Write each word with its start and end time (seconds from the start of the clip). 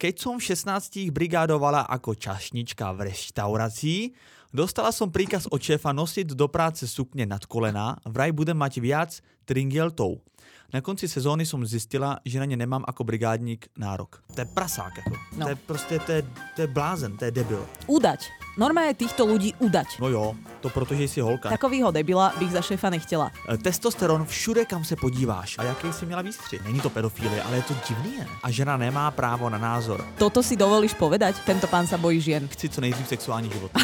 keď 0.00 0.14
som 0.16 0.40
v 0.40 0.56
16 0.56 1.12
brigádovala 1.12 1.84
ako 1.84 2.16
čašnička 2.16 2.88
v 2.96 3.12
reštaurácii, 3.12 4.00
dostala 4.48 4.88
som 4.96 5.12
príkaz 5.12 5.44
od 5.52 5.60
šéfa 5.60 5.92
nosiť 5.92 6.32
do 6.32 6.48
práce 6.48 6.88
sukne 6.88 7.28
nad 7.28 7.44
kolená, 7.44 8.00
vraj 8.08 8.32
budem 8.32 8.56
mať 8.56 8.80
viac 8.80 9.20
tringeltov. 9.44 10.24
Na 10.72 10.80
konci 10.80 11.04
sezóny 11.04 11.44
som 11.44 11.60
zistila, 11.66 12.16
že 12.24 12.40
na 12.40 12.48
ně 12.48 12.56
nemám 12.56 12.86
ako 12.88 13.04
brigádník 13.04 13.74
nárok. 13.76 14.22
To 14.34 14.40
je 14.40 14.48
prasák, 14.54 14.96
jako. 14.96 15.16
No. 15.36 15.44
To 15.44 15.50
je 15.50 15.56
prostě, 15.56 15.98
to 15.98 16.12
je, 16.12 16.22
to 16.56 16.60
je 16.62 16.66
blázen, 16.66 17.16
to 17.16 17.24
je 17.24 17.30
debil. 17.30 17.66
Udať. 17.86 18.39
Normálne 18.60 18.92
týchto 18.92 19.24
ľudí 19.24 19.56
udať. 19.56 19.96
No 20.04 20.12
jo, 20.12 20.36
to 20.60 20.68
protože 20.68 21.08
jsi 21.08 21.20
holka. 21.20 21.48
Takovýho 21.48 21.90
debila 21.90 22.32
bych 22.38 22.52
za 22.52 22.60
šéfa 22.62 22.90
nechtěla. 22.90 23.32
E, 23.48 23.58
Testosteron 23.58 24.24
všude, 24.24 24.64
kam 24.64 24.84
se 24.84 24.96
podíváš. 24.96 25.56
A 25.58 25.64
jaký 25.64 25.92
jsi 25.92 26.06
měla 26.06 26.22
výstřih? 26.22 26.64
Není 26.64 26.80
to 26.80 26.90
pedofilie, 26.90 27.42
ale 27.42 27.56
je 27.56 27.62
to 27.62 27.74
divný. 27.88 28.18
ne? 28.18 28.26
A 28.42 28.50
žena 28.50 28.76
nemá 28.76 29.10
právo 29.10 29.48
na 29.50 29.58
názor. 29.58 30.04
Toto 30.18 30.42
si 30.42 30.60
dovolíš 30.60 30.92
povedať? 30.92 31.40
Tento 31.48 31.66
pán 31.72 31.88
sa 31.88 31.96
bojí 31.96 32.20
žien. 32.20 32.48
Chci 32.48 32.68
co 32.68 32.80
nejdřív 32.80 33.08
sexuální 33.08 33.50
život. 33.50 33.70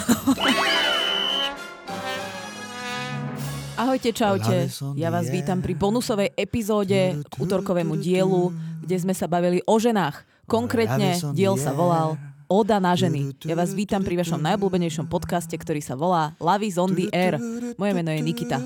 Ahojte, 3.76 4.12
čaute. 4.12 4.72
Ja 4.96 5.12
vás 5.12 5.28
vítam 5.28 5.60
pri 5.60 5.76
bonusovej 5.76 6.32
epizóde 6.32 7.20
k 7.28 7.34
útorkovému 7.36 8.00
dielu, 8.00 8.48
kde 8.80 8.96
sme 8.96 9.12
sa 9.12 9.28
bavili 9.28 9.60
o 9.68 9.76
ženách. 9.76 10.24
Konkrétne 10.48 11.20
diel 11.36 11.60
sa 11.60 11.76
volal 11.76 12.16
Oda 12.46 12.78
na 12.78 12.94
ženy. 12.94 13.34
Ja 13.42 13.58
vás 13.58 13.74
vítam 13.74 14.06
pri 14.06 14.22
vašom 14.22 14.38
najobľúbenejšom 14.38 15.10
podcaste, 15.10 15.58
ktorý 15.58 15.82
sa 15.82 15.98
volá 15.98 16.38
Lavis 16.38 16.78
on 16.78 16.94
the 16.94 17.10
Air. 17.10 17.42
Moje 17.74 17.90
meno 17.90 18.14
je 18.14 18.22
Nikita. 18.22 18.62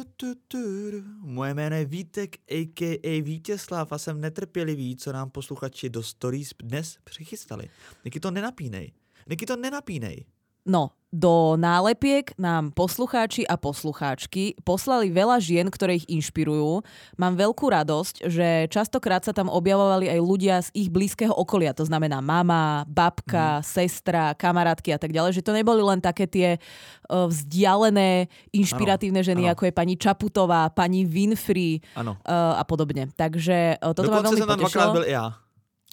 Moje 1.25 1.55
jméno 1.57 1.77
je 1.77 1.87
Vítek, 1.89 2.31
a.k.a. 2.45 3.13
Vítězslav 3.23 3.93
a 3.93 3.99
jsem 3.99 4.21
netrpělivý, 4.21 4.97
co 4.97 5.13
nám 5.13 5.31
posluchači 5.31 5.89
do 5.89 6.03
stories 6.03 6.53
dnes 6.63 6.99
přichystali. 7.05 7.73
Niky 8.05 8.21
to 8.21 8.31
nenapínej. 8.31 8.93
Niky 9.29 9.47
to 9.47 9.57
nenapínej. 9.57 10.25
No, 10.67 10.91
do 11.11 11.59
nálepiek 11.59 12.31
nám 12.39 12.71
poslucháči 12.71 13.43
a 13.43 13.59
poslucháčky 13.59 14.55
poslali 14.63 15.11
veľa 15.11 15.43
žien, 15.43 15.67
ktoré 15.67 15.99
ich 15.99 16.07
inšpirujú. 16.07 16.87
Mám 17.19 17.35
veľkú 17.35 17.67
radosť, 17.67 18.31
že 18.31 18.71
častokrát 18.71 19.27
sa 19.27 19.35
tam 19.35 19.51
objavovali 19.51 20.07
aj 20.07 20.21
ľudia 20.23 20.57
z 20.63 20.71
ich 20.73 20.89
blízkeho 20.89 21.35
okolia, 21.35 21.75
to 21.75 21.83
znamená 21.83 22.23
mama, 22.23 22.87
babka, 22.87 23.59
sestra, 23.67 24.39
kamarátky 24.39 24.95
a 24.95 24.99
tak 25.03 25.11
ďalej, 25.11 25.35
že 25.35 25.43
to 25.43 25.51
neboli 25.51 25.83
len 25.83 25.99
také 25.99 26.31
tie 26.31 26.49
uh, 26.57 27.27
vzdialené, 27.27 28.31
inšpiratívne 28.55 29.21
ženy, 29.27 29.51
áno. 29.51 29.53
ako 29.59 29.67
je 29.67 29.75
pani 29.75 29.99
Čaputová, 29.99 30.71
pani 30.71 31.03
Winfrey 31.03 31.83
Ano. 31.99 32.23
uh, 32.23 32.55
a 32.55 32.63
podobne. 32.63 33.11
Takže 33.19 33.83
uh, 33.83 33.93
toto 33.99 34.15
ma 34.15 34.23
Dokonce 34.23 34.31
veľmi 34.31 34.39
jsem 34.39 34.49
tam 34.49 34.59
dvakrát 34.63 34.87
potešilo. 34.87 34.95
byl 34.95 35.05
já. 35.11 35.25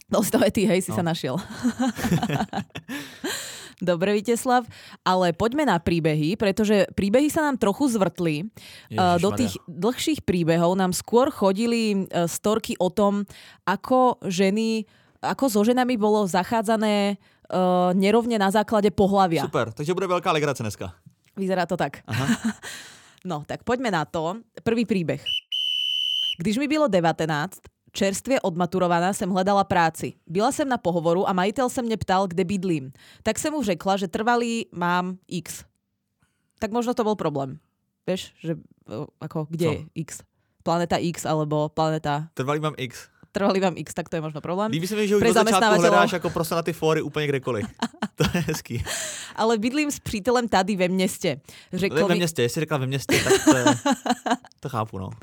No 0.07 0.23
ty, 0.51 0.63
hej, 0.63 0.81
si 0.81 0.91
No. 0.91 0.95
sa 0.95 1.03
našiel. 1.03 1.35
Dobre, 3.77 4.17
Viteslav, 4.17 4.65
ale 5.05 5.37
poďme 5.37 5.69
na 5.69 5.77
príbehy, 5.77 6.33
pretože 6.33 6.89
príbehy 6.97 7.29
sa 7.29 7.45
nám 7.45 7.61
trochu 7.61 7.93
zvrtli. 7.93 8.49
Uh, 8.89 9.21
Do 9.21 9.29
Ježišmaria. 9.29 9.37
tých 9.37 9.53
dlhších 9.69 10.19
príbehov 10.25 10.73
nám 10.73 10.97
skôr 10.97 11.29
chodili 11.29 12.09
uh, 12.09 12.25
storky 12.25 12.73
o 12.81 12.89
tom, 12.89 13.29
ako 13.69 14.17
ženy, 14.25 14.89
ako 15.21 15.45
so 15.45 15.61
ženami 15.61 15.93
bolo 15.93 16.25
zachádzané 16.25 17.21
uh, 17.53 17.93
nerovne 17.93 18.41
na 18.41 18.49
základe 18.49 18.89
pohlavia. 18.89 19.45
Super, 19.45 19.69
takže 19.69 19.93
bude 19.93 20.09
velká 20.09 20.33
legrace 20.33 20.65
dneska. 20.65 20.97
Vyzerá 21.37 21.69
to 21.69 21.77
tak. 21.77 22.01
Aha. 22.09 22.25
No, 23.27 23.43
tak 23.43 23.67
poďme 23.67 23.91
na 23.91 24.07
to. 24.07 24.39
Prvý 24.63 24.87
príbeh. 24.87 25.19
Když 26.39 26.57
mi 26.57 26.67
bylo 26.67 26.87
19, 26.87 27.59
čerstvě 27.97 28.41
odmaturovaná 28.41 29.13
jsem 29.13 29.29
hledala 29.29 29.63
práci. 29.63 30.13
Byla 30.29 30.51
jsem 30.51 30.69
na 30.69 30.77
pohovoru 30.77 31.25
a 31.29 31.33
majitel 31.33 31.69
se 31.69 31.81
mě 31.81 31.97
ptal, 31.97 32.27
kde 32.27 32.43
bydlím. 32.45 32.93
Tak 33.23 33.39
jsem 33.39 33.53
mu 33.53 33.63
řekla, 33.63 33.97
že 33.97 34.07
trvalý 34.07 34.69
mám 34.71 35.17
X. 35.27 35.65
Tak 36.61 36.69
možno 36.71 36.93
to 36.93 37.05
bol 37.05 37.17
problém. 37.17 37.57
Vieš, 38.07 38.33
že 38.39 38.57
e, 38.89 39.05
ako, 39.21 39.45
kde 39.49 39.65
Co? 39.65 39.71
je 39.71 39.79
X? 39.95 40.09
Planeta 40.63 40.97
X 40.97 41.25
alebo 41.25 41.69
planeta 41.69 42.29
Trvalý 42.33 42.59
mám 42.59 42.73
X. 42.77 43.09
trvalý 43.31 43.59
vám 43.59 43.77
X, 43.77 43.93
tak 43.93 44.09
to 44.09 44.17
je 44.17 44.21
možno 44.21 44.41
problém. 44.41 44.71
Líbí 44.71 44.87
se 44.87 44.95
mi, 44.95 45.07
že 45.07 45.15
už 45.15 45.21
Pre 45.21 45.29
od 45.29 45.77
hledáš 45.77 46.11
jako 46.11 46.29
prostě 46.29 46.55
na 46.55 46.61
ty 46.61 46.73
fóry 46.73 47.01
úplně 47.01 47.27
kdekoliv. 47.27 47.65
to 48.15 48.23
je 48.33 48.41
hezký. 48.41 48.83
Ale 49.35 49.57
bydlím 49.57 49.91
s 49.91 49.99
přítelem 49.99 50.47
tady 50.47 50.75
ve 50.75 50.87
městě. 50.87 51.41
Řekl 51.73 51.95
Ve 51.95 52.07
mi, 52.07 52.15
městě, 52.15 52.41
jestli 52.41 52.59
řekla 52.59 52.77
ve 52.77 52.87
městě, 52.87 53.19
tak 53.23 53.33
to, 53.45 53.57
je, 53.57 53.65
to 54.59 54.69
chápu, 54.69 54.97
no. 54.97 55.09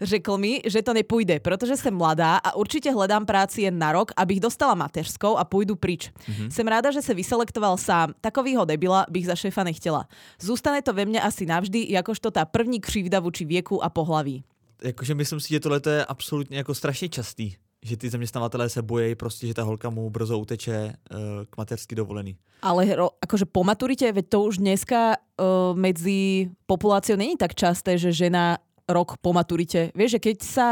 Řekl 0.00 0.38
mi, 0.38 0.60
že 0.66 0.82
to 0.82 0.94
nepůjde, 0.94 1.40
protože 1.40 1.76
jsem 1.76 1.94
mladá 1.94 2.36
a 2.36 2.56
určitě 2.56 2.92
hledám 2.92 3.26
práci 3.26 3.62
jen 3.62 3.78
na 3.78 3.92
rok, 3.92 4.12
abych 4.16 4.40
dostala 4.40 4.74
mateřskou 4.74 5.36
a 5.36 5.44
půjdu 5.44 5.76
pryč. 5.76 6.10
Mm-hmm. 6.10 6.48
Jsem 6.48 6.66
ráda, 6.66 6.90
že 6.90 7.02
se 7.02 7.14
vyselektoval 7.14 7.76
sám. 7.76 8.12
Takovýho 8.20 8.64
debila 8.64 9.06
bych 9.10 9.26
za 9.26 9.34
šéfa 9.34 9.64
nechtěla. 9.64 10.08
Zůstane 10.40 10.82
to 10.82 10.92
ve 10.92 11.04
mně 11.04 11.20
asi 11.20 11.46
navždy, 11.46 11.86
jakožto 11.88 12.30
ta 12.30 12.44
první 12.44 12.80
křivda 12.80 13.20
vůči 13.20 13.44
věku 13.44 13.84
a 13.84 13.88
pohlaví. 13.88 14.44
Jakože 14.82 15.14
myslím 15.14 15.40
si, 15.40 15.48
že 15.48 15.60
tohle 15.60 15.80
to 15.80 15.90
je 15.90 16.04
absolutně 16.04 16.56
jako 16.56 16.74
strašně 16.74 17.08
častý. 17.08 17.52
Že 17.84 17.96
ty 17.96 18.10
zaměstnavatelé 18.10 18.68
se 18.68 18.82
bojí 18.82 19.14
prostě, 19.14 19.46
že 19.46 19.54
ta 19.54 19.62
holka 19.62 19.90
mu 19.90 20.10
brzo 20.10 20.38
uteče 20.38 20.92
uh, 21.10 21.18
k 21.50 21.56
mateřsky 21.56 21.94
dovolený. 21.94 22.36
Ale 22.62 22.94
ro, 22.94 23.10
akože 23.20 23.44
po 23.44 23.64
maturite, 23.64 24.12
veď 24.12 24.28
to 24.28 24.42
už 24.42 24.58
dneska 24.58 25.12
uh, 25.12 25.76
medzi 25.76 26.48
populáciou 26.66 27.16
není 27.16 27.36
tak 27.36 27.54
časté, 27.54 27.98
že 27.98 28.12
žena 28.12 28.58
rok 28.88 29.16
po 29.20 29.32
maturite. 29.32 29.90
Vieš, 29.96 30.18
že 30.18 30.20
keď 30.20 30.36
sa, 30.42 30.68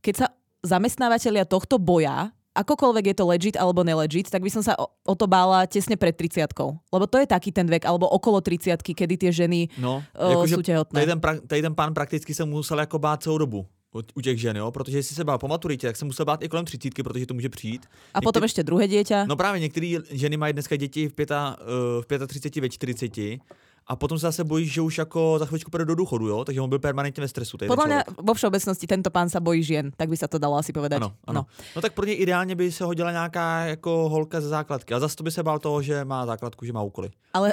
keď 0.00 0.14
sa 0.14 0.26
zamestnávateľia 0.62 1.44
tohto 1.44 1.78
boja, 1.82 2.30
akokoľvek 2.54 3.04
je 3.10 3.16
to 3.18 3.24
legit 3.26 3.56
alebo 3.58 3.82
nelegit, 3.82 4.30
tak 4.30 4.40
by 4.40 4.50
som 4.50 4.62
sa 4.62 4.78
o, 4.78 4.86
o 4.86 5.14
to 5.18 5.26
bála 5.26 5.66
tesne 5.66 5.98
pred 5.98 6.14
30 6.14 6.46
Lebo 6.94 7.04
to 7.10 7.18
je 7.18 7.26
taký 7.26 7.50
ten 7.50 7.66
vek, 7.66 7.82
alebo 7.82 8.06
okolo 8.06 8.38
30 8.38 8.78
kedy 8.78 9.14
tie 9.18 9.30
ženy 9.34 9.66
No, 9.82 10.00
uh, 10.14 10.46
sú 10.46 10.62
tehotné. 10.62 10.94
tady 10.94 11.06
ten, 11.06 11.20
tady 11.46 11.60
ten 11.62 11.74
pán 11.74 11.94
prakticky 11.94 12.34
se 12.34 12.44
musel 12.46 12.78
jako 12.78 12.98
bát 12.98 13.22
celou 13.22 13.38
dobu 13.38 13.66
u, 14.14 14.20
těch 14.20 14.40
žen, 14.40 14.56
jo? 14.56 14.70
protože 14.70 14.98
jestli 14.98 15.14
se 15.14 15.24
bál 15.24 15.38
po 15.38 15.48
maturitě, 15.48 15.86
tak 15.86 15.96
se 15.96 16.04
musel 16.04 16.26
bát 16.26 16.42
i 16.42 16.48
kolem 16.48 16.64
třicítky, 16.64 17.02
protože 17.02 17.26
to 17.26 17.34
může 17.34 17.48
přijít. 17.48 17.86
A 18.14 18.20
potom 18.20 18.42
Niekedy- 18.42 18.50
ešte 18.50 18.62
druhé 18.66 18.90
dieťa. 18.90 19.26
No 19.26 19.36
právě 19.36 19.60
některé 19.60 20.02
ženy 20.10 20.36
mají 20.36 20.52
dneska 20.52 20.76
děti 20.76 21.08
v, 21.08 21.14
pěta, 21.14 21.56
uh, 21.62 22.02
v 22.02 22.26
35, 22.26 22.60
ve 22.60 22.68
40 22.68 23.38
a 23.86 23.96
potom 23.96 24.18
se 24.18 24.26
zase 24.26 24.44
bojí, 24.44 24.66
že 24.66 24.80
už 24.80 24.98
jako 24.98 25.36
za 25.38 25.46
chvíličku 25.46 25.70
půjde 25.70 25.84
do 25.84 25.94
důchodu, 25.94 26.28
jo? 26.28 26.44
takže 26.44 26.60
on 26.60 26.68
byl 26.68 26.78
permanentně 26.78 27.20
ve 27.20 27.28
stresu. 27.28 27.56
Podľa 27.56 27.86
mňa 27.86 28.00
vo 28.16 28.34
všeobecnosti 28.34 28.86
tento 28.88 29.10
pán 29.12 29.28
sa 29.28 29.40
bojí 29.40 29.62
žien, 29.62 29.92
tak 29.92 30.08
by 30.08 30.16
sa 30.16 30.28
to 30.28 30.40
dalo 30.40 30.56
asi 30.56 30.72
povedať. 30.72 31.04
Ano, 31.04 31.12
ano. 31.26 31.46
No. 31.76 31.80
tak 31.82 31.92
pro 31.92 32.06
něj 32.06 32.16
ideálně 32.20 32.54
by 32.56 32.72
se 32.72 32.84
hodila 32.84 33.12
nějaká 33.12 33.64
jako 33.64 34.08
holka 34.08 34.40
ze 34.40 34.48
základky. 34.48 34.94
A 34.94 35.00
zase 35.00 35.16
to 35.16 35.22
by 35.22 35.30
se 35.30 35.42
bál 35.42 35.58
toho, 35.58 35.82
že 35.82 36.04
má 36.04 36.26
základku, 36.26 36.64
že 36.64 36.72
má 36.72 36.82
úkoly. 36.82 37.10
Ale 37.32 37.52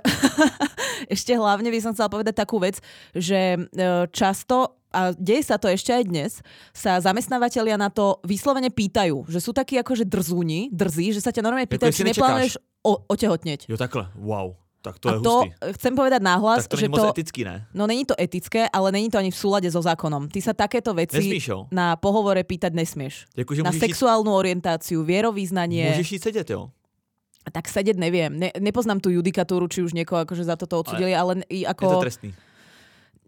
ešte 1.09 1.35
hlavne 1.35 1.71
by 1.71 1.79
som 1.81 1.91
chcela 1.93 2.09
povedať 2.09 2.35
takú 2.35 2.59
vec, 2.59 2.79
že 3.15 3.57
e, 3.57 3.59
často 4.11 4.79
a 4.91 5.15
deje 5.15 5.47
sa 5.47 5.55
to 5.55 5.71
ešte 5.71 5.95
aj 5.95 6.03
dnes, 6.03 6.31
sa 6.75 6.99
zamestnávateľia 6.99 7.79
na 7.79 7.87
to 7.87 8.19
vyslovene 8.27 8.67
pýtajú, 8.67 9.23
že 9.31 9.39
sú 9.39 9.55
takí 9.55 9.79
akože 9.79 10.03
drzúni, 10.03 10.67
drzí, 10.67 11.15
že 11.15 11.23
sa 11.23 11.31
ťa 11.31 11.47
normálne 11.47 11.71
pýtajú, 11.71 11.95
či 11.95 12.03
neplánuješ 12.03 12.59
o, 12.83 12.99
otehotneť. 13.07 13.71
Jo, 13.71 13.79
takhle, 13.79 14.11
wow. 14.19 14.60
Tak 14.81 14.97
to 14.97 15.07
a 15.09 15.11
je 15.13 15.19
to 15.21 15.33
hustý. 15.45 15.49
chcem 15.77 15.93
povedať 15.93 16.21
nahlas, 16.25 16.65
Tak 16.65 16.73
to 16.73 16.77
že 16.81 16.89
to, 16.89 17.05
etický, 17.13 17.41
ne? 17.45 17.69
no 17.69 17.85
není 17.85 18.01
to 18.01 18.17
etické, 18.17 18.65
ale 18.65 18.89
není 18.89 19.13
to 19.13 19.21
ani 19.21 19.29
v 19.29 19.37
súlade 19.37 19.69
so 19.69 19.77
zákonom. 19.77 20.25
Ty 20.25 20.41
sa 20.41 20.53
takéto 20.57 20.89
veci 20.97 21.21
Nesmíš, 21.21 21.45
jo? 21.53 21.59
na 21.69 21.93
pohovore 22.01 22.41
pýtať 22.41 22.73
nesmieš. 22.73 23.29
Jakože 23.37 23.61
Na 23.61 23.69
sexuálnu 23.69 24.33
orientáciu, 24.33 25.05
vierovýznanie. 25.05 25.85
můžeš 25.93 26.11
jít 26.11 26.23
sedět, 26.23 26.49
jo? 26.49 26.69
Tak 27.41 27.65
sedieť 27.69 27.97
neviem. 27.97 28.29
Ne, 28.37 28.53
nepoznám 28.61 29.01
tú 29.01 29.09
judikatúru, 29.09 29.65
či 29.65 29.81
už 29.81 29.97
niekoho 29.97 30.21
akože 30.21 30.45
za 30.45 30.53
toto 30.53 30.77
odsudili, 30.81 31.09
ale, 31.17 31.41
ale 31.41 31.49
i 31.49 31.61
Je 31.61 31.65
to 31.65 31.69
ako... 31.73 31.85
trestný. 32.05 32.29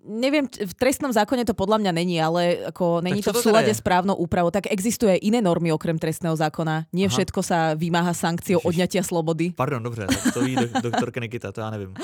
Neviem, 0.04 0.52
v 0.52 0.74
trestnom 0.76 1.16
zákone 1.16 1.48
to 1.48 1.56
podľa 1.56 1.80
mňa 1.80 1.92
není, 1.96 2.20
ale 2.20 2.60
ako 2.68 3.00
není 3.00 3.24
to 3.24 3.32
v 3.32 3.40
súlade 3.40 3.72
s 3.72 3.80
právnou 3.80 4.20
úpravou. 4.20 4.52
Tak 4.52 4.68
existuje 4.68 5.16
iné 5.24 5.40
normy 5.40 5.72
okrem 5.72 5.96
trestného 5.96 6.36
zákona. 6.36 6.92
Nie 6.92 7.08
Aha. 7.08 7.16
všetko 7.16 7.40
sa 7.40 7.72
vymáha 7.72 8.12
sankciou 8.12 8.60
Ježiš. 8.60 8.68
odňatia 8.68 9.04
slobody. 9.08 9.56
Pardon, 9.56 9.80
dobře, 9.84 10.08
to 10.34 10.44
ví 10.44 10.60
dok- 10.60 10.82
doktorka 10.92 11.20
Nikita, 11.20 11.52
to 11.52 11.62
já 11.62 11.70
nevím. 11.70 11.96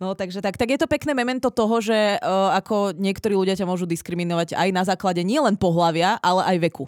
No 0.00 0.14
takže 0.14 0.42
tak, 0.42 0.56
tak 0.56 0.70
je 0.70 0.78
to 0.78 0.86
pekné 0.86 1.14
memento 1.14 1.50
toho, 1.50 1.82
že 1.82 2.18
uh, 2.22 2.54
ako 2.54 2.94
niektorí 2.94 3.34
ľudia 3.34 3.58
ťa 3.58 3.66
môžu 3.66 3.82
diskriminovať 3.82 4.54
aj 4.54 4.68
na 4.70 4.86
základe 4.86 5.22
nielen 5.26 5.58
pohlavia, 5.58 6.18
ale 6.22 6.42
aj 6.54 6.56
veku. 6.70 6.84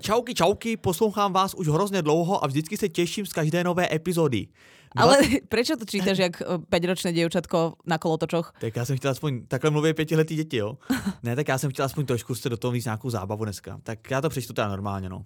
Čauky, 0.00 0.34
čauky, 0.34 0.76
poslouchám 0.76 1.32
vás 1.32 1.54
už 1.54 1.68
hrozně 1.68 2.02
dlouho 2.02 2.44
a 2.44 2.46
vždycky 2.46 2.76
se 2.76 2.88
těším 2.88 3.26
z 3.26 3.32
každé 3.32 3.64
nové 3.64 3.88
epizody. 3.92 4.48
Ale 4.96 5.18
prečo 5.48 5.76
to 5.76 5.84
čítaš 5.84 6.18
jak 6.18 6.40
uh, 6.40 6.62
5-ročné 6.70 7.12
dievčatko 7.12 7.74
na 7.86 7.98
kolotočoch? 7.98 8.52
Tak 8.60 8.76
já 8.76 8.84
jsem 8.84 8.96
chtěl 8.96 9.10
aspoň, 9.10 9.46
takhle 9.46 9.70
mluví 9.70 9.94
pětiletý 9.94 10.36
děti, 10.36 10.56
jo? 10.56 10.78
Ne, 11.22 11.36
tak 11.36 11.48
já 11.48 11.58
jsem 11.58 11.70
chtěl 11.70 11.84
aspoň 11.84 12.06
trošku 12.06 12.34
se 12.34 12.48
do 12.48 12.56
toho 12.56 12.72
víc 12.72 12.84
nějakou 12.84 13.10
zábavu 13.10 13.44
dneska. 13.44 13.80
Tak 13.82 14.10
já 14.10 14.20
to 14.20 14.28
přečtu 14.28 14.52
teda 14.52 14.68
normálně, 14.68 15.08
no. 15.08 15.24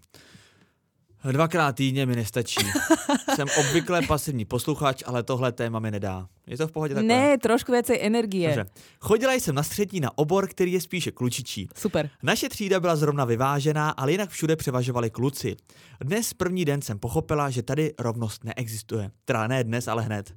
Dvakrát 1.25 1.73
týdně 1.76 2.06
mi 2.06 2.17
nestačí. 2.17 2.61
Jsem 3.35 3.49
obvykle 3.59 4.03
pasivní 4.03 4.44
posluchač, 4.44 5.03
ale 5.06 5.23
tohle 5.23 5.53
téma 5.53 5.79
mi 5.79 5.91
nedá. 5.91 6.29
Je 6.47 6.56
to 6.56 6.69
v 6.69 6.73
pohodě 6.73 6.94
takhle? 6.94 7.15
Ne, 7.15 7.38
trošku 7.38 7.73
viacej 7.73 7.99
energie. 8.03 8.49
Dobře. 8.49 8.70
Chodila 9.00 9.32
jsem 9.35 9.55
na 9.55 9.62
střední 9.62 10.00
na 10.00 10.19
obor, 10.19 10.49
který 10.49 10.73
je 10.73 10.81
spíše 10.81 11.11
klučičí. 11.11 11.69
Super. 11.76 12.11
Naše 12.23 12.49
třída 12.49 12.81
byla 12.81 12.97
zrovna 12.97 13.25
vyvážená, 13.25 13.91
ale 13.91 14.12
jinak 14.12 14.31
všude 14.31 14.56
převažovali 14.56 15.11
kluci. 15.11 15.56
Dnes 16.00 16.35
první 16.35 16.65
den 16.65 16.82
jsem 16.82 16.99
pochopila, 16.99 17.50
že 17.50 17.62
tady 17.62 17.94
rovnost 17.99 18.44
neexistuje. 18.44 19.11
Teda 19.25 19.47
ne 19.47 19.64
dnes, 19.64 19.88
ale 19.88 20.03
hned. 20.03 20.35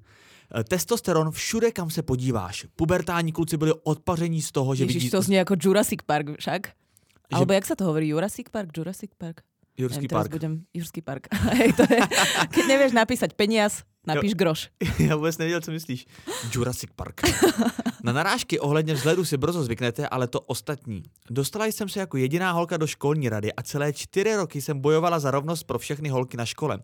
E, 0.60 0.64
Testosteron 0.64 1.32
všude, 1.32 1.72
kam 1.72 1.90
se 1.90 2.04
podíváš. 2.04 2.66
Pubertální 2.76 3.32
kluci 3.32 3.58
byli 3.58 3.74
odpaření 3.84 4.42
z 4.42 4.52
toho, 4.52 4.76
že 4.76 4.84
Ježiš, 4.84 4.96
vidí 4.96 5.10
to 5.10 5.22
znie 5.22 5.42
ako 5.42 5.56
Jurassic 5.62 6.00
Park 6.06 6.28
však. 6.40 6.62
Alebo 7.32 7.56
jak 7.56 7.64
sa 7.64 7.80
to 7.80 7.88
hovorí? 7.88 8.12
Jurassic 8.12 8.52
Park? 8.52 8.76
Jurassic 8.76 9.16
Park? 9.16 9.48
Jurský 9.78 10.08
park. 10.08 10.32
budem 10.32 10.66
Jurský 10.74 11.02
park. 11.02 11.28
Hej, 11.58 11.74
to 11.74 11.84
je, 11.88 12.00
keď 12.52 12.64
nevieš 12.68 12.92
napísať 12.92 13.34
peniaz, 13.34 13.88
napíš 14.08 14.34
groš. 14.34 14.70
Já 15.00 15.16
vůbec 15.16 15.38
nevěděl, 15.38 15.62
co 15.62 15.72
myslíš. 15.72 16.06
Jurassic 16.52 16.90
Park. 16.96 17.22
Na 18.04 18.14
narážky 18.14 18.60
ohledně 18.60 18.94
vzhledu 18.94 19.26
si 19.26 19.38
brzo 19.38 19.64
zvyknete, 19.64 20.08
ale 20.08 20.28
to 20.28 20.42
ostatní. 20.42 21.04
Dostala 21.30 21.66
jsem 21.66 21.90
se 21.90 22.00
jako 22.00 22.18
jediná 22.18 22.52
holka 22.52 22.78
do 22.78 22.88
školní 22.88 23.30
rady 23.30 23.54
a 23.54 23.64
celé 23.64 23.94
čtyři 23.94 24.36
roky 24.36 24.62
jsem 24.62 24.80
bojovala 24.80 25.20
za 25.20 25.32
rovnost 25.32 25.64
pro 25.64 25.80
všechny 25.80 26.10
holky 26.10 26.38
na 26.38 26.46
škole. 26.46 26.80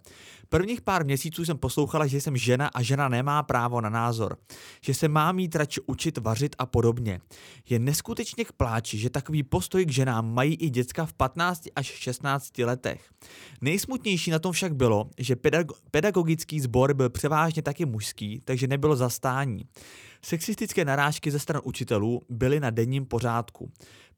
Prvních 0.49 0.81
pár 0.81 1.05
měsíců 1.05 1.45
jsem 1.45 1.57
poslouchala, 1.57 2.07
že 2.07 2.21
jsem 2.21 2.37
žena 2.37 2.67
a 2.67 2.81
žena 2.81 3.09
nemá 3.09 3.43
právo 3.43 3.81
na 3.81 3.89
názor. 3.89 4.37
Že 4.81 4.93
se 4.93 5.07
má 5.07 5.31
mít 5.31 5.55
radši 5.55 5.81
učit 5.85 6.17
vařit 6.17 6.55
a 6.59 6.65
podobně. 6.65 7.19
Je 7.69 7.79
neskutečně 7.79 8.45
k 8.45 8.51
pláči, 8.51 8.97
že 8.97 9.09
takový 9.09 9.43
postoj 9.43 9.85
k 9.85 9.91
ženám 9.91 10.33
mají 10.33 10.55
i 10.55 10.69
děcka 10.69 11.05
v 11.05 11.13
15 11.13 11.63
až 11.75 11.85
16 11.85 12.57
letech. 12.57 13.09
Nejsmutnější 13.61 14.31
na 14.31 14.39
tom 14.39 14.51
však 14.51 14.75
bylo, 14.75 15.09
že 15.17 15.35
pedag- 15.35 15.73
pedagogický 15.91 16.59
sbor 16.59 16.93
byl 16.93 17.06
převážně 17.09 17.61
taky 17.61 17.85
mužský, 17.85 18.41
takže 18.45 18.67
nebylo 18.67 18.95
zastání. 18.95 19.65
Sexistické 20.21 20.85
narážky 20.85 21.31
ze 21.31 21.39
stran 21.39 21.61
učitelů 21.65 22.21
byly 22.29 22.59
na 22.59 22.69
denním 22.69 23.05
pořádku. 23.05 23.71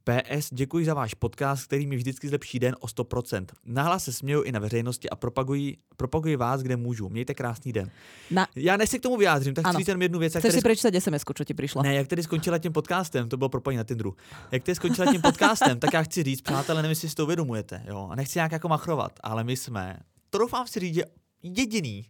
PS, 0.03 0.49
děkuji 0.51 0.85
za 0.85 0.93
váš 0.93 1.13
podcast, 1.13 1.65
který 1.65 1.87
mi 1.87 1.95
vždycky 1.95 2.29
zlepší 2.29 2.59
den 2.59 2.75
o 2.79 2.87
100%. 2.87 3.45
Nahlas 3.65 4.03
se 4.03 4.13
směju 4.13 4.41
i 4.41 4.51
na 4.51 4.59
veřejnosti 4.59 5.09
a 5.09 5.15
propaguji, 5.15 5.77
propaguji 5.97 6.35
vás, 6.35 6.61
kde 6.61 6.75
můžu. 6.75 7.09
Mějte 7.09 7.33
krásný 7.33 7.73
den. 7.73 7.91
Na, 8.31 8.47
Já 8.55 8.77
než 8.77 8.89
se 8.89 8.99
k 8.99 9.01
tomu 9.01 9.17
vyjádřím, 9.17 9.53
tak 9.53 9.67
chci 9.67 9.77
říct 9.77 9.87
jednu 10.01 10.19
věc. 10.19 10.31
Chceš 10.31 10.43
si 10.43 10.49
tady, 10.51 10.61
prečítať 10.61 10.93
SMS-ku, 10.93 11.33
čo 11.33 11.43
ti 11.43 11.53
prišlo? 11.53 11.83
ne, 11.83 11.95
jak 11.95 12.07
tedy 12.07 12.23
skončila 12.23 12.57
tím 12.57 12.73
podcastem, 12.73 13.29
to 13.29 13.37
bylo 13.37 13.49
propojení 13.49 13.77
na 13.77 13.83
Tinderu. 13.83 14.15
Jak 14.51 14.63
tedy 14.63 14.75
skončila 14.75 15.11
tím 15.11 15.21
podcastem, 15.21 15.79
tak 15.79 15.93
já 15.93 16.03
chci 16.03 16.23
říct, 16.23 16.41
přátelé, 16.41 16.81
nevím, 16.81 16.89
jestli 16.89 17.09
si 17.09 17.15
to 17.15 17.23
uvědomujete, 17.23 17.83
jo, 17.87 18.07
a 18.11 18.15
nechci 18.15 18.39
nějak 18.39 18.51
jako 18.51 18.67
machrovat, 18.67 19.19
ale 19.23 19.43
my 19.43 19.57
jsme, 19.57 19.99
to 20.29 20.37
doufám 20.37 20.67
si 20.67 20.79
říct, 20.79 20.99
jediný 21.43 22.05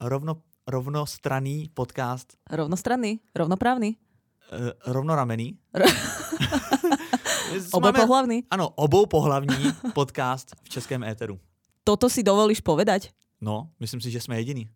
rovno, 0.00 0.42
rovnostraný 0.66 1.70
podcast, 1.74 2.36
Rovnostranný? 2.50 3.20
Rovnoprávny? 3.34 3.96
uh, 4.52 4.70
rovnoramený. 4.86 5.58
Oboj 7.72 7.92
máme- 7.92 8.00
pohlavný? 8.04 8.36
Ano, 8.50 8.68
obou 8.76 9.06
pohlavní 9.06 9.72
podcast 9.94 10.52
v 10.62 10.68
českém 10.68 11.02
éteru. 11.04 11.40
Toto 11.84 12.10
si 12.12 12.20
dovolíš 12.22 12.60
povedať? 12.60 13.08
No, 13.40 13.70
myslím 13.80 14.00
si, 14.00 14.10
že 14.10 14.20
jsme 14.20 14.36
jediný. 14.36 14.68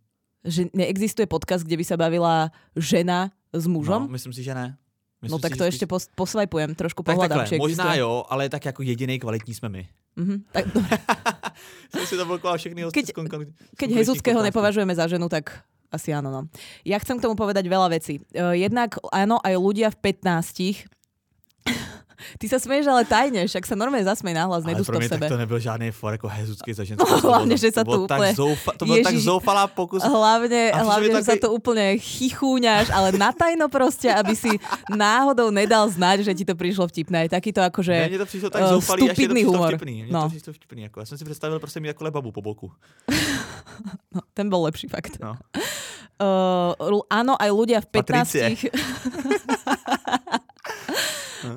Že 0.45 0.73
neexistuje 0.75 1.27
podcast, 1.29 1.65
kde 1.65 1.77
by 1.77 1.85
sa 1.85 1.97
bavila 2.01 2.49
žena 2.75 3.31
s 3.53 3.69
No, 3.69 3.73
mužom? 3.77 4.09
myslím 4.11 4.33
si, 4.33 4.43
že 4.43 4.55
ne. 4.57 4.79
Myslím 5.23 5.39
No, 5.39 5.43
tak 5.45 5.53
si, 5.55 5.59
to 5.61 5.65
ešte 5.65 5.87
pos- 5.87 6.09
posvajpujem, 6.17 6.75
trošku 6.75 7.05
Tak 7.05 7.15
pohľadám, 7.15 7.47
takhle, 7.47 7.51
či 7.53 7.61
možná 7.61 7.85
existuje. 7.95 8.01
jo, 8.03 8.25
ale 8.27 8.49
tak 8.49 8.65
jako 8.65 8.83
jediný 8.83 9.19
kvalitní 9.21 9.55
jsme 9.55 9.69
my. 9.69 9.83
Mhm, 10.17 10.45
tak, 10.53 10.65
dobre. 10.73 10.99
Jsem 11.97 12.07
si 12.07 12.17
zablokoval 12.17 12.59
všechny 12.59 12.83
hosty 12.83 13.01
Keď- 13.01 13.07
z 13.07 13.77
Keď 13.77 13.91
Hezuckého 13.93 14.43
nepovažujeme 14.43 14.95
za 14.95 15.09
ženu, 15.09 15.29
tak 15.29 15.65
asi 15.93 16.13
áno. 16.13 16.33
No. 16.33 16.41
Ja 16.89 16.97
chcem 17.01 17.21
k 17.21 17.25
tomu 17.29 17.37
povedať 17.37 17.69
veľa 17.69 17.93
vecí. 17.93 18.25
Uh, 18.33 18.57
jednak 18.57 18.97
áno, 19.13 19.37
aj 19.45 19.55
ľudia 19.61 19.89
v 19.93 20.01
15 20.01 20.89
Ty 22.39 22.49
sa 22.49 22.59
smieš, 22.59 22.87
ale 22.87 23.05
tajne, 23.05 23.47
však 23.47 23.67
sa 23.67 23.75
normálne 23.75 24.05
zasmej 24.07 24.35
nahlas, 24.35 24.63
pro 24.63 24.75
to 24.75 25.01
v 25.01 25.09
sebe. 25.09 25.29
to 25.29 25.37
nebyl 25.37 25.59
žádný 25.59 25.91
for 25.91 26.13
jako 26.13 26.29
hezucký 26.29 26.73
za 26.75 26.85
ženskou. 26.85 27.07
To 27.23 27.29
hlavne, 27.29 27.57
že 27.57 27.71
sa 27.73 27.85
to 27.85 27.85
bylo 27.85 27.97
tu 27.97 28.07
tak 28.07 28.19
úplne- 28.21 28.35
zoufa, 28.35 28.71
To 28.77 28.85
byl 28.85 29.03
tak 29.05 29.17
zoufalá 29.17 29.67
pokus. 29.67 30.03
Hlavne, 30.03 30.73
hlavne 30.75 31.07
že 31.07 31.13
že 31.13 31.23
sa 31.23 31.33
taký- 31.37 31.41
to 31.45 31.49
úplne 31.53 31.99
chichúňaš, 31.99 32.91
ale 32.91 33.13
natajno 33.15 33.69
proste, 33.69 34.11
aby 34.11 34.35
si 34.35 34.51
náhodou 34.91 35.51
nedal 35.55 35.87
znať, 35.91 36.21
že 36.27 36.35
ti 36.35 36.45
to 36.45 36.55
prišlo 36.55 36.89
vtipné. 36.89 37.29
Takýto 37.29 37.63
akože... 37.63 38.09
mně 38.09 38.19
to 38.19 38.27
přišlo 38.27 38.51
tak 38.51 38.63
eh, 38.63 38.69
zoufalý, 38.69 39.11
až 39.11 39.17
to 39.17 39.51
humor. 39.51 39.69
vtipný. 39.75 40.03
Mně 40.03 40.13
No. 40.13 40.23
to 40.23 40.29
přišlo 40.29 40.53
vtipný. 40.53 40.83
Jako. 40.83 41.01
Já 41.01 41.07
jsem 41.07 41.19
si 41.19 41.25
představil 41.25 41.59
prostě 41.59 41.81
mít 41.81 41.89
jako 41.89 42.05
lebabu 42.05 42.33
po 42.33 42.43
boku. 42.43 42.73
No, 44.15 44.21
ten 44.35 44.51
bol 44.51 44.63
lepší 44.65 44.89
fakt. 44.89 45.17
No. 45.21 45.37
Uh, 46.21 47.01
áno, 47.11 47.35
aj 47.41 47.51
ľudia 47.51 47.81
v 47.81 47.87
15... 47.89 48.69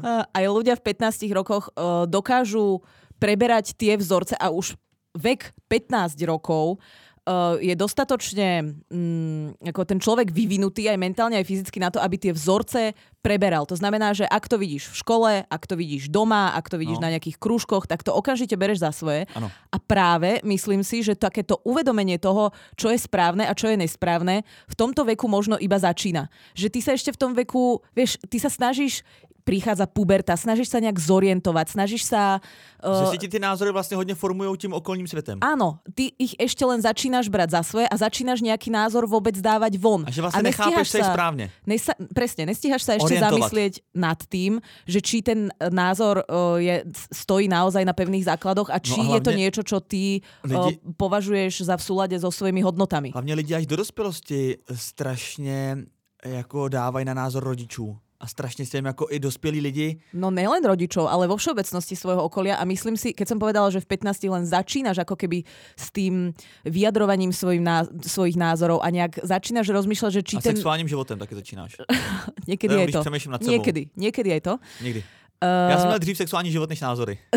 Aj 0.04 0.44
ľudia 0.44 0.76
v 0.76 0.84
15 0.84 1.26
rokoch 1.32 1.70
uh, 1.74 2.04
dokážu 2.06 2.82
preberať 3.16 3.74
tie 3.74 3.96
vzorce 3.96 4.36
a 4.36 4.52
už 4.52 4.76
vek 5.16 5.56
15 5.72 6.20
rokov 6.28 6.76
uh, 7.24 7.56
je 7.58 7.72
dostatočne 7.74 8.76
mm, 8.92 9.64
ako 9.72 9.82
ten 9.88 10.00
človek 10.04 10.30
vyvinutý 10.30 10.92
aj 10.92 11.00
mentálne, 11.00 11.40
aj 11.40 11.48
fyzicky 11.48 11.80
na 11.80 11.88
to, 11.88 12.04
aby 12.04 12.20
tie 12.20 12.36
vzorce 12.36 12.92
preberal. 13.24 13.66
To 13.66 13.74
znamená, 13.74 14.14
že 14.14 14.22
ak 14.30 14.46
to 14.46 14.62
vidíš 14.62 14.94
v 14.94 14.96
škole, 15.02 15.32
ak 15.50 15.64
to 15.66 15.74
vidíš 15.74 16.14
doma, 16.14 16.54
ak 16.54 16.70
to 16.70 16.78
vidíš 16.78 17.02
No. 17.02 17.10
na 17.10 17.18
nejakých 17.18 17.42
krúžkoch, 17.42 17.90
tak 17.90 18.06
to 18.06 18.14
okamžite 18.14 18.54
bereš 18.54 18.86
za 18.86 18.94
svoje. 18.94 19.26
Ano. 19.34 19.50
A 19.74 19.82
práve 19.82 20.46
myslím 20.46 20.86
si, 20.86 21.02
že 21.02 21.18
takéto 21.18 21.58
uvedomenie 21.66 22.22
toho, 22.22 22.54
čo 22.78 22.94
je 22.94 23.02
správne 23.02 23.50
a 23.50 23.58
čo 23.58 23.66
je 23.74 23.82
nesprávne, 23.82 24.46
v 24.70 24.76
tomto 24.78 25.02
veku 25.10 25.26
možno 25.26 25.58
iba 25.58 25.82
začína. 25.82 26.30
Že 26.54 26.68
ty 26.70 26.80
sa 26.86 26.92
ešte 26.94 27.10
v 27.10 27.18
tom 27.18 27.32
veku, 27.34 27.82
vieš, 27.98 28.22
ty 28.30 28.38
sa 28.38 28.54
snažíš 28.54 29.02
prichádza 29.46 29.86
puberta, 29.86 30.34
snažíš 30.34 30.74
sa 30.74 30.82
nejak 30.82 30.98
zorientovať, 30.98 31.66
snažíš 31.70 32.10
sa... 32.10 32.42
Že 32.82 33.06
Uh, 33.06 33.12
si 33.12 33.18
ti 33.18 33.28
ty 33.28 33.40
názory 33.40 33.72
vlastně 33.72 33.98
hodně 33.98 34.16
formují 34.16 34.58
tím 34.58 34.74
okolním 34.74 35.08
světem. 35.08 35.40
áno, 35.42 35.80
ty 35.96 36.14
ich 36.22 36.38
ešte 36.38 36.66
len 36.66 36.82
začínaš 36.82 37.30
brať 37.30 37.50
za 37.50 37.62
svoje 37.66 37.90
a 37.90 37.96
začínaš 37.98 38.46
nejaký 38.46 38.70
názor 38.70 39.10
vôbec 39.10 39.34
dávať 39.42 39.78
von. 39.82 40.06
A 40.06 40.12
že 40.12 40.22
vlastně 40.22 40.44
nestíhaš 40.44 40.70
nechápeš, 40.70 40.92
co 40.92 40.98
je 40.98 41.04
správně. 41.04 41.46
Nesa, 41.66 41.94
presne, 42.14 42.46
nestíhaš 42.46 42.84
sa 42.86 42.94
ešte 42.94 43.18
Orientovať. 43.18 43.32
zamyslieť 43.32 43.74
nad 43.96 44.20
tým, 44.30 44.62
že 44.86 45.02
či 45.02 45.22
ten 45.22 45.50
e, 45.50 45.70
názor 45.70 46.22
uh, 46.30 46.62
je, 46.62 46.86
stojí 47.14 47.48
naozaj 47.50 47.86
na 47.86 47.94
pevných 47.94 48.26
základoch 48.26 48.70
a 48.70 48.78
či 48.78 48.98
No 49.02 49.14
a 49.14 49.18
je 49.18 49.22
to 49.22 49.30
hlavne 49.34 49.42
niečo, 49.42 49.62
čo 49.66 49.78
ty 49.82 50.22
lidi- 50.46 50.78
uh, 50.78 50.94
považuješ 50.98 51.66
za 51.66 51.78
v 51.78 51.84
súlade 51.84 52.16
so 52.22 52.30
svojimi 52.30 52.62
hodnotami. 52.62 53.12
Hlavně 53.14 53.34
lidi 53.34 53.56
až 53.56 53.66
do 53.66 53.76
dospělosti 53.76 54.58
strašně 54.74 55.78
jako 56.26 56.70
dávají 56.70 57.06
na 57.06 57.14
názor 57.14 57.44
rodičů. 57.44 57.98
A 58.20 58.28
strašně 58.28 58.66
se 58.66 58.78
jim 58.78 58.86
jako 58.86 59.08
i 59.10 59.20
dospělí 59.20 59.60
lidi 59.62 60.00
No 60.14 60.32
nelen 60.32 60.64
rodičov, 60.66 61.08
ale 61.08 61.28
vo 61.28 61.36
všeobecnosti 61.38 61.96
svojho 61.96 62.24
okolia 62.24 62.56
a 62.56 62.64
myslím 62.64 62.96
si, 62.96 63.12
keď 63.12 63.36
som 63.36 63.40
povedala, 63.40 63.68
že 63.68 63.84
v 63.84 63.88
15 63.92 64.24
len 64.32 64.44
začínaš 64.48 65.04
ako 65.04 65.20
keby 65.20 65.44
s 65.76 65.92
tým 65.92 66.32
vyjadrovaním 66.64 67.36
svojim 67.36 67.64
ná, 67.64 67.84
svojich 68.08 68.40
názorov 68.40 68.80
a 68.80 68.88
nejak 68.88 69.20
začínaš 69.20 69.68
rozmýšľať, 69.68 70.12
že 70.16 70.22
či 70.24 70.36
a 70.40 70.42
ten... 70.42 70.56
sexuálním 70.56 70.88
životem 70.88 71.20
taky 71.20 71.36
začínáš. 71.36 71.76
Niekedy 72.50 72.74
je 72.88 72.88
to. 72.96 73.04
nad 73.04 73.40
sebou. 73.44 73.52
Niekedy, 73.52 73.82
niekedy 74.00 74.30
je 74.30 74.42
to. 74.42 74.54
Někdy. 74.82 75.04
Uh, 75.44 75.72
Já 75.72 75.78
jsem 75.78 75.88
měl 75.88 76.00
dřív 76.00 76.18
sexuální 76.18 76.52
život 76.52 76.70
než 76.70 76.82
názory. 76.82 77.18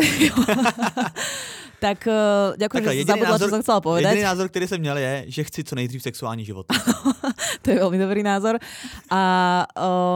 Tak 1.79 2.07
uh, 2.07 2.57
ďakujem, 2.59 2.83
Takhle, 2.83 2.93
že 2.93 2.99
jediný 2.99 3.19
zabudla, 3.19 3.37
čo 3.39 3.47
názor- 3.47 3.51
som 3.55 3.61
chcela 3.63 3.79
povedať. 3.79 4.11
Jediný 4.11 4.23
názor, 4.27 4.45
který 4.49 4.67
jsem 4.67 4.79
měl, 4.79 4.97
je, 4.97 5.13
že 5.27 5.43
chci 5.43 5.63
co 5.63 5.75
nejdřív 5.75 6.01
sexuální 6.03 6.45
život. 6.45 6.65
To 7.63 7.67
je 7.71 7.77
veľmi 7.79 7.99
dobrý 7.99 8.23
názor. 8.23 8.59
A 9.11 9.21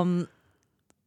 um, 0.04 0.28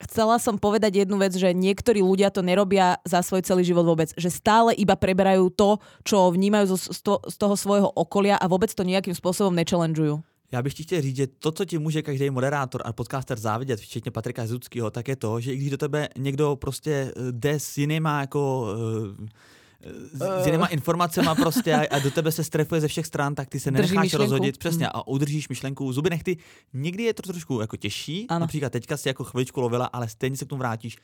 chcela 0.00 0.36
som 0.38 0.60
povedať 0.60 1.04
jednu 1.04 1.16
vec, 1.16 1.32
že 1.32 1.56
niektorí 1.56 2.04
ľudia 2.04 2.28
to 2.28 2.44
nerobia 2.44 3.00
za 3.04 3.24
svoj 3.24 3.42
celý 3.44 3.64
život 3.64 3.88
vôbec. 3.88 4.12
Že 4.16 4.30
stále 4.30 4.70
iba 4.76 4.96
preberajú 4.96 5.48
to, 5.52 5.80
čo 6.04 6.28
vnímajú 6.32 6.76
zo, 6.76 6.78
z, 6.78 7.00
to, 7.00 7.14
z 7.24 7.36
toho 7.36 7.54
svojho 7.56 7.88
okolia 7.92 8.36
a 8.36 8.46
vôbec 8.48 8.68
to 8.72 8.84
nejakým 8.84 9.16
spôsobom 9.16 9.54
nechallengujú. 9.56 10.22
Já 10.52 10.62
bych 10.62 10.74
ti 10.74 10.82
chtěl 10.82 11.02
říct, 11.02 11.16
že 11.16 11.26
to, 11.26 11.52
co 11.52 11.64
ti 11.64 11.78
může 11.78 12.02
každý 12.02 12.30
moderátor 12.30 12.82
a 12.84 12.92
podcaster 12.92 13.38
závidět, 13.38 13.80
včetně 13.80 14.10
Patrika 14.10 14.42
Hezuckého, 14.42 14.90
tak 14.90 15.08
je 15.08 15.16
to, 15.16 15.40
že 15.40 15.52
i 15.52 15.56
když 15.56 15.70
do 15.70 15.76
tebe 15.76 16.08
někdo 16.18 16.56
prostě 16.56 17.12
jde 17.30 17.60
s 17.60 17.78
jinýma 17.78 18.20
jako 18.20 18.66
eh, 19.22 19.26
s 20.42 20.46
jinýma 20.46 20.66
informacemi 20.66 21.28
prostě 21.36 21.74
a, 21.74 21.96
a 21.96 21.98
do 21.98 22.10
tebe 22.10 22.32
se 22.32 22.44
strefuje 22.44 22.80
ze 22.80 22.88
všech 22.88 23.06
stran, 23.06 23.34
tak 23.34 23.48
ty 23.48 23.60
se 23.60 23.70
nenecháš 23.70 24.14
rozhodit 24.14 24.58
přesně 24.58 24.88
a 24.88 25.06
udržíš 25.06 25.48
myšlenku 25.48 25.92
zuby 25.92 26.10
nechty. 26.10 26.36
Někdy 26.72 27.02
je 27.02 27.14
to 27.14 27.22
trošku 27.22 27.60
jako 27.60 27.76
těžší, 27.76 28.26
Ano. 28.28 28.40
například 28.40 28.72
teďka 28.72 28.96
si 28.96 29.08
jako 29.08 29.24
chviličku 29.24 29.60
lovila, 29.60 29.86
ale 29.86 30.08
stejně 30.08 30.36
se 30.36 30.44
k 30.44 30.48
tomu 30.48 30.58
vrátíš. 30.58 30.96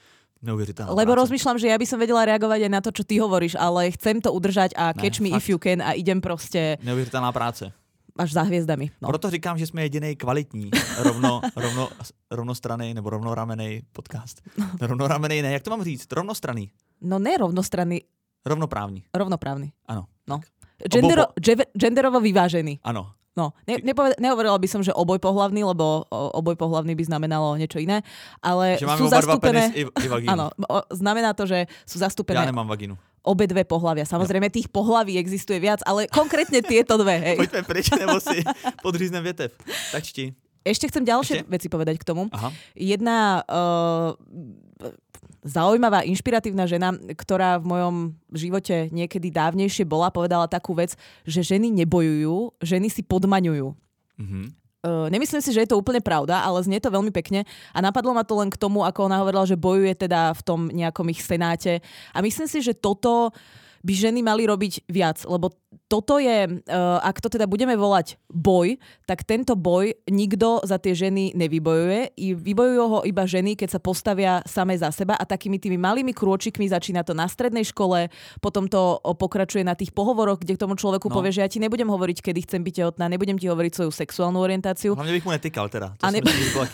Neuvěřitelná 0.43 0.91
Lebo 0.99 1.15
rozmýšľam, 1.15 1.55
že 1.55 1.71
ja 1.71 1.79
by 1.79 1.87
som 1.87 2.03
vedela 2.03 2.27
reagovať 2.27 2.67
aj 2.67 2.73
na 2.75 2.81
to, 2.83 2.91
čo 2.91 3.07
ty 3.07 3.23
hovoríš, 3.23 3.55
ale 3.55 3.95
chcem 3.95 4.19
to 4.19 4.35
udržať 4.35 4.75
a 4.75 4.91
Ne, 4.91 4.99
catch 4.99 5.23
me 5.23 5.31
fakt. 5.31 5.39
if 5.39 5.47
you 5.55 5.59
can 5.63 5.79
a 5.79 5.95
idem 5.95 6.19
proste 6.19 6.83
Neuvěřitelná 6.83 7.31
práce. 7.33 7.71
až 8.19 8.33
za 8.33 8.43
hviezdami. 8.43 8.91
No. 9.03 9.07
Proto 9.09 9.31
říkám, 9.31 9.59
že 9.59 9.67
jsme 9.67 9.83
jediný 9.83 10.17
kvalitní, 10.17 10.71
rovno, 10.99 11.41
rovno, 11.57 11.89
rovnostraný 12.31 12.95
nebo 12.95 13.11
rovnoramenej 13.11 13.83
podcast. 13.93 14.43
Rovnoramenej 14.81 15.43
ne, 15.43 15.53
jak 15.53 15.63
to 15.63 15.71
mám 15.71 15.83
říct? 15.85 16.13
Rovnostraný, 16.13 16.71
no 17.01 17.19
ne 17.19 17.39
rovnostranný, 17.39 18.01
rovnoprávní. 18.43 19.03
rovnoprávny. 19.11 19.73
Ano. 19.87 20.07
No. 20.27 20.41
Gendero, 20.83 21.31
dže- 21.37 21.71
genderovo 21.73 22.19
vyvážený. 22.19 22.83
Ano. 22.83 23.15
No, 23.33 23.57
ne, 23.65 23.81
nepoved- 23.81 24.21
nehovorila 24.21 24.61
by 24.61 24.69
som, 24.69 24.85
že 24.85 24.93
oboj 24.93 25.17
pohlavný, 25.17 25.65
lebo 25.65 26.05
oboj 26.11 26.53
pohlavný 26.53 26.93
by 26.93 27.01
znamenalo 27.01 27.57
niečo 27.57 27.81
iné, 27.81 28.05
ale 28.45 28.77
Že 28.77 28.85
máme 28.85 29.01
sú 29.01 29.07
zastúpené... 29.09 29.63
i, 29.73 29.89
i. 29.89 30.29
Áno, 30.29 30.53
znamená 30.93 31.33
to, 31.33 31.49
že 31.49 31.65
sú 31.89 31.97
Ja 31.97 32.13
zastúpené 32.13 32.45
nemám 32.45 32.69
vagínu. 32.69 32.93
obe 33.25 33.49
dve 33.49 33.65
pohlavia. 33.65 34.05
Samozrejme, 34.05 34.53
tých 34.53 34.69
pohlaví 34.69 35.17
existuje 35.17 35.57
viac, 35.57 35.81
ale 35.89 36.13
konkrétne 36.13 36.61
tieto 36.61 37.01
dve. 37.01 37.17
Hej. 37.25 37.37
Pojďme 37.41 37.63
pryč, 37.65 37.87
nebo 37.97 38.21
si 38.21 38.45
podříznem 38.85 39.25
větev. 39.25 39.49
Tak 39.97 40.05
čti. 40.05 40.37
Ešte 40.61 40.93
chcem 40.93 41.03
ďalšie 41.03 41.37
Ešte? 41.41 41.49
veci 41.49 41.67
povedať 41.73 41.97
k 41.97 42.05
tomu. 42.05 42.29
Aha. 42.29 42.53
Jedna 42.77 43.41
uh, 43.49 44.13
zaujímavá, 45.43 46.07
inšpiratívna 46.07 46.71
žena, 46.71 46.95
ktorá 46.95 47.59
v 47.59 47.67
mojom 47.67 47.97
živote 48.31 48.91
niekedy 48.95 49.31
dávnejšie 49.35 49.83
bola, 49.83 50.15
povedala 50.15 50.47
takú 50.47 50.75
vec, 50.75 50.95
že 51.27 51.43
ženy 51.43 51.71
nebojujú, 51.83 52.55
ženy 52.63 52.89
si 52.89 53.03
podmaňujú. 53.03 53.75
Mhm. 54.19 54.41
Uh, 54.83 55.07
nemyslím 55.15 55.39
si, 55.39 55.55
že 55.55 55.63
je 55.63 55.71
to 55.71 55.79
úplne 55.79 56.03
pravda, 56.03 56.43
ale 56.43 56.59
znie 56.67 56.83
to 56.83 56.91
veľmi 56.91 57.15
pekne 57.15 57.47
a 57.71 57.79
napadlo 57.79 58.19
ma 58.19 58.27
to 58.27 58.35
len 58.35 58.51
k 58.51 58.59
tomu, 58.59 58.83
ako 58.83 59.07
ona 59.07 59.23
hovorila, 59.23 59.47
že 59.47 59.55
bojuje 59.55 59.95
teda 59.95 60.35
v 60.35 60.43
tom 60.43 60.61
nejakom 60.75 61.07
ich 61.07 61.23
senáte 61.23 61.79
a 62.11 62.19
myslím 62.19 62.51
si, 62.51 62.59
že 62.59 62.75
toto 62.75 63.31
by 63.87 63.93
ženy 63.95 64.27
mali 64.27 64.43
robiť 64.43 64.91
viac, 64.91 65.23
lebo 65.23 65.55
toto 65.93 66.17
je, 66.17 66.49
uh, 66.49 67.05
ak 67.05 67.21
to 67.21 67.29
teda 67.29 67.45
budeme 67.45 67.77
volať 67.77 68.17
boj, 68.33 68.81
tak 69.05 69.29
tento 69.29 69.53
boj 69.53 69.93
nikto 70.09 70.65
za 70.65 70.81
tie 70.81 70.97
ženy 70.97 71.37
nevybojuje. 71.37 72.17
I 72.17 72.33
vybojujú 72.33 72.85
ho 72.89 72.99
iba 73.05 73.29
ženy, 73.29 73.61
keď 73.61 73.77
sa 73.77 73.81
postavia 73.85 74.41
same 74.49 74.73
za 74.73 74.89
seba 74.89 75.21
a 75.21 75.29
takými 75.29 75.61
tými 75.61 75.77
malými 75.77 76.17
krôčikmi 76.17 76.65
začína 76.65 77.05
to 77.05 77.13
na 77.13 77.29
strednej 77.29 77.69
škole, 77.69 78.09
potom 78.41 78.65
to 78.73 78.97
pokračuje 79.05 79.61
na 79.61 79.77
tých 79.77 79.93
pohovoroch, 79.93 80.41
kde 80.41 80.57
k 80.57 80.63
tomu 80.65 80.81
človeku 80.81 81.13
No. 81.13 81.21
povie, 81.21 81.37
že 81.37 81.45
ja 81.45 81.49
ti 81.53 81.61
nebudem 81.61 81.85
hovoriť, 81.85 82.25
kedy 82.25 82.41
chcem 82.49 82.65
byť 82.65 82.75
tehotná, 82.81 83.05
nebudem 83.13 83.37
ti 83.37 83.53
hovoriť 83.53 83.73
svoju 83.77 83.91
sexuálnu 83.93 84.41
orientáciu 84.41 84.97
Hlavně 84.97 85.13
bych 85.13 85.25
mu 85.25 85.31
netykal 85.31 85.69
teda. 85.69 85.89
To 86.01 86.07
A 86.07 86.09
a 86.09 86.11
ne- 86.11 86.21
myslím, 86.25 86.65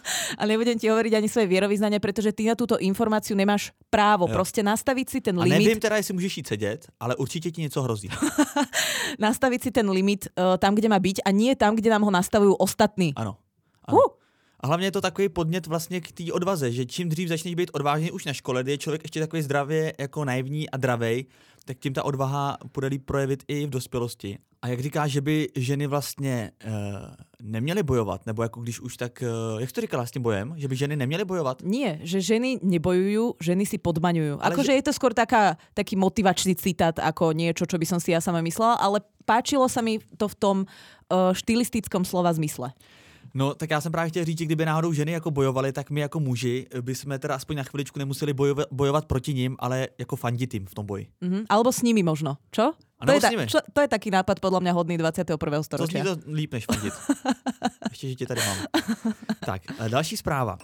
a 0.38 0.42
nebudem 0.46 0.78
ti 0.78 0.88
hovoriť 0.88 1.12
ani 1.14 1.28
svoje 1.28 1.46
vierovýznanie, 1.46 2.00
pretože 2.00 2.32
ty 2.32 2.48
na 2.48 2.54
túto 2.54 2.78
informáciu 2.78 3.36
nemáš 3.36 3.76
právo. 3.90 4.24
Jo. 4.30 4.32
Proste 4.32 4.62
nastaviť 4.62 5.06
si 5.10 5.18
ten 5.20 5.36
A 5.36 5.44
nevím 5.44 5.68
limit, 5.68 5.82
teda, 5.82 5.96
jestli 5.96 6.14
můžeš 6.14 6.36
jít 6.36 6.46
sedět, 6.46 6.86
ale 7.00 7.16
určitě 7.16 7.50
ti 7.50 7.60
něco 7.60 7.82
hrozí. 7.82 8.08
nastaviť 9.24 9.60
si 9.62 9.70
ten 9.70 9.90
limit 9.90 10.28
uh, 10.34 10.56
tam, 10.58 10.74
kde 10.74 10.88
má 10.88 10.98
byť 10.98 11.26
a 11.26 11.30
nie 11.30 11.54
tam, 11.56 11.76
kde 11.76 11.90
nám 11.90 12.02
ho 12.02 12.10
nastavujú 12.10 12.54
ostatní. 12.58 13.12
Ano. 13.16 13.36
ano. 13.84 13.98
Uh, 13.98 14.18
A 14.60 14.66
hlavně 14.66 14.86
je 14.86 14.92
to 14.92 15.00
takový 15.00 15.28
podnět 15.28 15.66
vlastně 15.66 16.00
k 16.00 16.12
té 16.12 16.32
odvaze, 16.32 16.72
že 16.72 16.86
čím 16.86 17.08
dřív 17.08 17.28
začneš 17.28 17.54
být 17.54 17.70
odvážný 17.72 18.10
už 18.10 18.24
na 18.24 18.32
škole, 18.32 18.62
kdy 18.62 18.72
je 18.72 18.78
člověk 18.78 19.02
ještě 19.02 19.20
takový 19.20 19.42
zdravě 19.42 19.92
jako 19.98 20.24
naivní 20.24 20.70
a 20.70 20.76
dravej, 20.76 21.24
tak 21.68 21.78
tím 21.78 21.92
ta 21.92 22.02
odvaha 22.04 22.56
bude 22.74 22.86
líp 22.86 23.04
projevit 23.04 23.44
i 23.48 23.66
v 23.66 23.70
dospělosti. 23.70 24.38
A 24.62 24.68
jak 24.68 24.80
říkáš, 24.80 25.10
že 25.10 25.20
by 25.20 25.48
ženy 25.54 25.86
vlastně 25.86 26.50
uh, 26.64 26.72
neměly 27.42 27.82
bojovat, 27.82 28.26
nebo 28.26 28.42
jako 28.42 28.60
když 28.60 28.80
už 28.80 28.96
tak, 28.96 29.22
uh, 29.22 29.60
jak 29.60 29.72
to 29.72 29.80
říkala 29.80 30.06
s 30.06 30.10
tím 30.10 30.22
bojem, 30.22 30.54
že 30.56 30.68
by 30.68 30.76
ženy 30.76 30.96
neměly 30.96 31.24
bojovat? 31.24 31.62
nie, 31.62 32.00
že 32.02 32.20
ženy 32.20 32.58
nebojujú, 32.64 33.36
ženy 33.36 33.66
si 33.68 33.78
podmaňujú. 33.78 34.40
Ale 34.40 34.56
Akože 34.56 34.72
je 34.72 34.82
to 34.82 34.96
skôr 34.96 35.12
taká, 35.12 35.60
taký 35.76 35.94
motivačný 36.00 36.56
citát 36.56 36.96
ako 36.98 37.36
niečo, 37.36 37.68
čo 37.68 37.76
by 37.78 37.86
som 37.86 38.00
si 38.00 38.16
ja 38.16 38.24
sama 38.24 38.40
myslela, 38.40 38.80
ale 38.80 39.04
páčilo 39.28 39.68
sa 39.68 39.84
mi 39.84 40.00
to 40.16 40.26
v 40.26 40.36
tom 40.40 40.56
uh, 40.64 41.36
štilistickom 41.36 42.08
slova 42.08 42.32
zmysle. 42.32 42.72
No, 43.34 43.54
tak 43.54 43.70
já 43.70 43.80
jsem 43.80 43.92
právě 43.92 44.10
chtěl 44.10 44.24
říct, 44.24 44.38
že 44.38 44.44
kdyby 44.44 44.66
náhodou 44.66 44.92
ženy 44.92 45.12
jako 45.12 45.30
bojovaly, 45.30 45.72
tak 45.72 45.90
my 45.90 46.00
jako 46.00 46.20
muži 46.20 46.66
by 46.80 46.94
jsme 46.94 47.18
teda 47.18 47.34
aspoň 47.34 47.56
na 47.56 47.62
chviličku 47.62 47.98
nemuseli 47.98 48.32
bojovat, 48.32 48.68
bojovat 48.70 49.04
proti 49.06 49.34
ním, 49.34 49.56
ale 49.58 49.88
jako 49.98 50.16
fandit 50.16 50.54
jim 50.54 50.66
v 50.66 50.74
tom 50.74 50.86
boji. 50.86 51.06
Mhm. 51.20 51.44
Alebo 51.48 51.72
s 51.72 51.82
nimi 51.82 52.02
možno. 52.02 52.36
Čo? 52.50 52.72
To 52.98 53.12
je, 53.14 53.20
ta, 53.20 53.30
čo, 53.30 53.62
to 53.62 53.78
je 53.78 53.88
taký 53.88 54.10
nápad 54.10 54.42
podľa 54.42 54.58
mňa 54.58 54.72
hodný 54.74 54.98
21. 54.98 55.38
To 55.38 55.62
storočia. 55.62 56.02
zní 56.02 56.02
to 56.02 56.14
líp 56.34 56.52
než 56.52 56.66
fandit. 56.66 56.94
Ještě, 57.90 58.08
že 58.08 58.14
tě 58.14 58.26
tady 58.26 58.40
mám. 58.46 58.58
Tak, 59.46 59.62
e, 59.78 59.88
další 59.88 60.16
zpráva. 60.16 60.58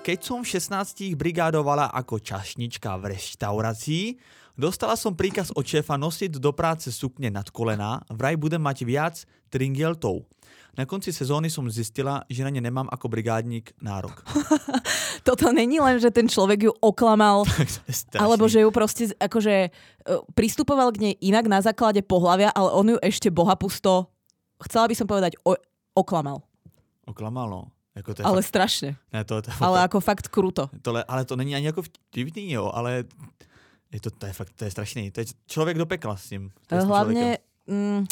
Keď 0.00 0.18
som 0.24 0.40
v 0.40 0.48
16 0.48 1.12
brigádovala 1.12 1.92
ako 1.92 2.24
čašnička 2.24 2.96
v 2.96 3.12
reštaurácii, 3.12 4.16
dostala 4.60 4.94
som 4.94 5.16
príkaz 5.16 5.48
od 5.56 5.64
šéfa 5.64 5.96
nosiť 5.96 6.36
do 6.36 6.52
práce 6.52 6.92
sukne 6.92 7.32
nad 7.32 7.48
kolena, 7.48 8.04
vraj 8.12 8.36
budem 8.36 8.60
mať 8.60 8.84
viac 8.84 9.16
tringeltov. 9.48 10.28
Na 10.78 10.86
konci 10.86 11.10
sezóny 11.10 11.50
som 11.50 11.66
zistila, 11.66 12.22
že 12.30 12.46
na 12.46 12.52
ne 12.54 12.62
nemám 12.62 12.86
ako 12.92 13.10
brigádník 13.10 13.74
nárok. 13.82 14.22
Toto 15.26 15.50
není 15.50 15.82
len, 15.82 15.98
že 15.98 16.14
ten 16.14 16.30
človek 16.30 16.70
ju 16.70 16.72
oklamal, 16.78 17.42
to 18.12 18.16
alebo 18.16 18.46
že 18.46 18.62
ju 18.62 18.70
proste 18.70 19.10
akože 19.18 19.54
e, 19.66 19.70
pristupoval 20.32 20.94
k 20.94 21.10
nej 21.10 21.14
inak 21.20 21.50
na 21.50 21.58
základe 21.58 22.06
pohľavia, 22.06 22.54
ale 22.54 22.70
on 22.70 22.86
ju 22.86 22.98
ešte 23.02 23.28
bohapusto, 23.34 24.06
chcela 24.62 24.86
by 24.86 24.94
som 24.94 25.06
povedať, 25.10 25.34
o, 25.42 25.58
oklamal. 25.96 26.46
Oklamal, 27.08 27.50
no. 27.50 27.62
Jako 27.90 28.14
to 28.14 28.22
je 28.22 28.24
Ale 28.24 28.38
fakt, 28.38 28.48
strašne. 28.48 28.90
ne, 29.12 29.20
to, 29.26 29.42
to, 29.42 29.50
Ale 29.58 29.82
to, 29.82 29.84
ako 29.90 29.98
fakt 29.98 30.30
kruto. 30.30 30.70
tohle, 30.82 31.02
ale 31.04 31.26
to 31.26 31.34
není 31.36 31.58
ani 31.58 31.66
jako 31.66 31.82
vtipný, 31.82 32.52
jo, 32.52 32.70
ale 32.70 33.04
je 33.92 34.00
to, 34.00 34.10
to 34.10 34.26
je 34.26 34.32
fakt, 34.32 34.52
to 34.56 34.64
je 34.64 34.70
strašný. 34.70 35.10
To 35.10 35.20
je 35.20 35.26
člověk 35.46 35.78
do 35.78 35.86
pekla 35.86 36.16
s 36.16 36.22
s 36.24 36.28
tím 36.28 36.50
člověkem. 36.68 36.88
Hlavne... 36.88 37.38
Mm, 37.66 38.06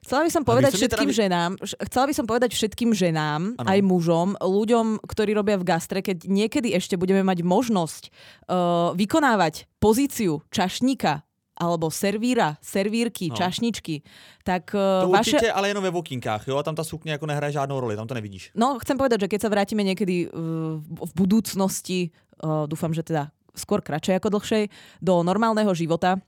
Chcela 0.00 0.24
by 0.24 0.30
som 0.32 0.44
povedať 0.48 0.72
teda 0.72 0.80
všetkým 0.80 1.10
vy- 1.12 1.18
ženám, 1.20 1.50
chcela 1.60 2.04
by 2.08 2.14
som 2.16 2.24
povedať 2.24 2.50
všetkým 2.56 2.90
ženám, 2.96 3.52
Ano. 3.60 3.68
aj 3.68 3.78
mužom, 3.84 4.28
ľuďom, 4.40 4.96
ktorí 5.04 5.36
robia 5.36 5.60
v 5.60 5.68
gastre, 5.68 6.00
keď 6.00 6.24
niekedy 6.24 6.72
ešte 6.72 6.96
budeme 6.96 7.20
mať 7.20 7.44
možnosť 7.44 8.02
uh, 8.08 8.96
vykonávať 8.96 9.68
pozíciu 9.76 10.40
čašníka 10.48 11.20
alebo 11.52 11.92
servíra, 11.92 12.56
servírky, 12.64 13.28
No. 13.28 13.36
čašničky, 13.36 14.00
tak 14.40 14.72
uh, 14.72 15.04
To 15.04 15.12
vaše... 15.12 15.36
určitě, 15.36 15.52
ale 15.52 15.68
jenom 15.68 15.84
ve 15.84 15.90
vokinkách, 15.92 16.48
jo, 16.48 16.56
a 16.56 16.62
tam 16.64 16.74
ta 16.74 16.84
sukně 16.84 17.12
jako 17.12 17.26
nehraje 17.26 17.52
žádnou 17.52 17.80
roli, 17.80 17.96
tam 17.96 18.08
to 18.08 18.14
nevidíš. 18.16 18.56
No, 18.56 18.80
chcem 18.80 18.96
povedať, 18.96 19.20
že 19.20 19.28
keď 19.28 19.40
sa 19.44 19.52
vrátime 19.52 19.84
niekedy 19.84 20.32
v, 20.32 20.80
v 20.80 21.12
budúcnosti, 21.12 22.08
uh, 22.40 22.64
dúfam, 22.64 22.96
že 22.96 23.04
teda 23.04 23.28
skôr 23.54 23.80
kratšej 23.80 24.18
ako 24.18 24.28
dlhšej, 24.38 24.64
do 24.98 25.20
normálneho 25.22 25.70
života, 25.72 26.18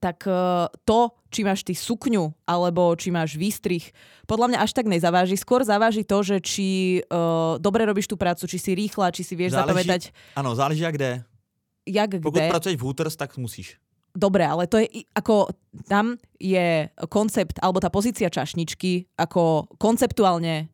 tak 0.00 0.24
uh, 0.24 0.72
to, 0.88 1.12
či 1.28 1.44
máš 1.44 1.62
ty 1.62 1.76
sukňu, 1.76 2.32
alebo 2.48 2.96
či 2.96 3.12
máš 3.12 3.36
výstrih, 3.36 3.92
podľa 4.24 4.48
mňa 4.48 4.58
až 4.64 4.72
tak 4.72 4.88
nezaváži. 4.88 5.36
Skôr 5.36 5.60
zaváži 5.68 6.00
to, 6.02 6.24
že 6.24 6.40
či 6.40 6.68
uh, 7.12 7.60
dobre 7.60 7.84
robíš 7.84 8.08
tú 8.08 8.16
prácu, 8.16 8.48
či 8.48 8.56
si 8.56 8.72
rýchla, 8.72 9.12
či 9.12 9.20
si 9.20 9.36
vieš 9.36 9.52
Záleží- 9.52 9.68
zapamätať, 9.84 10.02
Ano, 10.32 10.56
záleží 10.56 10.80
jak 10.80 10.96
kde. 10.96 11.10
jak 11.84 12.10
Pokud 12.24 12.40
kde. 12.40 12.48
pracuješ 12.48 12.76
v 12.80 12.84
Hooters, 12.88 13.14
tak 13.20 13.36
musíš. 13.36 13.76
Dobre, 14.12 14.44
ale 14.44 14.68
to 14.68 14.76
je 14.76 15.08
ako, 15.16 15.48
tam 15.88 16.16
je 16.36 16.88
koncept, 17.08 17.56
alebo 17.60 17.80
tá 17.80 17.88
pozícia 17.88 18.28
čašničky 18.28 19.08
ako 19.16 19.72
konceptuálne 19.80 20.68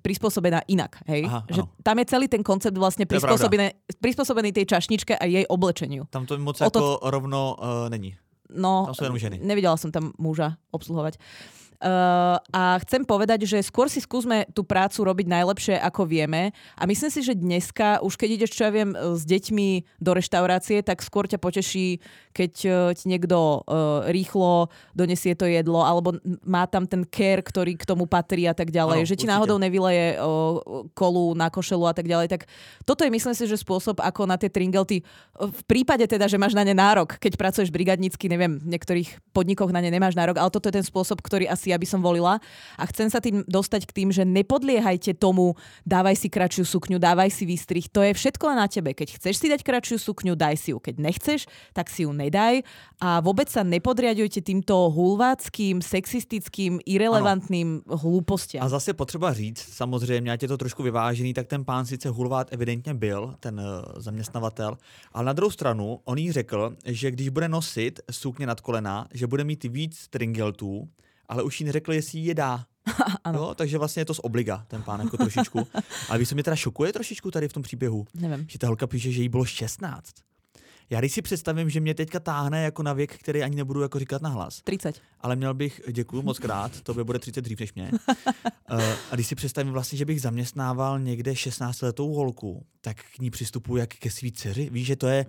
prispôsobená 0.00 0.64
inak, 0.66 1.00
hej? 1.04 1.28
Aha, 1.28 1.44
že 1.52 1.60
áno. 1.62 1.70
tam 1.84 1.96
je 2.00 2.06
celý 2.08 2.26
ten 2.32 2.40
koncept 2.40 2.76
vlastne 2.76 3.04
prispôsobený, 3.04 3.76
prispôsobený 4.00 4.50
tej 4.56 4.64
čašničke 4.72 5.16
a 5.16 5.24
jej 5.28 5.44
oblečeniu. 5.44 6.08
Tam 6.08 6.24
to 6.24 6.38
moc 6.40 6.56
O 6.60 6.70
to- 6.70 6.80
jako 6.80 7.10
rovno 7.10 7.56
uh, 7.60 7.88
není. 7.92 8.16
No, 8.46 8.86
Tam 8.86 8.94
sú 8.94 9.18
ženy. 9.18 9.42
nevidela 9.42 9.74
som 9.74 9.90
tam 9.90 10.14
muža 10.22 10.54
obsluhovať. 10.70 11.18
Uh, 11.76 12.40
a 12.56 12.80
chcem 12.80 13.04
povedať, 13.04 13.44
že 13.44 13.60
skôr 13.60 13.92
si 13.92 14.00
skúsme 14.00 14.48
tú 14.56 14.64
prácu 14.64 15.04
robiť 15.04 15.26
najlepšie, 15.28 15.76
ako 15.76 16.08
vieme. 16.08 16.56
A 16.72 16.88
myslím 16.88 17.12
si, 17.12 17.20
že 17.20 17.36
dneska, 17.36 18.00
už 18.00 18.16
keď 18.16 18.28
ideš, 18.40 18.56
čo 18.56 18.64
ja 18.64 18.72
viem, 18.72 18.96
s 18.96 19.28
deťmi 19.28 20.00
do 20.00 20.16
reštaurácie, 20.16 20.80
tak 20.80 21.04
skôr 21.04 21.28
ťa 21.28 21.36
poteší, 21.36 22.00
keď 22.32 22.52
uh, 22.64 22.74
ti 22.96 23.12
niekto 23.12 23.36
uh, 23.36 24.08
rýchlo 24.08 24.72
donesie 24.96 25.36
to 25.36 25.44
jedlo, 25.44 25.84
alebo 25.84 26.16
má 26.48 26.64
tam 26.64 26.88
ten 26.88 27.04
care, 27.04 27.44
ktorý 27.44 27.76
k 27.76 27.84
tomu 27.84 28.08
patrí 28.08 28.48
a 28.48 28.56
tak 28.56 28.72
ďalej. 28.72 29.04
Áno, 29.04 29.08
že 29.08 29.16
ti 29.16 29.28
určite. 29.28 29.34
náhodou 29.36 29.60
nevyleje 29.60 30.16
uh, 30.16 30.88
kolu 30.96 31.36
na 31.36 31.52
košelu 31.52 31.84
a 31.84 31.94
tak 31.94 32.08
ďalej. 32.08 32.32
Tak 32.32 32.48
toto 32.88 33.04
je, 33.04 33.12
myslím 33.12 33.36
si, 33.36 33.44
že 33.44 33.60
spôsob, 33.60 34.00
ako 34.00 34.24
na 34.24 34.40
tie 34.40 34.48
tringelty, 34.48 35.04
v 35.36 35.62
prípade 35.68 36.08
teda, 36.08 36.24
že 36.24 36.40
máš 36.40 36.56
na 36.56 36.64
ne 36.64 36.72
nárok, 36.72 37.20
keď 37.20 37.36
pracuješ 37.36 37.68
brigadnícky, 37.68 38.32
neviem, 38.32 38.56
v 38.56 38.72
niektorých 38.72 39.36
podnikoch 39.36 39.68
na 39.68 39.84
ne 39.84 39.92
nemáš 39.92 40.16
nárok, 40.16 40.40
ale 40.40 40.48
toto 40.48 40.72
je 40.72 40.80
ten 40.80 40.86
spôsob, 40.86 41.20
ktorý 41.20 41.44
asi 41.46 41.65
ja 41.66 41.78
by 41.78 41.86
som 41.86 42.00
volila. 42.02 42.38
A 42.78 42.84
chcem 42.86 43.10
sa 43.10 43.18
tým 43.18 43.42
dostať 43.46 43.90
k 43.90 43.94
tým, 44.02 44.08
že 44.14 44.22
nepodliehajte 44.22 45.18
tomu, 45.18 45.54
dávaj 45.82 46.16
si 46.16 46.28
kratšiu 46.30 46.64
sukňu, 46.64 46.98
dávaj 46.98 47.30
si 47.30 47.44
výstrih. 47.46 47.86
To 47.90 48.02
je 48.02 48.14
všetko 48.14 48.44
na 48.54 48.66
tebe. 48.70 48.94
Keď 48.94 49.18
chceš 49.18 49.42
si 49.42 49.46
dať 49.50 49.60
kratšiu 49.62 49.98
sukňu, 49.98 50.38
daj 50.38 50.56
si 50.56 50.70
ju. 50.70 50.78
Keď 50.78 50.94
nechceš, 50.98 51.50
tak 51.74 51.90
si 51.90 52.06
ju 52.06 52.12
nedaj. 52.12 52.62
A 53.02 53.20
vôbec 53.20 53.50
sa 53.50 53.66
nepodriadujte 53.66 54.40
týmto 54.40 54.88
hulváckým, 54.90 55.82
sexistickým, 55.82 56.80
irrelevantným 56.86 57.82
hlúpostiam. 57.86 58.64
A 58.64 58.68
zase 58.68 58.94
potřeba 58.94 59.32
říct, 59.32 59.58
samozřejmě, 59.58 60.32
ať 60.32 60.42
je 60.42 60.48
to 60.48 60.58
trošku 60.58 60.82
vyvážený, 60.82 61.34
tak 61.34 61.46
ten 61.46 61.64
pán 61.64 61.86
sice 61.86 62.08
hulvát 62.08 62.52
evidentně 62.52 62.94
byl, 62.94 63.34
ten 63.40 63.60
uh, 63.60 64.00
zaměstnavatel, 64.00 64.78
ale 65.12 65.24
na 65.24 65.32
druhou 65.32 65.50
stranu 65.50 66.00
on 66.04 66.18
jí 66.18 66.32
řekl, 66.32 66.76
že 66.84 67.10
když 67.10 67.28
bude 67.28 67.48
nosit 67.48 68.00
sukně 68.10 68.46
nad 68.46 68.60
kolena, 68.60 69.08
že 69.14 69.26
bude 69.26 69.44
mít 69.44 69.64
víc 69.64 70.08
tringeltů, 70.08 70.88
ale 71.28 71.42
už 71.42 71.60
jí 71.60 71.66
neřekl, 71.66 71.92
jestli 71.92 72.18
ji 72.18 72.26
je 72.28 72.34
dá. 72.34 72.64
Ano. 73.24 73.38
Jo, 73.38 73.54
takže 73.54 73.78
vlastně 73.78 74.00
je 74.00 74.04
to 74.04 74.14
z 74.14 74.18
obliga, 74.18 74.64
ten 74.68 74.82
pán 74.82 75.00
jako 75.00 75.16
trošičku. 75.16 75.66
Ale 76.08 76.18
víš, 76.18 76.28
co 76.28 76.34
mě 76.34 76.44
teda 76.44 76.56
šokuje 76.56 76.92
trošičku 76.92 77.30
tady 77.30 77.48
v 77.48 77.52
tom 77.52 77.62
příběhu? 77.62 78.06
Neviem. 78.14 78.46
Že 78.48 78.58
ta 78.58 78.66
holka 78.66 78.86
píše, 78.86 79.12
že 79.12 79.22
jí 79.22 79.28
bylo 79.28 79.44
16. 79.44 80.14
Já 80.90 81.00
když 81.00 81.12
si 81.12 81.22
představím, 81.22 81.70
že 81.70 81.80
mě 81.80 81.94
teďka 81.94 82.20
táhne 82.20 82.62
jako 82.62 82.82
na 82.82 82.92
věk, 82.92 83.18
který 83.18 83.42
ani 83.42 83.56
nebudu 83.56 83.82
jako 83.82 83.98
říkat 83.98 84.22
na 84.22 84.28
hlas, 84.28 84.62
30. 84.62 85.00
ale 85.20 85.36
měl 85.36 85.54
bych, 85.54 85.80
děkuju 85.92 86.22
moc 86.22 86.38
krát, 86.38 86.80
to 86.80 86.94
by 86.94 87.04
bude 87.04 87.18
30 87.18 87.40
dřív 87.40 87.60
než 87.60 87.74
mě. 87.74 87.90
Uh, 88.72 88.82
a 89.10 89.14
když 89.14 89.26
si 89.26 89.34
představím 89.34 89.72
vlastně, 89.72 89.98
že 89.98 90.04
bych 90.04 90.20
zaměstnával 90.20 91.00
někde 91.00 91.32
16-letou 91.32 92.14
holku, 92.14 92.66
tak 92.80 92.96
k 93.16 93.18
ní 93.18 93.30
přistupuji 93.30 93.76
jak 93.76 93.88
ke 93.94 94.10
svý 94.10 94.32
dceři. 94.32 94.70
Víš, 94.70 94.86
že 94.86 94.96
to 94.96 95.06
je, 95.06 95.26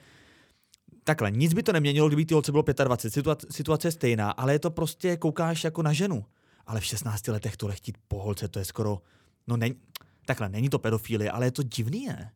takhle, 1.07 1.31
nic 1.31 1.53
by 1.55 1.63
to 1.63 1.71
neměnilo, 1.71 2.07
kdyby 2.07 2.25
ty 2.25 2.33
holce 2.33 2.51
bylo 2.51 2.63
25, 2.83 3.11
situace, 3.13 3.47
situace 3.51 3.87
je 3.87 3.91
stejná, 3.91 4.31
ale 4.31 4.53
je 4.53 4.59
to 4.59 4.69
prostě, 4.71 5.17
koukáš 5.17 5.63
jako 5.63 5.81
na 5.81 5.93
ženu. 5.93 6.25
Ale 6.67 6.79
v 6.79 6.85
16 6.85 7.27
letech 7.27 7.57
tohle 7.57 7.75
chtít 7.75 7.95
po 8.07 8.19
holce, 8.19 8.47
to 8.47 8.59
je 8.59 8.65
skoro, 8.65 8.99
no 9.47 9.57
ne, 9.57 9.69
takhle, 10.25 10.49
není 10.49 10.69
to 10.69 10.79
pedofilie, 10.79 11.31
ale 11.31 11.47
je 11.47 11.51
to 11.51 11.63
divný, 11.63 12.07
ne? 12.07 12.31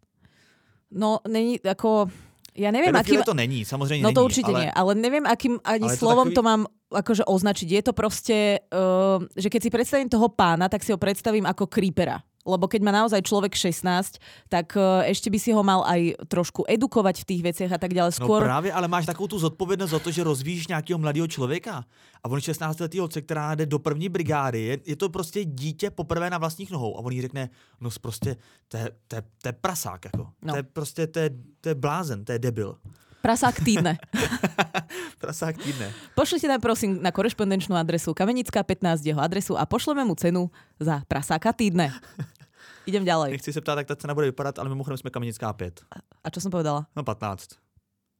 No, 0.92 1.20
není 1.28 1.60
ako... 1.60 2.08
Ja 2.52 2.68
neviem, 2.68 2.92
akým... 2.92 3.24
to 3.24 3.32
není, 3.34 3.64
samozřejmě 3.64 4.04
No 4.04 4.12
není, 4.12 4.16
to 4.16 4.26
určite 4.28 4.52
ale... 4.52 4.60
nie, 4.60 4.72
ale 4.76 4.92
neviem, 4.96 5.24
akým 5.24 5.56
ani 5.64 5.88
Ale 5.88 5.94
je 5.94 5.98
to 5.98 6.04
slovom 6.04 6.28
takový- 6.28 6.36
to 6.36 6.42
mám 6.44 6.62
akože 6.92 7.24
označiť. 7.24 7.68
Je 7.72 7.84
to 7.84 7.94
proste, 7.96 8.60
uh, 8.60 9.24
že 9.40 9.48
keď 9.48 9.62
si 9.64 9.70
predstavím 9.72 10.10
toho 10.12 10.28
pána, 10.28 10.68
tak 10.68 10.84
si 10.84 10.92
ho 10.92 11.00
predstavím 11.00 11.48
ako 11.48 11.72
creepera. 11.72 12.20
Lebo 12.46 12.66
keď 12.66 12.82
má 12.82 12.92
naozaj 12.92 13.22
človek 13.22 13.54
16, 13.54 14.18
tak 14.50 14.74
uh, 14.74 15.06
ešte 15.06 15.30
by 15.30 15.38
si 15.38 15.54
ho 15.54 15.62
mal 15.62 15.86
aj 15.86 16.26
trošku 16.26 16.66
edukovať 16.66 17.22
v 17.22 17.28
tých 17.30 17.42
veciach 17.46 17.72
a 17.78 17.80
tak 17.80 17.94
ďalej. 17.94 18.18
No 18.18 18.26
Skôr, 18.26 18.42
právě, 18.42 18.74
ale 18.74 18.88
máš 18.88 19.06
takovou 19.06 19.28
tu 19.28 19.40
zodpovědnost 19.40 19.90
za 19.90 20.00
to, 20.00 20.12
že 20.12 20.24
rozvíjíš 20.24 20.68
nějakého 20.68 21.00
mladého 21.00 21.28
člověka. 21.28 21.86
A 22.24 22.30
on 22.30 22.42
16 22.42 22.80
letý 22.80 23.00
holce, 23.00 23.22
která 23.22 23.56
jde 23.56 23.66
do 23.66 23.80
první 23.80 24.10
brigády, 24.10 24.62
je, 24.62 24.78
je 24.86 24.96
to 24.96 25.10
prostě 25.10 25.46
dítě 25.46 25.90
poprvé 25.92 26.30
na 26.30 26.38
vlastních 26.38 26.72
nohou. 26.72 26.98
A 26.98 27.00
on 27.00 27.12
jí 27.12 27.22
řekne, 27.22 27.50
no 27.82 27.90
prostě, 28.02 28.36
to 28.68 28.78
je, 28.78 28.90
to 29.08 29.16
je, 29.16 29.22
to 29.42 29.48
je 29.48 29.54
prasák, 29.54 30.06
jako. 30.06 30.28
No. 30.42 30.54
To 30.54 30.58
je 30.58 30.64
prostě, 30.64 31.08
to 31.08 31.20
je, 31.20 31.30
to 31.62 31.70
je 31.70 31.76
blázen, 31.76 32.26
to 32.26 32.32
je 32.32 32.40
debil. 32.40 32.78
prasák 33.22 33.62
týdne. 33.62 33.98
Prasák 35.22 35.62
týdne. 35.62 35.94
Pošlite 36.18 36.50
nám 36.50 36.58
prosím 36.58 36.98
na 36.98 37.14
korešpondenčnú 37.14 37.78
adresu 37.78 38.18
Kamenická 38.18 38.66
15 38.66 39.06
jeho 39.06 39.22
adresu 39.22 39.54
a 39.54 39.70
pošleme 39.70 40.02
mu 40.02 40.18
cenu 40.18 40.50
za 40.82 41.06
prasáka 41.06 41.54
týdne. 41.54 41.94
Idem 42.90 43.06
ďalej. 43.06 43.38
Nechci 43.38 43.54
se 43.54 43.62
ptát, 43.62 43.78
jak 43.78 43.88
ta 43.88 43.96
cena 43.96 44.14
bude 44.14 44.34
vypadat, 44.34 44.60
ale 44.60 44.70
mimochodem 44.70 44.98
jsme 44.98 45.14
kamenická 45.14 45.54
5. 45.54 45.86
A 46.24 46.30
čo 46.34 46.42
som 46.42 46.50
povedala? 46.50 46.90
No 46.98 47.06
15. 47.06 47.62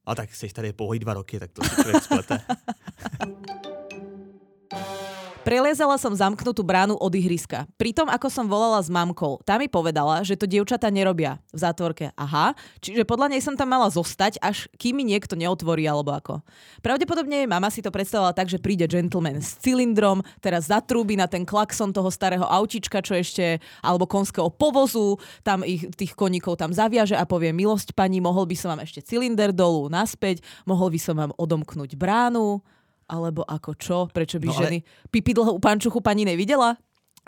A 0.06 0.14
tak 0.14 0.34
jsi 0.34 0.48
tady 0.48 0.72
pouhý 0.72 0.98
dva 0.98 1.14
roky, 1.14 1.38
tak 1.38 1.52
to 1.52 1.64
si 1.64 1.74
člověk 1.74 2.02
splete. 2.02 2.38
Preliezala 5.42 5.98
som 5.98 6.14
zamknutú 6.14 6.62
bránu 6.62 6.94
od 6.94 7.10
ihriska. 7.18 7.66
Pritom, 7.74 8.06
ako 8.06 8.30
som 8.30 8.46
volala 8.46 8.78
s 8.78 8.86
mamkou, 8.86 9.42
tá 9.42 9.58
mi 9.58 9.66
povedala, 9.66 10.22
že 10.22 10.38
to 10.38 10.46
dievčatá 10.46 10.86
nerobia 10.86 11.42
v 11.50 11.58
zátvorke. 11.58 12.14
Aha, 12.14 12.54
čiže 12.78 13.02
podľa 13.02 13.34
nej 13.34 13.42
som 13.42 13.58
tam 13.58 13.74
mala 13.74 13.90
zostať, 13.90 14.38
až 14.38 14.70
kým 14.78 15.02
mi 15.02 15.04
niekto 15.04 15.34
neotvorí, 15.34 15.82
alebo 15.82 16.14
ako. 16.14 16.46
Pravdepodobne 16.78 17.42
jej 17.42 17.50
mama 17.50 17.74
si 17.74 17.82
to 17.82 17.90
predstavovala 17.90 18.38
tak, 18.38 18.54
že 18.54 18.62
príde 18.62 18.86
gentleman 18.86 19.42
s 19.42 19.58
cylindrom, 19.58 20.22
teraz 20.38 20.70
zatrúbi 20.70 21.18
na 21.18 21.26
ten 21.26 21.42
klakson 21.42 21.90
toho 21.90 22.06
starého 22.14 22.46
autička, 22.46 23.02
čo 23.02 23.18
ešte, 23.18 23.58
alebo 23.82 24.06
konského 24.06 24.46
povozu, 24.46 25.18
tam 25.42 25.66
ich, 25.66 25.90
tých 25.98 26.14
koníkov 26.14 26.54
tam 26.54 26.70
zaviaže 26.70 27.18
a 27.18 27.26
povie, 27.26 27.50
milosť 27.50 27.98
pani, 27.98 28.22
mohol 28.22 28.46
by 28.46 28.54
som 28.54 28.78
vám 28.78 28.86
ešte 28.86 29.02
cylinder 29.02 29.50
dolu, 29.50 29.90
naspäť, 29.90 30.38
mohol 30.70 30.94
by 30.94 31.00
som 31.02 31.18
vám 31.18 31.34
odomknúť 31.34 31.98
bránu, 31.98 32.62
alebo 33.12 33.44
ako 33.44 33.76
čo? 33.76 33.96
Prečo 34.08 34.40
by 34.40 34.46
No 34.48 34.56
ale- 34.56 34.64
ženy... 34.64 34.78
Dlho 35.12 35.52
u 35.52 35.60
pančuchu 35.60 36.00
pani 36.00 36.24
nevidela? 36.24 36.76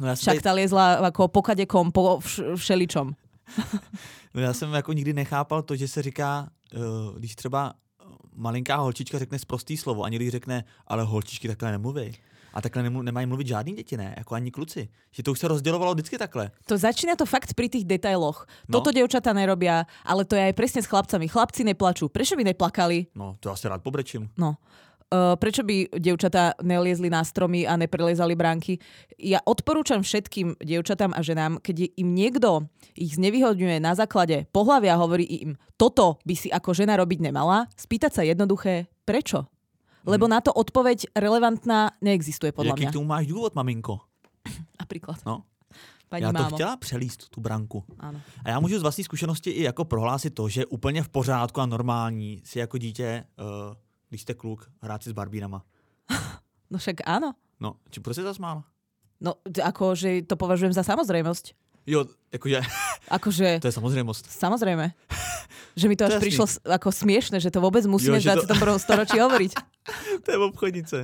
No 0.01 0.09
já, 0.09 0.15
Však 0.17 0.43
tá 0.43 0.51
liezla 0.57 0.99
ako 1.07 1.29
po 1.29 1.43
kadekom, 1.45 1.93
po 1.93 2.19
vš- 2.19 2.57
všeličom. 2.57 3.13
no 4.35 4.41
já 4.41 4.53
jsem 4.53 4.73
jako 4.73 4.93
nikdy 4.93 5.13
nechápal 5.13 5.63
to, 5.63 5.77
že 5.77 5.89
se 5.89 6.03
říká, 6.03 6.49
uh, 6.75 6.81
když 7.19 7.35
třeba 7.37 7.73
eh, 8.03 8.05
malinká 8.35 8.77
holčička 8.77 9.19
řekne 9.19 9.39
sprostý 9.39 9.77
slovo 9.77 10.03
a 10.03 10.09
někdy 10.09 10.31
řekne, 10.31 10.65
ale 10.87 11.03
holčičky 11.05 11.49
takhle 11.49 11.71
nemluví. 11.71 12.13
A 12.55 12.61
takhle 12.63 12.83
nemu, 12.83 13.03
nemají 13.03 13.27
mluvit 13.27 13.47
žádný 13.47 13.73
děti, 13.73 13.97
ne? 13.97 14.15
Jako 14.19 14.35
ani 14.35 14.51
kluci. 14.51 14.89
Že 15.11 15.23
to 15.23 15.33
už 15.33 15.39
se 15.39 15.49
rozdělovalo 15.49 15.95
vždycky 15.95 16.19
takhle. 16.19 16.51
To 16.67 16.79
začína 16.79 17.17
to 17.19 17.27
fakt 17.27 17.55
pri 17.55 17.67
tých 17.67 17.83
detailoch. 17.83 18.47
No. 18.71 18.79
Toto 18.79 18.95
dievčatá 18.95 19.35
nerobia, 19.35 19.91
ale 20.07 20.23
to 20.23 20.39
je 20.39 20.43
aj 20.47 20.55
presne 20.55 20.79
s 20.79 20.87
chlapcami. 20.87 21.27
Chlapci 21.27 21.67
neplačú. 21.67 22.07
Prečo 22.15 22.39
by 22.39 22.55
neplakali? 22.55 23.11
No, 23.19 23.35
to 23.43 23.49
já 23.51 23.57
se 23.59 23.69
rád 23.69 23.83
pobrečím. 23.83 24.31
No. 24.39 24.55
Uh, 25.13 25.37
prečo 25.37 25.63
by 25.63 25.95
dievčatá 25.95 26.57
neliezli 26.65 27.13
na 27.13 27.23
stromy 27.23 27.69
a 27.69 27.77
nepreliezali 27.77 28.35
bránky? 28.35 28.81
Ja 29.21 29.39
odporúčam 29.45 30.01
všetkým 30.03 30.59
dievčatám 30.59 31.13
a 31.15 31.21
ženám, 31.21 31.61
keď 31.61 31.93
im 31.95 32.17
niekto 32.17 32.67
ich 32.97 33.15
znevýhodňuje 33.15 33.79
na 33.79 33.95
základe 33.95 34.49
pohľavia 34.51 34.97
a 34.97 35.03
hovorí 35.03 35.29
im, 35.45 35.61
toto 35.77 36.19
by 36.27 36.35
si 36.35 36.49
ako 36.51 36.73
žena 36.75 36.99
robiť 36.99 37.21
nemala, 37.21 37.69
spýtať 37.77 38.11
sa 38.11 38.23
jednoduché, 38.27 38.91
prečo? 39.07 39.47
Lebo 40.05 40.29
na 40.29 40.41
to 40.41 40.53
odpoveď 40.53 41.17
relevantná 41.17 41.97
neexistuje 42.05 42.53
podľa 42.53 42.77
Jaký 42.77 42.85
mňa. 42.89 42.93
k 42.93 42.97
tomu 42.97 43.07
máš 43.09 43.27
důvod, 43.27 43.55
maminko? 43.55 44.01
Napríklad. 44.83 45.21
No. 45.25 45.45
Pani 46.09 46.25
já 46.25 46.33
to 46.33 46.43
mámo. 46.43 46.57
chtěla 46.57 46.77
přelíst, 46.77 47.29
tu 47.29 47.41
branku. 47.41 47.85
Áno. 47.99 48.21
A 48.45 48.51
já 48.51 48.61
můžu 48.61 48.79
z 48.79 48.83
vlastní 48.83 49.05
zkušenosti 49.05 49.51
i 49.51 49.63
jako 49.63 49.85
prohlásit 49.85 50.35
to, 50.35 50.49
že 50.49 50.61
je 50.61 50.67
úplně 50.67 51.03
v 51.03 51.09
pořádku 51.09 51.61
a 51.61 51.67
normální 51.67 52.41
si 52.45 52.59
jako 52.59 52.79
dítě, 52.79 53.25
uh, 53.39 53.75
když 54.15 54.23
jste 54.23 54.35
kluk, 54.35 54.71
hrát 54.79 55.03
si 55.03 55.11
s 55.11 55.13
barbínama. 55.13 55.63
No 56.71 56.79
však 56.79 57.03
áno. 57.07 57.35
No, 57.61 57.77
či 57.91 58.01
proč 58.01 58.17
se 58.17 58.23
zasmála? 58.23 58.65
No, 59.21 59.39
d- 59.45 59.63
ako, 59.63 59.95
že 59.95 60.23
to 60.23 60.35
považujem 60.35 60.73
za 60.73 60.83
samozrejmosť. 60.83 61.55
Jo, 61.87 62.09
jakože, 62.33 62.63
Akože, 63.19 63.49
to 63.61 63.69
je 63.69 63.75
samozřejmost. 63.75 64.25
samozrejme. 64.27 64.91
Že 65.77 65.87
mi 65.87 65.95
to 65.95 66.03
až 66.07 66.09
To 66.09 66.15
jasný. 66.17 66.25
prišlo 66.25 66.45
ako 66.67 66.89
smiešne, 66.91 67.37
že 67.39 67.51
to 67.51 67.61
vôbec 67.61 67.85
musíme 67.85 68.17
Jo, 68.17 68.23
v 68.23 68.25
že 68.25 68.33
to- 68.49 68.55
21. 68.55 68.79
storočí 68.81 69.17
hovoriť. 69.21 69.53
to 70.25 70.29
je 70.31 70.39
obchodnice. 70.41 70.97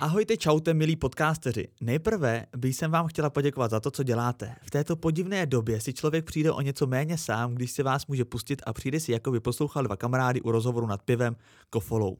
Ahojte, 0.00 0.36
čaute, 0.36 0.74
milí 0.74 0.96
podcasteři. 0.96 1.68
Nejprve 1.80 2.46
bych 2.56 2.76
jsem 2.76 2.90
vám 2.90 3.06
chtěla 3.06 3.30
poděkovat 3.30 3.70
za 3.70 3.80
to, 3.80 3.90
co 3.90 4.02
děláte. 4.02 4.56
V 4.62 4.70
této 4.70 4.96
podivné 4.96 5.46
době 5.46 5.80
si 5.80 5.92
člověk 5.92 6.24
přijde 6.24 6.52
o 6.52 6.60
něco 6.60 6.86
méně 6.86 7.18
sám, 7.18 7.54
když 7.54 7.72
se 7.72 7.82
vás 7.82 8.06
může 8.06 8.24
pustit 8.24 8.62
a 8.66 8.72
přijde 8.72 9.00
si, 9.00 9.12
jako 9.12 9.30
by 9.30 9.40
poslouchal 9.40 9.82
dva 9.82 9.96
kamarády 9.96 10.40
u 10.40 10.50
rozhovoru 10.50 10.86
nad 10.86 11.02
pivem 11.02 11.36
kofolou. 11.70 12.18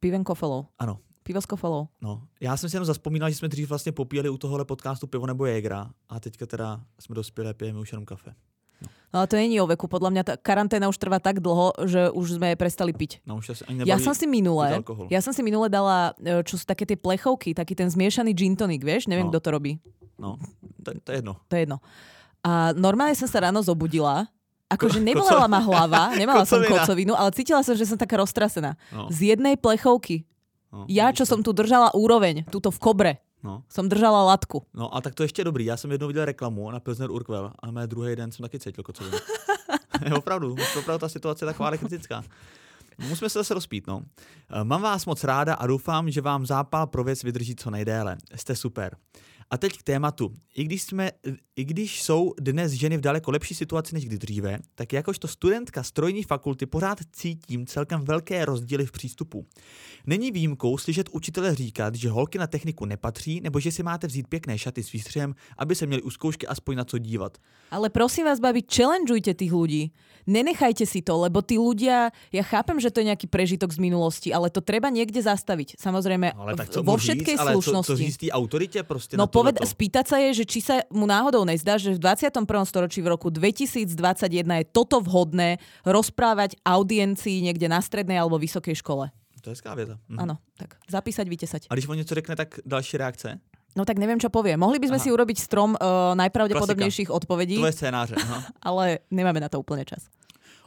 Piven 0.00 0.24
kofolou. 0.24 0.66
Ano, 0.78 0.98
Pivo 1.22 1.40
s 1.40 1.46
kofolou. 1.46 1.88
No, 2.00 2.28
já 2.40 2.56
jsem 2.56 2.70
si 2.70 2.76
jenom 2.76 2.84
zaspomínal, 2.84 3.30
že 3.30 3.36
jsme 3.36 3.48
dřív 3.48 3.68
vlastně 3.68 3.92
popíjeli 3.92 4.28
u 4.28 4.38
tohohle 4.38 4.64
podcastu 4.64 5.06
pivo 5.06 5.26
nebo 5.26 5.46
Jägera 5.46 5.90
a 6.08 6.20
teďka 6.20 6.46
teda 6.46 6.84
jsme 7.00 7.14
dospěli 7.14 7.50
a 7.50 7.54
pijeme 7.54 7.80
už 7.80 7.92
jenom 7.92 8.04
kafe. 8.04 8.34
No 9.10 9.18
ale 9.18 9.26
to 9.26 9.34
není 9.34 9.58
o 9.58 9.66
veku. 9.66 9.84
Podľa 9.84 10.10
mňa 10.10 10.22
tá 10.22 10.34
karanténa 10.34 10.86
už 10.86 10.94
trvá 10.94 11.18
tak 11.18 11.38
dlho, 11.38 11.74
že 11.82 12.10
už 12.10 12.38
sme 12.38 12.54
prestali 12.54 12.94
piť. 12.94 13.18
No 13.22 13.38
už 13.38 13.52
asi 13.52 13.62
ani 13.64 13.82
Ja 13.82 13.98
som 13.98 14.14
si 14.14 14.24
minule, 14.24 14.70
ja 15.06 15.18
som 15.18 15.30
si 15.30 15.42
minule 15.42 15.66
dala, 15.66 16.14
e, 16.16 16.40
čo 16.42 16.54
sú 16.54 16.62
také 16.62 16.84
tie 16.84 16.94
plechovky, 16.94 17.50
taký 17.50 17.74
ten 17.74 17.86
zmiešaný 17.86 18.30
gin 18.30 18.54
tonic, 18.54 18.80
vieš? 18.80 19.06
Neviem, 19.06 19.26
No. 19.26 19.32
kto 19.32 19.40
to 19.40 19.50
robí. 19.50 19.72
No, 20.14 20.38
to, 20.78 20.94
to 20.96 21.08
je 21.10 21.18
jedno. 21.18 21.34
To 21.42 21.52
je 21.52 21.62
jedno. 21.64 21.82
A 22.40 22.70
normálne 22.72 23.12
som 23.12 23.26
sa 23.26 23.42
ráno 23.42 23.58
zobudila, 23.60 24.30
akože 24.68 24.96
Ko- 24.96 25.04
nebolela 25.04 25.44
ma 25.44 25.58
hlava, 25.58 26.02
nemala 26.20 26.44
som 26.44 26.62
kocovinu, 26.62 27.12
ale 27.12 27.34
cítila 27.34 27.60
som, 27.60 27.74
že 27.74 27.84
som 27.84 27.96
taká 27.96 28.14
roztrasená. 28.16 28.78
No, 28.88 29.10
Z 29.10 29.34
jednej 29.34 29.56
plechovky. 29.56 30.22
no, 30.70 30.86
Ja, 30.86 31.10
čo 31.10 31.24
som 31.24 31.40
tu 31.40 31.50
držala 31.50 31.90
úroveň, 31.92 32.46
tuto 32.46 32.70
v 32.70 32.78
kobre, 32.78 33.12
No. 33.42 33.62
som 33.68 33.88
držala 33.88 34.24
latku. 34.24 34.66
no 34.74 34.94
a 34.94 35.00
tak 35.00 35.14
to 35.14 35.22
ještě 35.22 35.44
dobrý. 35.44 35.64
Já 35.64 35.76
jsem 35.76 35.90
jednou 35.90 36.06
viděl 36.06 36.24
reklamu 36.24 36.70
na 36.70 36.80
Pilsner 36.80 37.10
Urquell 37.10 37.52
a 37.58 37.70
mé 37.70 37.86
druhý 37.86 38.16
den 38.16 38.32
jsem 38.32 38.42
taky 38.42 38.58
cítil 38.58 38.84
kocovinu. 38.84 39.18
Je 40.04 40.14
opravdu, 40.14 40.56
opravdu 40.78 41.00
ta 41.00 41.08
situace 41.08 41.44
je 41.44 41.46
taková 41.46 41.76
kritická. 41.76 42.24
Musíme 43.08 43.30
se 43.30 43.38
zase 43.38 43.54
rozpít, 43.54 43.86
no. 43.86 44.02
Mám 44.62 44.82
vás 44.82 45.06
moc 45.06 45.24
ráda 45.24 45.54
a 45.54 45.66
doufám, 45.66 46.10
že 46.10 46.20
vám 46.20 46.46
zápal 46.46 46.86
pro 46.86 47.04
věc 47.04 47.22
vydrží 47.22 47.56
co 47.56 47.70
nejdéle. 47.70 48.16
Jste 48.34 48.56
super. 48.56 48.96
A 49.50 49.58
teď 49.58 49.78
k 49.78 49.82
tématu. 49.82 50.34
I 50.56 50.64
když, 50.64 50.82
jsme, 50.82 51.10
I 51.56 51.64
když 51.64 52.02
jsou 52.02 52.32
dnes 52.40 52.72
ženy 52.72 52.96
v 52.96 53.00
daleko 53.00 53.30
lepší 53.30 53.54
situaci 53.54 53.94
než 53.94 54.04
kdy 54.06 54.18
dříve, 54.18 54.58
tak 54.74 54.92
jakožto 54.92 55.28
studentka 55.28 55.82
strojní 55.82 56.22
fakulty 56.22 56.66
pořád 56.66 56.98
cítím 57.12 57.66
celkem 57.66 58.00
velké 58.00 58.44
rozdíly 58.44 58.86
v 58.86 58.92
přístupu. 58.92 59.46
Není 60.06 60.30
výjimkou 60.32 60.78
slyšet 60.78 61.08
učitele 61.12 61.54
říkat, 61.54 61.94
že 61.94 62.10
holky 62.10 62.38
na 62.38 62.46
techniku 62.46 62.84
nepatří, 62.84 63.40
nebo 63.40 63.60
že 63.60 63.72
si 63.72 63.82
máte 63.82 64.06
vzít 64.06 64.28
pěkné 64.28 64.58
šaty 64.58 64.82
s 64.82 64.92
výstřihem, 64.92 65.34
aby 65.58 65.74
se 65.74 65.86
měli 65.86 66.02
u 66.02 66.10
zkoušky 66.10 66.46
aspoň 66.46 66.76
na 66.76 66.84
co 66.84 66.98
dívat. 66.98 67.38
Ale 67.70 67.90
prosím 67.90 68.24
vás, 68.24 68.40
babi, 68.40 68.62
challengeujte 68.66 69.34
tých 69.34 69.52
ľudí. 69.52 69.90
Nenechajte 70.26 70.86
si 70.86 71.02
to, 71.02 71.16
lebo 71.26 71.42
tí 71.42 71.58
ľudia, 71.58 72.10
ja 72.30 72.42
chápem, 72.44 72.78
že 72.78 72.90
to 72.92 73.00
je 73.02 73.08
nejaký 73.10 73.26
prežitok 73.26 73.72
z 73.72 73.78
minulosti, 73.82 74.28
ale 74.30 74.50
to 74.52 74.60
treba 74.62 74.90
niekde 74.92 75.22
zastaviť. 75.22 75.74
Samozrejme, 75.80 76.34
No, 76.36 76.42
ale 76.44 76.54
tak 76.54 76.68
co 76.70 76.82
vo 76.82 76.94
říct, 76.98 77.02
všetkej 77.02 77.34
ale 77.38 77.50
co, 77.50 77.62
slušnosti. 77.62 77.86
co 77.86 77.96
říct 77.96 78.16
té 78.16 78.28
autoritě 78.30 78.82
prostě 78.82 79.16
No 79.16 79.26
poved, 79.40 79.56
spýtať 79.56 80.04
sa 80.04 80.16
je, 80.20 80.30
že 80.40 80.44
či 80.44 80.60
sa 80.60 80.84
mu 80.92 81.08
náhodou 81.08 81.48
nezdá, 81.48 81.80
že 81.80 81.96
v 81.96 82.00
21. 82.00 82.44
storočí 82.68 83.00
v 83.00 83.08
roku 83.16 83.32
2021 83.32 83.88
je 84.44 84.64
toto 84.68 85.00
vhodné 85.00 85.56
rozprávať 85.88 86.60
audiencii 86.60 87.40
niekde 87.40 87.66
na 87.66 87.80
strednej 87.80 88.20
alebo 88.20 88.36
vysokej 88.36 88.76
škole. 88.78 89.08
To 89.40 89.50
je 89.50 89.56
věta. 89.56 89.96
Mhm. 90.08 90.36
Tak 90.56 90.76
zapísať, 90.90 91.28
vytesať. 91.28 91.60
A 91.70 91.74
když 91.74 91.88
on 91.88 91.96
něco 91.96 92.14
řekne, 92.14 92.36
tak 92.36 92.60
další 92.66 92.96
reakce? 92.96 93.40
No 93.76 93.86
tak 93.86 94.02
neviem, 94.02 94.18
čo 94.18 94.34
povie. 94.34 94.58
Mohli 94.58 94.82
by 94.82 94.86
sme 94.90 94.98
Aha. 94.98 95.04
si 95.06 95.14
urobiť 95.14 95.38
strom 95.38 95.78
uh, 95.78 96.10
najpravdepodobnejších 96.18 97.06
odpovedí, 97.10 97.54
Tvoje 97.54 97.72
scénáře. 97.72 98.14
Aha. 98.18 98.38
ale 98.68 99.06
nemáme 99.14 99.38
na 99.38 99.48
to 99.48 99.62
úplne 99.62 99.86
čas. 99.86 100.10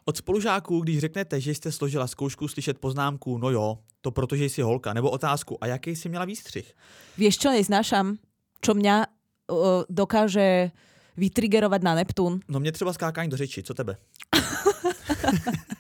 Od 0.06 0.18
spolužáků, 0.18 0.80
když 0.80 1.00
řeknete, 1.00 1.42
že 1.42 1.56
jste 1.56 1.72
složila 1.72 2.08
zkoušku, 2.08 2.48
slyšet 2.48 2.80
poznámku, 2.80 3.38
no 3.38 3.50
jo, 3.50 3.78
to 4.02 4.12
protože 4.12 4.46
jsi 4.46 4.62
holka, 4.62 4.94
nebo 4.94 5.10
otázku, 5.10 5.64
a 5.64 5.68
jaký 5.68 5.96
jsi 5.96 6.10
měla 6.10 6.26
výstřih? 6.26 6.76
Vieš, 7.18 7.38
čo 7.38 7.52
neznášam? 7.52 8.18
Čo 8.64 8.74
mňa 8.74 8.96
uh, 9.04 9.84
dokáže 9.92 10.72
vytrigerovať 11.18 11.82
na 11.84 11.94
Neptún? 11.96 12.40
No 12.48 12.60
mě 12.60 12.72
třeba 12.72 12.94
skákání 12.94 13.30
do 13.30 13.38
řeči, 13.38 13.64
co 13.64 13.74
tebe? 13.74 13.98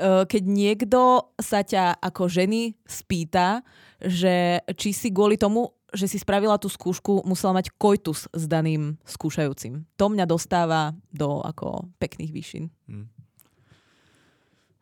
Keď 0.00 0.42
niekto 0.48 1.28
sa 1.36 1.60
ťa 1.60 2.00
ako 2.00 2.24
ženy 2.24 2.72
spýta, 2.88 3.60
že 4.00 4.64
či 4.72 4.96
si 4.96 5.12
kvôli 5.12 5.36
tomu, 5.36 5.76
že 5.92 6.08
si 6.08 6.16
spravila 6.16 6.56
tú 6.56 6.72
skúšku, 6.72 7.20
musela 7.28 7.52
mať 7.52 7.68
kojtus 7.76 8.24
s 8.32 8.44
daným 8.48 8.96
skúšajúcim. 9.04 9.84
To 10.00 10.08
mňa 10.08 10.24
dostáva 10.24 10.96
do 11.12 11.44
ako 11.44 11.92
pekných 12.00 12.32
výšin. 12.32 12.72
Hm. 12.88 13.19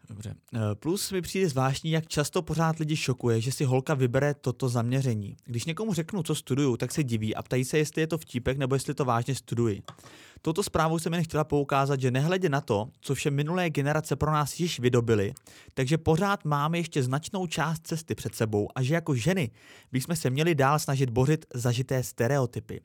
Dobře. 0.08 0.34
Eh, 0.54 0.58
Plus 0.74 1.12
mi 1.12 1.22
přijde 1.22 1.48
zvláštní, 1.48 1.90
jak 1.90 2.06
často 2.06 2.42
pořád 2.42 2.78
lidi 2.78 2.96
šokuje, 2.96 3.40
že 3.40 3.52
si 3.52 3.64
holka 3.64 3.94
vybere 3.94 4.34
toto 4.34 4.68
zaměření. 4.68 5.36
Když 5.44 5.64
někomu 5.64 5.94
řeknu, 5.94 6.22
co 6.22 6.34
studuju, 6.34 6.76
tak 6.76 6.92
se 6.92 7.04
diví 7.04 7.34
a 7.34 7.42
ptají 7.42 7.64
se, 7.64 7.78
jestli 7.78 8.02
je 8.02 8.06
to 8.06 8.18
vtípek 8.18 8.58
nebo 8.58 8.74
jestli 8.74 8.94
to 8.94 9.04
vážně 9.04 9.34
studuji. 9.34 9.82
Touto 10.42 10.62
zprávou 10.62 10.98
jsem 10.98 11.14
jen 11.14 11.24
chtěla 11.24 11.44
poukázat, 11.44 12.00
že 12.00 12.10
nehledě 12.10 12.48
na 12.48 12.60
to, 12.60 12.88
co 13.00 13.14
vše 13.14 13.30
minulé 13.30 13.70
generace 13.70 14.16
pro 14.16 14.32
nás 14.32 14.60
již 14.60 14.80
vydobily, 14.80 15.32
takže 15.74 15.98
pořád 15.98 16.44
máme 16.44 16.78
ještě 16.78 17.02
značnou 17.02 17.46
část 17.46 17.86
cesty 17.86 18.14
před 18.14 18.34
sebou 18.34 18.68
a 18.74 18.82
že 18.82 18.94
jako 18.94 19.14
ženy 19.14 19.50
bychom 19.92 20.16
se 20.16 20.30
měli 20.30 20.54
dál 20.54 20.78
snažit 20.78 21.10
bořit 21.10 21.46
zažité 21.54 22.02
stereotypy. 22.02 22.80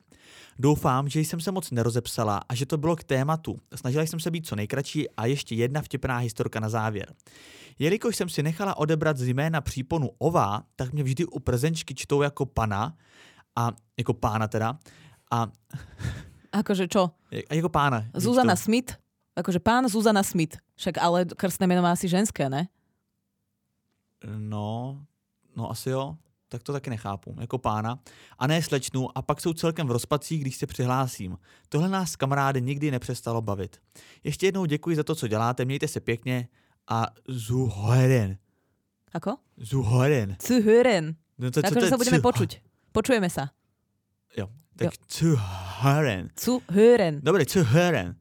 Doufám, 0.59 1.09
že 1.09 1.19
jsem 1.19 1.39
se 1.39 1.51
moc 1.51 1.71
nerozepsala 1.71 2.41
a 2.49 2.55
že 2.55 2.65
to 2.65 2.77
bylo 2.77 2.95
k 2.95 3.03
tématu. 3.03 3.59
Snažila 3.75 4.05
jsem 4.05 4.19
se 4.19 4.31
být 4.31 4.47
co 4.47 4.55
nejkratší 4.55 5.09
a 5.09 5.25
ještě 5.25 5.55
jedna 5.55 5.81
vtipná 5.81 6.17
historka 6.17 6.59
na 6.59 6.69
závěr. 6.69 7.13
Jelikož 7.79 8.15
jsem 8.15 8.29
si 8.29 8.43
nechala 8.43 8.77
odebrat 8.77 9.17
z 9.17 9.27
jména 9.27 9.61
příponu 9.61 10.09
Ova, 10.17 10.63
tak 10.75 10.93
mě 10.93 11.03
vždy 11.03 11.25
u 11.25 11.39
prezenčky 11.39 11.95
čtou 11.95 12.21
jako 12.21 12.45
pana, 12.45 12.93
a 13.55 13.71
jako 13.97 14.13
pána 14.13 14.47
teda, 14.47 14.79
a, 15.31 15.47
Akože 16.53 16.85
čo? 16.87 17.09
a 17.49 17.53
jako 17.53 17.69
pána. 17.69 18.05
Zuzana. 18.13 18.55
Smith? 18.55 18.93
Akože 19.35 19.57
pán 19.59 19.89
Zuzana 19.89 20.23
Smith. 20.23 20.61
Však 20.77 21.01
ale 21.01 21.25
krstné 21.25 21.65
meno 21.65 21.81
má 21.81 21.91
asi 21.91 22.05
ženské, 22.05 22.49
ne? 22.49 22.69
No, 24.37 25.01
no 25.55 25.71
asi 25.71 25.89
jo. 25.89 26.17
Tak 26.49 26.63
to 26.63 26.73
taky 26.73 26.89
nechápu. 26.89 27.35
Jako 27.39 27.57
pána. 27.57 27.99
A 28.39 28.47
ne 28.47 28.61
slečnu 28.61 29.17
a 29.17 29.21
pak 29.21 29.41
jsou 29.41 29.53
celkem 29.53 29.87
v 29.87 29.91
rozpacích, 29.91 30.41
když 30.41 30.55
se 30.55 30.67
přihlásím. 30.67 31.37
Tohle 31.69 31.89
nás 31.89 32.15
kamarády 32.15 32.61
nikdy 32.61 32.91
nepřestalo 32.91 33.41
bavit. 33.41 33.77
Ještě 34.23 34.45
jednou 34.45 34.65
děkuji 34.65 34.95
za 34.95 35.03
to, 35.03 35.15
co 35.15 35.27
děláte, 35.27 35.65
mějte 35.65 35.87
se 35.87 35.99
pěkně 35.99 36.47
a 36.87 37.07
zuhören. 37.27 38.37
Ako? 39.13 39.37
Zuhören. 39.57 40.35
Zuhören. 40.41 41.15
No 41.37 41.51
to, 41.51 41.61
Akože 41.65 41.89
sa 41.89 41.97
budeme 41.97 42.21
počuť. 42.21 42.61
Počujeme 42.93 43.29
sa. 43.29 43.49
Jo, 44.37 44.47
tak 44.75 44.93
zuhören. 45.09 46.29
Zuhören. 46.39 47.19
Dobře, 47.23 47.45
zuhören. 47.49 48.15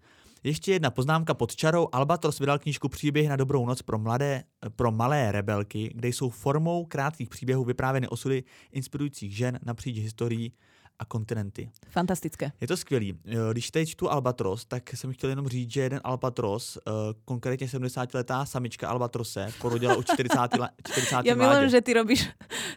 Ještě 0.45 0.73
jedna 0.73 0.91
poznámka 0.91 1.35
pod 1.35 1.57
čarou. 1.57 1.89
Albatros 1.93 2.39
vydal 2.39 2.59
knížku 2.59 2.89
Příběhy 2.89 3.29
na 3.29 3.37
dobrou 3.37 3.67
noc 3.67 3.83
pro, 3.83 3.99
mladé, 3.99 4.43
pro 4.77 4.93
malé 4.93 5.33
rebelky, 5.33 5.93
kde 5.95 6.09
jsou 6.09 6.31
formou 6.31 6.85
krátkých 6.85 7.29
příběhů 7.29 7.65
vyprávěny 7.65 8.09
osudy 8.09 8.45
inspirujících 8.73 9.37
žen 9.37 9.59
napříč 9.63 9.99
historií 9.99 10.53
a 10.99 11.05
kontinenty. 11.05 11.71
Fantastické. 11.91 12.53
Je 12.61 12.67
to 12.69 12.77
skvělý. 12.77 13.15
Eh, 13.27 13.37
Když 13.53 13.71
teď 13.71 13.89
čtu 13.89 14.11
Albatros, 14.11 14.65
tak 14.65 14.91
jsem 14.97 15.13
chtěl 15.13 15.31
jenom 15.31 15.49
říct, 15.49 15.71
že 15.73 15.81
jeden 15.81 16.01
Albatros, 16.05 16.79
eh, 16.79 16.91
konkrétně 17.25 17.67
70-letá 17.69 18.45
samička 18.47 18.89
Albatrose, 18.89 19.49
porodila 19.61 19.97
u 19.97 20.03
40. 20.03 20.59
le- 20.59 20.71
40. 20.87 21.27
Ja 21.27 21.35
milujem, 21.35 21.69
že 21.71 21.81
ty 21.81 21.93
robíš 21.95 22.29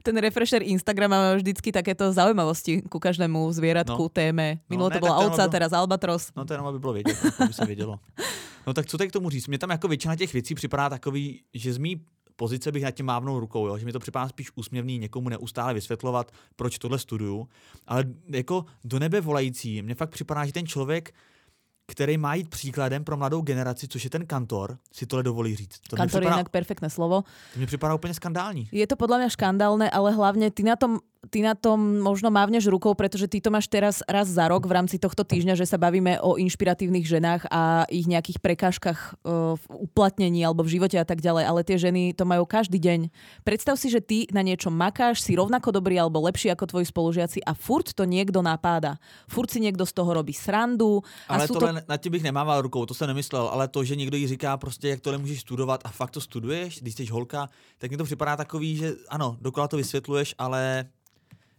ten 0.03 0.17
refresher 0.17 0.63
Instagram 0.63 1.13
a 1.13 1.15
máme 1.15 1.35
vždycky 1.35 1.71
takéto 1.71 2.13
zaujímavosti 2.13 2.81
ku 2.81 2.99
každému 2.99 3.51
zvieratku, 3.51 4.03
No. 4.03 4.09
téme. 4.09 4.57
Minulo 4.69 4.89
ne, 4.89 4.95
to 4.99 4.99
bola 5.05 5.19
to 5.21 5.27
ovca, 5.27 5.47
teraz 5.47 5.73
albatros. 5.73 6.31
No 6.35 6.45
to 6.45 6.53
jenom, 6.53 6.67
aby 6.67 6.79
bylo 6.79 6.93
vědět, 6.93 7.17
aby 7.39 7.53
se 7.53 7.65
vědělo. 7.65 7.99
No 8.67 8.73
tak 8.73 8.85
co 8.85 8.97
teď 8.97 9.09
k 9.09 9.13
tomu 9.13 9.29
říct? 9.29 9.47
Mně 9.47 9.57
tam 9.57 9.69
jako 9.69 9.87
většina 9.87 10.15
těch 10.15 10.33
věcí 10.33 10.55
připadá 10.55 10.89
takový, 10.89 11.41
že 11.53 11.73
z 11.73 11.77
mý 11.77 12.01
pozice 12.35 12.71
bych 12.71 12.83
nad 12.83 12.91
tím 12.91 13.05
mávnul 13.05 13.39
rukou, 13.39 13.67
jo? 13.67 13.77
že 13.77 13.85
mi 13.85 13.91
to 13.91 13.99
připadá 13.99 14.29
spíš 14.29 14.51
úsměvný 14.55 14.97
někomu 14.97 15.29
neustále 15.29 15.73
vysvětlovat, 15.73 16.31
proč 16.55 16.77
tohle 16.77 16.99
studuju. 16.99 17.47
Ale 17.87 18.05
jako 18.29 18.65
do 18.83 18.99
nebe 18.99 19.21
volající, 19.21 19.81
mně 19.81 19.95
fakt 19.95 20.09
připadá, 20.09 20.45
že 20.45 20.53
ten 20.53 20.67
člověk, 20.67 21.13
který 21.87 22.17
má 22.17 22.35
jít 22.35 22.49
příkladem 22.49 23.03
pro 23.03 23.17
mladou 23.17 23.41
generaci, 23.41 23.87
což 23.87 24.03
je 24.03 24.09
ten 24.09 24.25
kantor, 24.25 24.77
si 24.91 25.05
tohle 25.05 25.23
dovolí 25.23 25.55
říct. 25.55 25.79
To 25.89 25.95
Kantor 25.95 26.17
je 26.17 26.21
připadá, 26.21 26.35
inak 26.35 26.49
perfektné 26.49 26.89
slovo. 26.89 27.23
to 27.53 27.59
mi 27.59 27.65
připadá 27.65 27.95
úplně 27.95 28.13
skandální. 28.13 28.69
Je 28.71 28.87
to 28.87 28.95
podľa 28.95 29.17
mňa 29.17 29.29
škandálne, 29.29 29.87
ale 29.89 30.09
hlavne 30.11 30.49
ty 30.51 30.63
na 30.63 30.75
tom, 30.75 30.99
ty 31.29 31.41
na 31.41 31.57
tom 31.57 32.01
možno 32.01 32.29
mávneš 32.29 32.69
rukou, 32.69 32.93
pretože 32.93 33.27
ty 33.27 33.41
to 33.41 33.49
máš 33.49 33.67
teraz 33.67 34.01
raz 34.05 34.29
za 34.29 34.45
rok 34.47 34.65
v 34.65 34.75
rámci 34.77 34.97
tohto 35.01 35.25
týždňa, 35.25 35.57
že 35.57 35.65
sa 35.65 35.81
bavíme 35.81 36.21
o 36.21 36.37
inšpiratívnych 36.37 37.05
ženách 37.05 37.49
a 37.49 37.85
ich 37.89 38.05
nejakých 38.05 38.41
prekážkach 38.41 38.99
e, 39.25 39.33
v 39.57 39.65
uplatnení 39.69 40.45
alebo 40.45 40.61
v 40.61 40.77
živote 40.77 40.97
a 41.01 41.05
tak 41.05 41.21
ďalej, 41.21 41.43
ale 41.45 41.61
tie 41.65 41.77
ženy 41.81 42.13
to 42.13 42.25
majú 42.25 42.45
každý 42.45 42.77
deň. 42.77 43.09
Predstav 43.41 43.77
si, 43.81 43.89
že 43.89 44.01
ty 44.01 44.29
na 44.29 44.45
niečo 44.45 44.69
makáš, 44.69 45.21
si 45.25 45.33
rovnako 45.33 45.73
dobrý 45.73 45.97
alebo 45.97 46.21
lepší 46.25 46.53
ako 46.53 46.69
tvoji 46.69 46.85
spolužiaci 46.89 47.41
a 47.45 47.57
furt 47.57 47.93
to 47.93 48.05
niekto 48.05 48.45
napáda. 48.45 49.01
Furt 49.25 49.49
si 49.49 49.61
niekto 49.61 49.85
z 49.85 49.93
toho 49.93 50.13
robí 50.13 50.33
srandu. 50.33 51.01
A 51.29 51.41
Ale 51.41 51.45
sú 51.49 51.57
to... 51.57 51.65
to... 51.65 51.74
nad 51.87 51.97
tím 51.97 52.11
bych 52.11 52.23
nemával 52.23 52.61
rukou, 52.61 52.85
to 52.85 52.93
jsem 52.93 53.07
nemyslel, 53.07 53.47
ale 53.47 53.67
to, 53.67 53.83
že 53.83 53.95
někdo 53.95 54.17
jí 54.17 54.27
říká 54.27 54.57
prostě, 54.57 54.89
jak 54.89 54.99
tohle 55.01 55.17
můžeš 55.17 55.39
studovat 55.41 55.81
a 55.83 55.89
fakt 55.89 56.11
to 56.11 56.21
studuješ, 56.21 56.81
když 56.81 56.95
jsi 56.95 57.05
holka, 57.05 57.49
tak 57.77 57.91
mi 57.91 57.97
to 57.97 58.03
připadá 58.03 58.37
takový, 58.37 58.75
že 58.77 58.93
ano, 59.09 59.37
dokola 59.41 59.67
to 59.67 59.77
vysvětluješ, 59.77 60.35
ale 60.37 60.85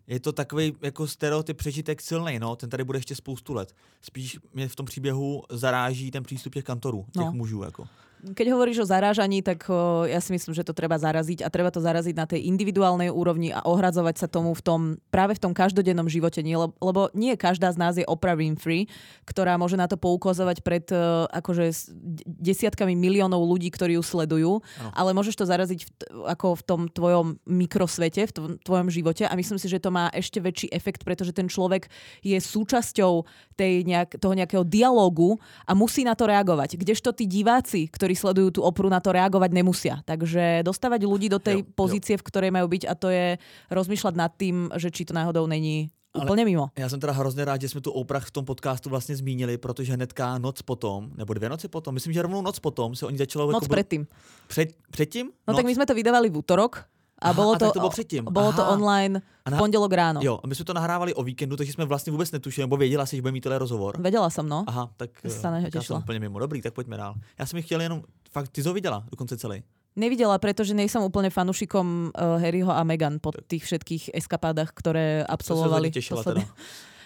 je 0.06 0.20
to 0.20 0.32
takový 0.32 0.76
jako 0.82 1.06
stereotyp 1.06 1.56
přežitek 1.56 2.00
silný, 2.02 2.38
no, 2.38 2.56
ten 2.56 2.70
tady 2.70 2.84
bude 2.84 2.98
ještě 2.98 3.14
spoustu 3.14 3.54
let. 3.54 3.74
Spíš 4.02 4.38
mě 4.54 4.68
v 4.68 4.76
tom 4.76 4.86
příběhu 4.86 5.42
zaráží 5.50 6.10
ten 6.10 6.22
přístup 6.22 6.54
těch 6.54 6.64
kantorů, 6.64 7.06
těch 7.12 7.24
No. 7.24 7.32
mužů, 7.32 7.62
jako. 7.62 7.84
Keď 8.16 8.46
hovoríš 8.50 8.82
o 8.82 8.88
zarážaní, 8.88 9.44
tak 9.44 9.68
o, 9.68 10.08
ja 10.08 10.18
si 10.18 10.32
myslím, 10.32 10.56
že 10.56 10.66
to 10.66 10.72
treba 10.72 10.96
zaraziť 10.98 11.44
a 11.44 11.52
treba 11.52 11.68
to 11.70 11.84
zaraziť 11.84 12.14
na 12.16 12.26
tej 12.26 12.48
individuálnej 12.48 13.12
úrovni 13.12 13.54
a 13.54 13.62
ohradzovať 13.62 14.24
sa 14.24 14.26
tomu 14.26 14.56
v 14.56 14.62
tom, 14.64 14.80
práve 15.12 15.36
v 15.36 15.42
tom 15.46 15.52
každodennom 15.54 16.10
živote. 16.10 16.42
Nie, 16.42 16.58
lebo, 16.58 16.74
lebo 16.82 17.12
nie 17.14 17.36
každá 17.38 17.70
z 17.70 17.78
nás 17.78 17.94
je 17.94 18.08
Oprah 18.08 18.34
Winfrey, 18.34 18.90
ktorá 19.28 19.54
môže 19.60 19.78
na 19.78 19.86
to 19.86 19.94
poukazovať 19.94 20.64
pred 20.66 20.88
e, 20.90 20.98
akože 21.28 21.94
desiatkami 22.26 22.98
miliónov 22.98 23.46
ľudí, 23.46 23.70
ktorí 23.70 23.94
ju 24.00 24.02
sledujú, 24.02 24.58
Áno. 24.58 24.90
ale 24.90 25.14
môžeš 25.14 25.38
to 25.38 25.44
zaraziť 25.46 25.80
v, 25.86 25.90
ako 26.26 26.58
v 26.58 26.62
tom 26.66 26.80
tvojom 26.90 27.26
mikrosvete, 27.46 28.26
v 28.26 28.32
tom 28.32 28.44
tvojom 28.58 28.90
živote 28.90 29.28
a 29.28 29.36
myslím 29.38 29.60
si, 29.60 29.70
že 29.70 29.78
to 29.78 29.94
má 29.94 30.10
ešte 30.10 30.42
väčší 30.42 30.72
efekt, 30.72 31.06
pretože 31.06 31.30
ten 31.30 31.46
človek 31.46 31.86
je 32.24 32.40
súčasťou 32.40 33.28
tej 33.54 33.86
nejak, 33.86 34.18
toho 34.18 34.34
nejakého 34.34 34.64
dialógu 34.66 35.38
a 35.68 35.76
musí 35.76 36.02
na 36.02 36.18
to 36.18 36.26
reagovať. 36.26 36.80
Kdežto 36.80 37.12
tí 37.14 37.28
diváci, 37.28 37.86
ktorí 37.86 38.15
sledujú 38.16 38.48
tú 38.58 38.60
opru, 38.64 38.88
na 38.88 38.98
to 38.98 39.12
reagovať 39.12 39.50
nemusia. 39.52 40.00
Takže 40.08 40.64
dostávať 40.64 41.04
ľudí 41.04 41.28
do 41.28 41.38
tej 41.38 41.60
Jo, 41.60 41.68
jo. 41.68 41.72
pozície, 41.76 42.14
v 42.16 42.26
ktorej 42.26 42.50
majú 42.50 42.66
byť 42.66 42.82
a 42.88 42.92
to 42.96 43.08
je 43.12 43.36
rozmýšľať 43.70 44.14
nad 44.16 44.32
tým, 44.32 44.72
že 44.74 44.88
či 44.90 45.04
to 45.04 45.12
náhodou 45.12 45.46
není 45.46 45.92
úplne 46.16 46.44
mimo. 46.44 46.70
Já 46.78 46.88
jsem 46.88 47.00
teda 47.00 47.12
hrozně 47.12 47.44
rád, 47.44 47.60
že 47.60 47.68
jsme 47.68 47.80
tu 47.80 47.90
Oprah 47.90 48.24
v 48.24 48.30
tom 48.30 48.44
podcastu 48.44 48.90
vlastně 48.90 49.16
zmínili, 49.16 49.58
protože 49.58 49.92
hnedka 49.92 50.38
noc 50.38 50.62
potom, 50.62 51.10
nebo 51.16 51.34
dvě 51.34 51.48
noci 51.48 51.68
potom, 51.68 51.94
myslím, 51.94 52.12
že 52.12 52.22
rovnou 52.22 52.42
noc 52.42 52.58
potom 52.58 52.96
se 52.96 53.06
oni 53.06 53.18
začalo... 53.18 53.52
Noc 53.52 53.62
jako 53.62 53.68
predtým. 53.68 54.06
Před, 54.48 54.72
předtím? 54.90 55.30
No 55.48 55.54
tak 55.54 55.66
my 55.66 55.74
sme 55.74 55.86
to 55.86 55.94
vydávali 55.94 56.30
v 56.30 56.40
útorok 56.40 56.88
a 57.16 57.30
Aha, 57.30 57.32
bolo 57.32 57.52
a 57.54 57.58
to, 57.58 57.72
to 57.72 57.80
bolo 57.80 57.90
předtým. 57.90 58.24
bolo 58.28 58.52
to 58.52 58.62
Aha. 58.62 58.72
online 58.76 59.20
v 59.46 59.50
na- 59.50 59.58
pondelok 59.58 59.92
ráno. 59.92 60.20
Jo, 60.22 60.36
a 60.42 60.46
my 60.46 60.54
jsme 60.54 60.64
to 60.64 60.74
nahrávali 60.74 61.14
o 61.14 61.22
víkendu, 61.22 61.56
takže 61.56 61.72
jsme 61.72 61.84
vlastně 61.84 62.10
vůbec 62.12 62.32
netušili, 62.32 62.62
nebo 62.62 62.76
věděla 62.76 63.06
si, 63.06 63.16
že 63.16 63.22
bude 63.22 63.32
mít 63.32 63.40
tenhle 63.40 63.58
rozhovor. 63.58 63.96
Vedela 64.00 64.30
som, 64.30 64.48
no. 64.48 64.64
Aha, 64.68 64.90
tak 64.96 65.10
eh, 65.24 65.30
sa 65.30 65.48
tak 65.50 65.62
já 65.62 65.70
tešila. 65.80 65.82
jsem 66.00 66.04
úplně 66.04 66.20
mimo. 66.20 66.38
Dobrý, 66.38 66.62
tak 66.62 66.74
pojďme 66.74 66.96
dál. 66.96 67.14
Já 67.38 67.46
jsem 67.46 67.56
ji 67.56 67.62
chtěl 67.62 67.80
jenom, 67.80 68.02
fakt, 68.32 68.48
ty 68.52 68.62
ho 68.62 68.72
viděla 68.72 69.04
dokonce 69.10 69.36
celý. 69.36 69.62
Nevidela, 69.96 70.36
pretože 70.36 70.76
nej 70.76 70.92
som 70.92 71.00
úplne 71.08 71.32
fanušikom 71.32 72.12
uh, 72.12 72.36
Harryho 72.36 72.68
a 72.68 72.84
Meghan 72.84 73.16
po 73.16 73.32
tých 73.32 73.64
všetkých 73.64 74.12
eskapádach, 74.12 74.76
ktoré 74.76 75.24
To 75.24 75.32
absolvovali. 75.32 75.88
těšila 75.88 76.20
posledne- 76.20 76.44
teda. 76.44 76.54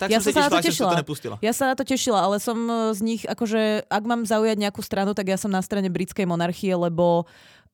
Tak 0.01 0.09
Ja 0.11 0.19
jsem 0.19 0.33
som 0.33 0.33
sa 0.33 0.41
na 0.41 0.49
to 0.51 0.57
jsem 0.57 0.65
tešila. 0.73 0.91
to 0.91 0.97
nepustila. 0.97 1.37
Ja 1.45 1.53
sa 1.55 1.65
na 1.71 1.75
to 1.77 1.85
tešila, 1.85 2.19
ale 2.25 2.41
som 2.41 2.57
e, 2.57 2.73
z 2.97 3.01
nich, 3.05 3.23
akože, 3.29 3.85
ak 3.85 4.03
mám 4.09 4.25
zaujať 4.25 4.57
nejakú 4.57 4.81
stranu, 4.83 5.13
tak 5.13 5.29
ja 5.29 5.37
som 5.37 5.53
na 5.53 5.61
strane 5.61 5.93
britskej 5.93 6.25
monarchie, 6.25 6.73
lebo 6.73 7.29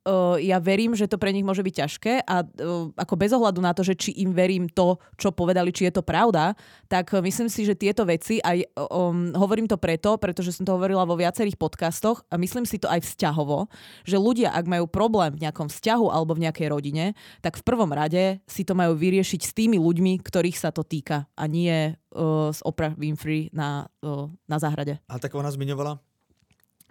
uh, 0.06 0.38
ja 0.38 0.62
verím, 0.62 0.94
že 0.94 1.10
to 1.10 1.18
pre 1.18 1.34
nich 1.34 1.42
môže 1.42 1.66
byť 1.66 1.74
ťažké 1.74 2.12
a 2.22 2.46
uh, 2.46 2.88
ako 2.94 3.14
bez 3.18 3.34
ohľadu 3.34 3.58
na 3.58 3.74
to, 3.74 3.82
že 3.82 3.98
či 3.98 4.14
im 4.22 4.30
verím 4.30 4.70
to, 4.70 4.96
čo 5.18 5.34
povedali, 5.34 5.74
či 5.74 5.90
je 5.90 5.98
to 5.98 6.06
pravda, 6.06 6.54
tak 6.86 7.10
uh, 7.10 7.18
myslím 7.20 7.50
si, 7.50 7.66
že 7.66 7.74
tieto 7.74 8.06
veci, 8.06 8.38
aj 8.38 8.70
um, 8.78 9.34
hovorím 9.34 9.66
to 9.66 9.76
preto, 9.76 10.14
pretože 10.16 10.54
som 10.54 10.62
to 10.62 10.78
hovorila 10.78 11.02
vo 11.02 11.18
viacerých 11.18 11.58
podcastoch 11.58 12.22
a 12.30 12.38
myslím 12.38 12.64
si 12.64 12.78
to 12.78 12.86
aj 12.86 13.02
vzťahovo, 13.02 13.66
že 14.06 14.16
ľudia, 14.16 14.54
ak 14.54 14.70
majú 14.70 14.86
problém 14.86 15.34
v 15.34 15.42
nejakom 15.42 15.66
vzťahu 15.66 16.06
alebo 16.08 16.38
v 16.38 16.46
nejakej 16.46 16.68
rodine, 16.70 17.18
tak 17.42 17.58
v 17.58 17.66
prvom 17.66 17.90
rade 17.90 18.38
si 18.46 18.62
to 18.62 18.78
majú 18.78 18.94
vyriešiť 18.94 19.40
s 19.42 19.52
tými 19.52 19.76
ľuďmi, 19.76 20.22
ktorých 20.22 20.56
sa 20.56 20.70
to 20.70 20.86
týka 20.86 21.26
a 21.34 21.44
nie 21.50 21.92
uh, 21.92 22.50
z 22.54 22.60
Oprah 22.62 22.94
Winfrey 22.94 23.50
na, 23.50 23.90
uh, 24.06 24.30
na 24.46 24.56
záhrade. 24.62 25.02
A 25.10 25.18
tak 25.18 25.34
ona 25.34 25.50
zmiňovala, 25.50 25.98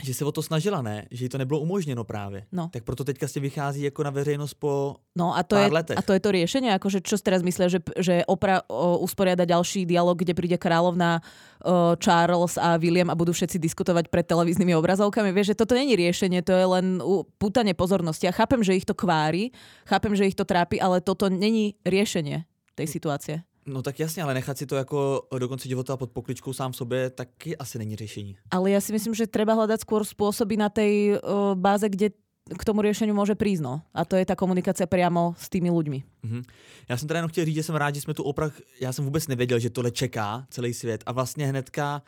že 0.03 0.13
se 0.13 0.25
o 0.25 0.31
to 0.31 0.43
snažila, 0.43 0.81
ne? 0.81 1.07
Že 1.11 1.25
jí 1.25 1.29
to 1.29 1.37
nebylo 1.37 1.59
umožněno 1.59 2.03
právě. 2.03 2.45
No. 2.51 2.67
Tak 2.67 2.83
proto 2.83 3.03
teďka 3.03 3.27
si 3.27 3.39
vychází 3.39 3.81
jako 3.81 4.03
na 4.03 4.09
veřejnost 4.09 4.53
po... 4.53 4.95
No 5.15 5.37
a 5.37 5.43
to, 5.43 5.55
Pár 5.55 5.65
je, 5.65 5.71
letech. 5.71 5.97
a 5.97 6.01
to 6.01 6.13
je 6.13 6.19
to 6.19 6.31
riešenie? 6.35 6.75
Akože 6.75 6.99
čo 6.99 7.15
si 7.15 7.23
teraz 7.23 7.39
myslia, 7.39 7.71
že, 7.71 7.79
že 7.95 8.27
Opra 8.27 8.59
o, 8.67 8.99
usporiada 8.99 9.47
ďalší 9.47 9.87
dialog, 9.87 10.19
kde 10.19 10.35
príde 10.35 10.59
kráľovná 10.59 11.23
o, 11.63 11.95
Charles 11.95 12.59
a 12.59 12.75
William 12.75 13.07
a 13.07 13.15
budú 13.15 13.31
všetci 13.31 13.55
diskutovať 13.55 14.11
pred 14.11 14.27
televíznymi 14.27 14.75
obrazovkami. 14.75 15.31
Vieš, 15.31 15.55
že 15.55 15.59
toto 15.63 15.79
není 15.79 15.95
riešenie, 15.95 16.43
to 16.43 16.51
je 16.51 16.67
len 16.67 16.99
pútanie 17.39 17.71
pozornosti. 17.71 18.27
Ja 18.27 18.35
chápem, 18.35 18.59
že 18.67 18.75
ich 18.75 18.83
to 18.83 18.91
kvári, 18.91 19.55
chápem, 19.87 20.11
že 20.11 20.27
ich 20.27 20.35
to 20.35 20.43
trápi, 20.43 20.75
ale 20.75 20.99
toto 20.99 21.31
není 21.31 21.79
riešenie 21.87 22.43
tej 22.75 22.87
situácie. 22.91 23.47
No 23.65 23.81
tak 23.81 23.99
jasně, 23.99 24.23
ale 24.23 24.33
nechat 24.33 24.57
si 24.57 24.65
to 24.65 24.75
jako 24.75 25.27
do 25.39 25.47
konce 25.47 25.69
života 25.69 25.97
pod 25.97 26.11
pokličkou 26.11 26.53
sám 26.53 26.73
sobě 26.73 27.09
taky 27.09 27.57
asi 27.57 27.77
není 27.77 27.95
řešení. 27.95 28.37
Ale 28.51 28.71
ja 28.71 28.81
si 28.81 28.93
myslím, 28.93 29.17
že 29.17 29.25
treba 29.25 29.57
hľadať 29.57 29.81
skôr 29.81 30.05
spôsoby 30.05 30.53
na 30.53 30.69
tej 30.69 31.17
o, 31.17 31.55
báze, 31.57 31.89
kde 31.89 32.13
k 32.45 32.61
tomu 32.61 32.85
riešeniu 32.85 33.17
môže 33.17 33.33
prísť. 33.33 33.65
No. 33.65 33.81
A 33.89 34.05
to 34.05 34.21
je 34.21 34.25
tá 34.25 34.37
komunikácia 34.37 34.85
priamo 34.85 35.33
s 35.33 35.49
tými 35.49 35.73
ľuďmi. 35.73 36.03
Mhm. 36.23 36.41
Já 36.89 36.97
jsem 36.97 37.07
teda 37.07 37.17
jenom 37.17 37.29
chtěl 37.29 37.45
říct, 37.45 37.55
že 37.55 37.63
jsem 37.63 37.75
rád, 37.75 37.95
že 37.95 38.01
jsme 38.01 38.13
tu 38.13 38.23
oprach, 38.23 38.53
já 38.81 38.93
jsem 38.93 39.05
vůbec 39.05 39.27
nevěděl, 39.27 39.59
že 39.59 39.69
tohle 39.69 39.91
čeká 39.91 40.45
celý 40.49 40.73
svět 40.73 41.03
a 41.05 41.11
vlastně 41.11 41.47
hnedka, 41.47 42.01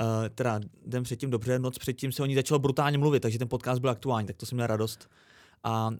uh, 0.00 0.06
teda 0.34 0.60
den 0.86 1.02
předtím, 1.02 1.30
dobře, 1.30 1.58
noc 1.58 1.78
předtím 1.78 2.12
se 2.12 2.22
o 2.22 2.26
ní 2.26 2.34
začalo 2.34 2.58
brutálně 2.58 2.98
mluvit, 2.98 3.20
takže 3.20 3.38
ten 3.38 3.48
podcast 3.48 3.80
byl 3.80 3.90
aktuální, 3.90 4.26
tak 4.26 4.36
to 4.36 4.46
jsem 4.46 4.56
měl 4.56 4.66
radost. 4.66 5.08
A 5.64 5.88
uh, 5.88 5.96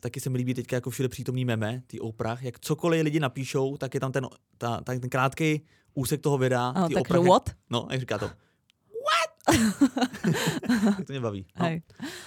taky 0.00 0.20
se 0.20 0.30
mi 0.30 0.38
líbí 0.38 0.54
teďka 0.54 0.76
jako 0.76 0.90
všude 0.90 1.08
přítomný 1.08 1.44
meme, 1.44 1.82
ty 1.86 2.00
oprach, 2.00 2.42
jak 2.42 2.58
cokoliv 2.60 3.04
lidi 3.04 3.20
napíšou, 3.20 3.76
tak 3.76 3.94
je 3.94 4.00
tam 4.00 4.12
ten, 4.12 4.26
ta, 4.58 4.80
ten 4.84 5.00
krátký 5.00 5.66
úsek 5.94 6.20
toho 6.20 6.38
videa. 6.38 6.68
Ano, 6.68 6.88
tak 6.88 7.00
oprach, 7.00 7.20
jak- 7.22 7.28
what? 7.30 7.50
No, 7.70 7.88
jak 7.90 8.00
říká 8.00 8.18
to. 8.18 8.26
What? 8.26 9.56
tak 10.96 11.06
to 11.06 11.12
mě 11.12 11.20
baví. 11.20 11.46
No. 11.60 11.66
Hej. 11.66 11.82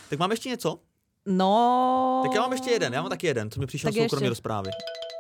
Tak 0.10 0.20
mám 0.20 0.32
ještě 0.32 0.50
něco? 0.50 0.80
No... 1.26 2.22
Tak 2.26 2.36
já 2.36 2.42
mám 2.42 2.52
ještě 2.52 2.72
jeden, 2.72 2.94
já 2.94 3.02
mám 3.02 3.10
taky 3.10 3.28
jeden, 3.28 3.52
co 3.52 3.60
mi 3.60 3.66
přišel 3.66 3.88
Tak 3.92 4.02
soukromně 4.02 4.26
ještě. 4.26 4.30
do 4.30 4.36
zprávy. 4.36 4.72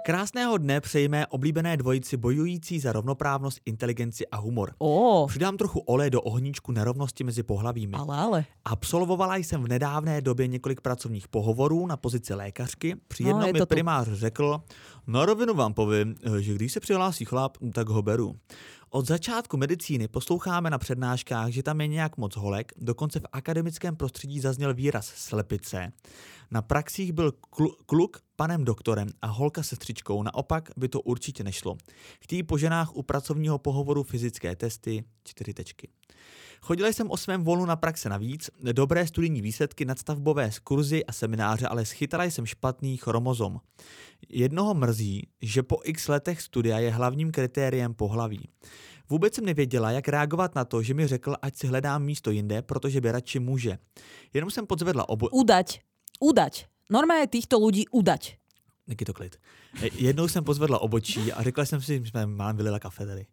Krásného 0.05 0.57
dne 0.57 0.81
přejme 0.81 1.27
oblíbené 1.27 1.77
dvojici 1.77 2.17
bojující 2.17 2.79
za 2.79 2.91
rovnoprávnost, 2.91 3.59
inteligenci 3.65 4.27
a 4.27 4.37
humor. 4.37 4.71
Ó, 4.77 5.27
Přidám 5.27 5.57
trochu 5.57 5.79
oleje 5.79 6.09
do 6.09 6.21
ohníčku 6.21 6.71
nerovnosti 6.71 7.23
mezi 7.23 7.43
pohlavími. 7.43 7.97
ale, 7.97 8.17
ale. 8.17 8.45
Absolvovala 8.65 9.35
jsem 9.35 9.63
v 9.63 9.67
nedávné 9.67 10.21
době 10.21 10.47
několik 10.47 10.81
pracovních 10.81 11.27
pohovorů 11.27 11.87
na 11.87 11.97
pozici 11.97 12.33
lékařky. 12.33 12.95
Při 13.07 13.23
No, 13.23 13.29
jednom 13.29 13.45
je 13.47 13.53
mi 13.53 13.59
to 13.59 13.65
tu. 13.65 13.69
primář 13.75 14.07
řekl, 14.11 14.61
na 15.07 15.25
rovinu 15.25 15.53
vám 15.53 15.73
povím, 15.73 16.15
že 16.39 16.53
když 16.53 16.73
se 16.73 16.79
přihlásí 16.79 17.25
chlap, 17.25 17.57
tak 17.73 17.89
ho 17.89 18.01
beru. 18.01 18.35
Od 18.95 19.07
začátku 19.07 19.57
medicíny 19.57 20.07
posloucháme 20.07 20.69
na 20.69 20.77
přednáškách, 20.77 21.49
že 21.49 21.63
tam 21.63 21.81
je 21.81 21.87
nějak 21.87 22.17
moc 22.17 22.35
holek, 22.35 22.71
dokonce 22.77 23.19
v 23.19 23.25
akademickém 23.31 23.95
prostředí 23.95 24.39
zazněl 24.39 24.73
výraz 24.73 25.05
slepice. 25.05 25.91
Na 26.51 26.61
praxích 26.61 27.13
byl 27.13 27.29
klu- 27.29 27.75
kluk 27.85 28.21
panem 28.35 28.65
doktorem 28.65 29.07
a 29.21 29.27
holka 29.27 29.63
sestřičkou, 29.63 30.23
naopak 30.23 30.69
by 30.77 30.89
to 30.89 31.01
určitě 31.01 31.43
nešlo. 31.43 31.77
Chtějí 32.19 32.43
po 32.43 32.57
ženách 32.57 32.95
u 32.95 33.03
pracovního 33.03 33.57
pohovoru 33.57 34.03
fyzické 34.03 34.55
testy, 34.55 35.03
čtyři 35.23 35.53
tečky. 35.53 35.89
Chodila 36.61 36.89
jsem 36.89 37.11
o 37.11 37.17
svém 37.17 37.43
volnu 37.43 37.65
na 37.65 37.75
praxe 37.75 38.09
navíc, 38.09 38.49
dobré 38.71 39.07
studijní 39.07 39.41
výsledky, 39.41 39.85
nadstavbové 39.85 40.49
kurzy 40.63 41.05
a 41.05 41.11
semináře, 41.11 41.67
ale 41.67 41.85
schytala 41.85 42.23
jsem 42.23 42.45
špatný 42.45 42.97
chromozom. 42.97 43.59
Jednoho 44.29 44.73
mrzí, 44.73 45.27
že 45.41 45.63
po 45.63 45.77
x 45.83 46.07
letech 46.07 46.41
studia 46.41 46.79
je 46.79 46.91
hlavním 46.91 47.31
kritériem 47.31 47.93
pohlaví. 47.93 48.49
Vůbec 49.09 49.35
jsem 49.35 49.45
nevěděla, 49.45 49.91
jak 49.91 50.07
reagovat 50.07 50.55
na 50.55 50.65
to, 50.65 50.83
že 50.83 50.93
mi 50.93 51.07
řekl, 51.07 51.35
ať 51.41 51.55
si 51.55 51.67
hledám 51.67 52.03
místo 52.03 52.31
jinde, 52.31 52.61
protože 52.61 53.01
by 53.01 53.11
radši 53.11 53.39
muže. 53.39 53.77
Jenom 54.33 54.51
jsem 54.51 54.67
podzvedla 54.67 55.09
obo... 55.09 55.29
Udať. 55.29 55.79
Udať. 56.19 56.65
Normálne 56.89 57.25
týchto 57.25 57.57
ľudí 57.57 57.89
udať. 57.89 58.37
Taky 58.85 59.05
to 59.05 59.13
klid. 59.13 59.41
E, 59.81 59.89
Jednou 59.97 60.27
jsem 60.27 60.43
pozvedla 60.43 60.81
obočí 60.81 61.33
a 61.33 61.43
řekla 61.43 61.65
jsem 61.65 61.81
si, 61.81 62.01
že 62.05 62.25
mám 62.25 62.57
vylila 62.57 62.79
kafe 62.79 63.05
tady. 63.05 63.25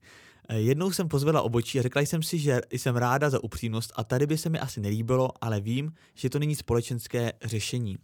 E, 0.48 0.60
Jednou 0.60 0.90
jsem 0.92 1.08
pozvedla 1.08 1.42
obočí 1.42 1.78
a 1.78 1.82
řekla 1.82 2.02
jsem 2.02 2.22
si, 2.22 2.38
že 2.38 2.60
jsem 2.70 2.96
ráda 2.96 3.30
za 3.30 3.44
upřímnost 3.44 3.92
a 3.96 4.04
tady 4.04 4.26
by 4.26 4.38
se 4.38 4.48
mi 4.48 4.58
asi 4.58 4.80
nelíbilo, 4.80 5.30
ale 5.40 5.60
vím, 5.60 5.92
že 6.14 6.30
to 6.30 6.38
není 6.38 6.54
společenské 6.54 7.32
řešení. 7.44 7.98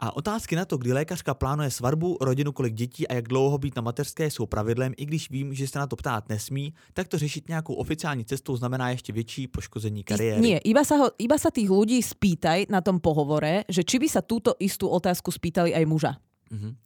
A 0.00 0.16
otázky 0.16 0.56
na 0.56 0.64
to, 0.64 0.78
kdy 0.78 0.92
lékařka 0.92 1.34
plánuje 1.34 1.70
svatbu, 1.70 2.16
rodinu, 2.20 2.52
kolik 2.52 2.74
dětí 2.74 3.08
a 3.08 3.14
jak 3.14 3.28
dlouho 3.28 3.58
být 3.58 3.76
na 3.76 3.82
mateřské 3.82 4.30
jsou 4.30 4.46
pravidlem, 4.46 4.92
i 4.96 5.04
když 5.04 5.30
vím, 5.30 5.54
že 5.54 5.68
se 5.68 5.78
na 5.78 5.86
to 5.86 5.96
ptát 5.96 6.28
nesmí, 6.28 6.74
tak 6.92 7.08
to 7.08 7.18
řešit 7.18 7.48
nějakou 7.48 7.74
oficiální 7.74 8.24
cestou 8.24 8.56
znamená 8.56 8.90
ještě 8.90 9.12
větší 9.12 9.46
poškození 9.46 10.04
kariéry. 10.04 10.40
nie, 10.40 10.58
iba 10.64 10.84
sa, 10.84 10.96
ho, 10.96 11.12
iba 11.20 11.36
sa 11.36 11.52
tých 11.52 11.68
ľudí 11.68 12.00
spýtaj 12.00 12.72
na 12.72 12.80
tom 12.80 12.96
pohovore, 12.96 13.68
že 13.68 13.84
či 13.84 14.00
by 14.00 14.08
sa 14.08 14.24
túto 14.24 14.56
istú 14.56 14.88
otázku 14.88 15.28
spýtali 15.28 15.76
aj 15.76 15.84
muža. 15.84 16.12
Mhm. 16.50 16.76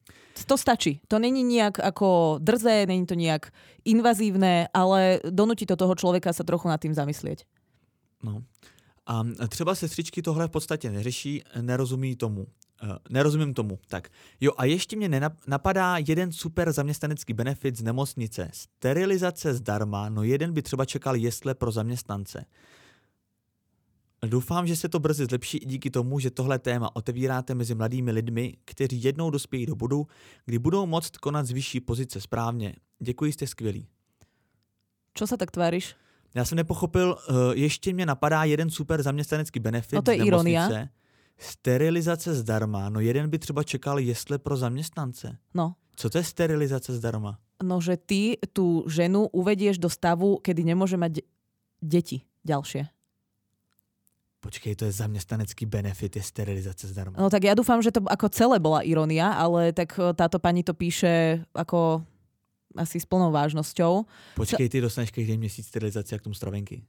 To 0.46 0.58
stačí. 0.58 1.00
To 1.08 1.18
není 1.18 1.44
nejak 1.44 1.78
ako 1.80 2.38
drzé, 2.42 2.86
není 2.86 3.06
to 3.06 3.14
nejak 3.14 3.54
invazívne, 3.84 4.68
ale 4.74 5.22
donúti 5.24 5.66
to 5.66 5.76
toho 5.76 5.94
človeka 5.94 6.32
sa 6.32 6.44
trochu 6.44 6.68
nad 6.68 6.82
tým 6.82 6.92
zamyslieť. 6.94 7.46
No. 8.22 8.42
A 9.06 9.22
třeba 9.48 9.74
sestřičky 9.74 10.22
tohle 10.22 10.48
v 10.48 10.50
podstatě 10.50 10.90
neřeší, 10.90 11.42
nerozumí 11.60 12.16
tomu. 12.16 12.46
Eh, 12.82 12.98
nerozumím 13.10 13.54
tomu. 13.54 13.78
Tak. 13.88 14.08
Jo, 14.40 14.52
a 14.56 14.64
ještě 14.64 14.96
mě 14.96 15.20
napadá 15.46 15.96
jeden 16.08 16.32
super 16.32 16.72
zaměstnanecký 16.72 17.32
benefit 17.32 17.76
z 17.76 17.82
nemocnice. 17.82 18.50
Sterilizace 18.52 19.54
zdarma, 19.54 20.08
no 20.08 20.22
jeden 20.22 20.52
by 20.52 20.62
třeba 20.62 20.84
čekal 20.84 21.16
jesle 21.16 21.54
pro 21.54 21.70
zaměstnance. 21.70 22.44
Doufám, 24.26 24.66
že 24.66 24.76
se 24.76 24.88
to 24.88 24.98
brzy 24.98 25.26
zlepší 25.26 25.58
i 25.58 25.66
díky 25.66 25.90
tomu, 25.90 26.18
že 26.18 26.30
tohle 26.30 26.58
téma 26.58 26.96
otevíráte 26.96 27.54
mezi 27.54 27.74
mladými 27.74 28.10
lidmi, 28.10 28.56
kteří 28.64 29.04
jednou 29.04 29.30
dospějí 29.30 29.66
do 29.66 29.74
bodu, 29.76 30.06
kdy 30.44 30.58
budou 30.58 30.86
moct 30.86 31.16
konat 31.16 31.46
z 31.46 31.50
vyšší 31.50 31.80
pozice 31.80 32.20
správně. 32.20 32.74
Děkuji, 32.98 33.32
jste 33.32 33.46
skvělí. 33.46 33.86
Čo 35.14 35.26
sa 35.26 35.36
tak 35.38 35.50
tváriš? 35.54 35.94
Já 36.34 36.44
jsem 36.44 36.56
nepochopil, 36.56 37.14
uh, 37.14 37.36
ještě 37.54 37.92
mě 37.92 38.06
napadá 38.06 38.44
jeden 38.44 38.70
super 38.70 39.02
zaměstnanecký 39.02 39.60
benefit 39.60 39.92
No 39.92 40.02
to 40.02 40.10
je 40.10 40.16
ironia. 40.16 40.68
Sterilizace 41.38 42.34
zdarma. 42.34 42.88
No 42.88 43.00
jeden 43.00 43.30
by 43.30 43.38
třeba 43.38 43.62
čekal 43.62 43.98
jesle 43.98 44.38
pro 44.38 44.56
zaměstnance. 44.56 45.38
No, 45.54 45.74
Co 45.96 46.10
to 46.10 46.18
je 46.18 46.24
sterilizace 46.24 46.94
zdarma? 46.94 47.38
no 47.62 47.80
že 47.80 47.96
ty 47.96 48.36
tú 48.52 48.84
ženu 48.90 49.26
uvedieš 49.32 49.78
do 49.78 49.88
stavu, 49.88 50.42
kedy 50.42 50.64
nemôže 50.64 50.98
mať 50.98 51.10
de- 51.12 51.26
deti 51.80 52.18
ďalšie. 52.44 52.90
Počkej, 54.44 54.76
to 54.76 54.84
je 54.84 54.92
zaměstnanecký 54.92 55.64
benefit, 55.64 56.16
je 56.16 56.22
sterilizace 56.22 56.84
zdarma. 56.84 57.16
No 57.16 57.32
tak 57.32 57.48
ja 57.48 57.56
dúfam, 57.56 57.80
že 57.80 57.88
to 57.88 58.04
ako 58.04 58.28
celé 58.28 58.60
bola 58.60 58.84
ironia, 58.84 59.32
ale 59.32 59.72
tak 59.72 59.96
e, 59.96 60.12
táto 60.12 60.36
pani 60.36 60.60
to 60.60 60.76
píše 60.76 61.40
ako 61.56 62.04
asi 62.76 63.00
s 63.00 63.08
plnou 63.08 63.32
vážnosťou. 63.32 64.04
Počkej, 64.36 64.68
ty 64.68 64.84
dostaneš 64.84 65.10
každý 65.16 65.40
měsíc 65.40 65.64
sterilizaci 65.66 66.14
jak 66.14 66.22
tomu 66.22 66.36
stravenky. 66.36 66.84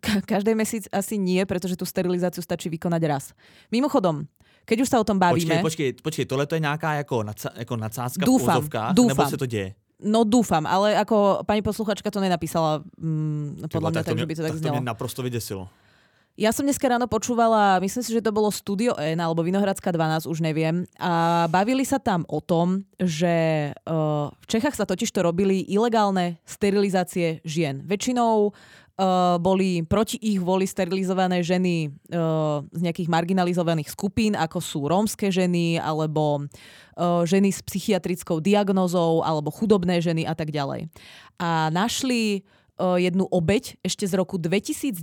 Ka- 0.00 0.22
každý 0.22 0.54
mesiac 0.54 0.86
asi 0.94 1.18
nie, 1.18 1.42
pretože 1.44 1.74
tú 1.76 1.82
sterilizáciu 1.84 2.38
stačí 2.40 2.70
vykonať 2.70 3.02
raz. 3.04 3.24
Mimochodom, 3.68 4.24
keď 4.64 4.86
už 4.86 4.88
sa 4.88 5.02
o 5.02 5.04
tom 5.04 5.18
Počkej, 5.18 5.28
bavíme, 5.28 5.56
počkej, 5.60 5.88
počkej, 6.00 6.24
tohle 6.24 6.46
to 6.46 6.54
je 6.54 6.62
nějaká 6.62 6.94
jako, 7.02 7.22
naca, 7.22 7.50
jako 7.56 7.76
nadsázka 7.76 8.22
v 8.24 8.28
Dúfam, 8.30 8.56
úzovkách, 8.62 8.94
dúfam. 8.94 9.16
nebo 9.18 9.30
se 9.30 9.36
to 9.36 9.46
děje? 9.46 9.74
no 9.98 10.22
dúfam, 10.22 10.62
ale 10.62 10.94
ako 10.94 11.42
pani 11.42 11.58
posluchačka 11.58 12.06
to 12.10 12.22
nenapísala 12.22 12.86
mm, 13.02 13.66
podľa 13.66 13.90
vole, 13.90 13.90
mňa 13.90 14.02
tak, 14.06 14.06
to 14.06 14.14
že 14.14 14.22
mě, 14.22 14.26
by 14.30 14.34
to 14.38 14.42
tak 14.42 14.50
tak 14.50 14.54
to 14.54 14.62
znelo. 14.62 14.74
mě 14.78 14.86
naprosto 14.86 15.20
vyděsilo. 15.22 15.68
Ja 16.38 16.54
som 16.54 16.62
dneska 16.62 16.86
ráno 16.86 17.10
počúvala, 17.10 17.82
myslím 17.82 17.98
si, 17.98 18.14
že 18.14 18.22
to 18.22 18.30
bolo 18.30 18.46
Studio 18.54 18.94
N 18.94 19.18
alebo 19.18 19.42
Vinohradská 19.42 19.90
12, 19.90 20.30
už 20.30 20.38
neviem. 20.38 20.86
A 20.94 21.50
bavili 21.50 21.82
sa 21.82 21.98
tam 21.98 22.22
o 22.30 22.38
tom, 22.38 22.86
že 22.94 23.74
uh, 23.74 24.30
v 24.30 24.46
Čechách 24.46 24.78
sa 24.78 24.86
totiž 24.86 25.10
to 25.10 25.26
robili 25.26 25.66
ilegálne 25.66 26.38
sterilizácie 26.46 27.42
žien. 27.42 27.82
Väčšinou 27.82 28.54
uh, 28.54 28.54
boli 29.42 29.82
proti 29.82 30.14
ich 30.22 30.38
voli 30.38 30.62
sterilizované 30.70 31.42
ženy 31.42 31.90
uh, 31.90 32.62
z 32.70 32.86
nejakých 32.86 33.10
marginalizovaných 33.10 33.90
skupín, 33.90 34.38
ako 34.38 34.62
sú 34.62 34.86
rómske 34.86 35.34
ženy, 35.34 35.82
alebo 35.82 36.46
uh, 36.46 37.26
ženy 37.26 37.50
s 37.50 37.66
psychiatrickou 37.66 38.38
diagnózou, 38.38 39.26
alebo 39.26 39.50
chudobné 39.50 39.98
ženy 39.98 40.22
a 40.22 40.38
tak 40.38 40.54
ďalej. 40.54 40.86
A 41.42 41.66
našli 41.74 42.46
jednu 42.78 43.26
obeď 43.26 43.74
ešte 43.82 44.06
z 44.06 44.14
roku 44.14 44.38
2010, 44.38 45.02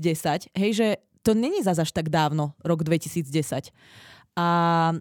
hej, 0.55 0.71
že 0.71 0.87
to 1.25 1.33
není 1.33 1.65
zas 1.65 1.81
až 1.81 1.89
tak 1.89 2.13
dávno, 2.13 2.53
rok 2.61 2.85
2010. 2.85 3.73
A 4.35 4.47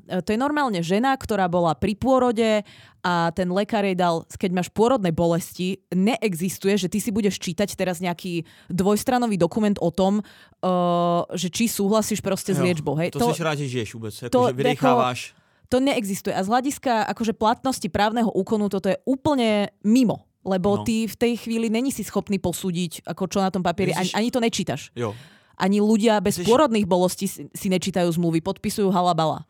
e, 0.06 0.22
to 0.22 0.30
je 0.30 0.38
normálne 0.38 0.78
žena, 0.78 1.10
ktorá 1.18 1.50
bola 1.50 1.74
pri 1.74 1.98
pôrode 1.98 2.62
a 3.02 3.34
ten 3.34 3.50
lekár 3.50 3.82
jej 3.82 3.98
dal, 3.98 4.22
keď 4.30 4.50
máš 4.54 4.70
pôrodné 4.70 5.10
bolesti, 5.10 5.82
neexistuje, 5.90 6.78
že 6.78 6.86
ty 6.86 7.02
si 7.02 7.10
budeš 7.10 7.42
čítať 7.42 7.74
teraz 7.74 7.98
nejaký 7.98 8.46
dvojstranový 8.70 9.34
dokument 9.34 9.74
o 9.82 9.90
tom, 9.90 10.22
uh, 10.22 11.26
že 11.34 11.50
či 11.50 11.66
súhlasíš 11.66 12.22
proste 12.22 12.54
s 12.54 12.62
Jo, 12.62 12.64
liečbou. 12.64 12.94
Hej. 12.94 13.10
To, 13.18 13.26
to 13.26 13.34
jsi 13.34 13.42
rád, 13.42 13.58
že 13.58 13.66
žiješ 13.68 13.90
jako, 13.98 14.30
to 14.30 14.40
že 14.48 14.52
vydecháváš. 14.54 15.20
to 15.68 15.76
neexistuje. 15.82 16.30
A 16.32 16.40
z 16.40 16.48
hľadiska 16.48 17.02
akože 17.10 17.34
platnosti 17.34 17.88
právneho 17.90 18.30
úkonu 18.30 18.70
toto 18.70 18.86
je 18.86 18.96
úplne 19.04 19.74
mimo. 19.82 20.24
Lebo 20.44 20.76
No. 20.76 20.84
ty 20.84 21.08
v 21.08 21.16
tej 21.16 21.40
chvíli 21.40 21.72
není 21.72 21.88
si 21.88 22.04
schopný 22.04 22.36
posúdiť, 22.36 23.08
ako 23.08 23.32
čo 23.32 23.40
na 23.40 23.48
tom 23.48 23.64
papieri, 23.64 23.96
ani, 23.96 24.12
ani 24.12 24.28
to 24.28 24.44
nečítaš. 24.44 24.92
Jo. 24.92 25.16
Ani 25.56 25.80
ľudia 25.80 26.20
bez 26.20 26.38
Myslíš- 26.38 26.48
pôrodných 26.50 26.86
bolostí 26.86 27.26
si, 27.30 27.68
nečítajú 27.70 28.10
zmluvy, 28.12 28.40
podpisujú 28.40 28.90
halabala. 28.90 29.46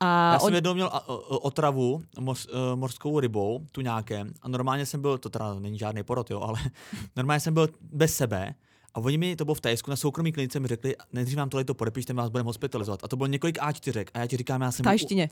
A 0.00 0.32
Já 0.32 0.38
jsem 0.38 0.46
on, 0.46 0.54
jednou 0.54 0.74
měl 0.74 0.90
otravu 1.28 2.02
mors, 2.20 2.46
eh, 2.48 2.76
morskou 2.76 3.20
rybou, 3.20 3.60
tu 3.72 3.80
nějakém, 3.80 4.32
a 4.42 4.48
normálně 4.48 4.86
jsem 4.86 5.00
byl, 5.00 5.18
to 5.18 5.28
teda 5.30 5.54
není 5.54 5.78
žádný 5.78 6.02
porod, 6.02 6.30
jo, 6.30 6.40
ale 6.40 6.58
normálně 7.16 7.40
jsem 7.40 7.54
byl 7.54 7.68
bez 7.92 8.14
sebe 8.16 8.54
a 8.94 9.00
oni 9.00 9.18
mi, 9.18 9.36
to 9.36 9.44
bylo 9.44 9.54
v 9.54 9.60
Tajsku, 9.60 9.90
na 9.90 9.96
soukromý 9.96 10.32
klinice 10.32 10.60
mi 10.60 10.68
řekli, 10.68 10.96
nejdřív 11.12 11.38
vám 11.38 11.48
tohle 11.48 11.64
to 11.64 11.74
podepište, 11.74 12.12
vás 12.12 12.30
budeme 12.30 12.46
hospitalizovat. 12.46 13.04
A 13.04 13.08
to 13.08 13.16
bylo 13.16 13.26
několik 13.26 13.58
A4 13.58 14.04
a 14.14 14.18
já 14.18 14.26
ti 14.26 14.36
říkám, 14.36 14.60
já 14.62 14.72
jsem, 14.72 14.82
v 14.82 14.84
tajštine. 14.84 15.28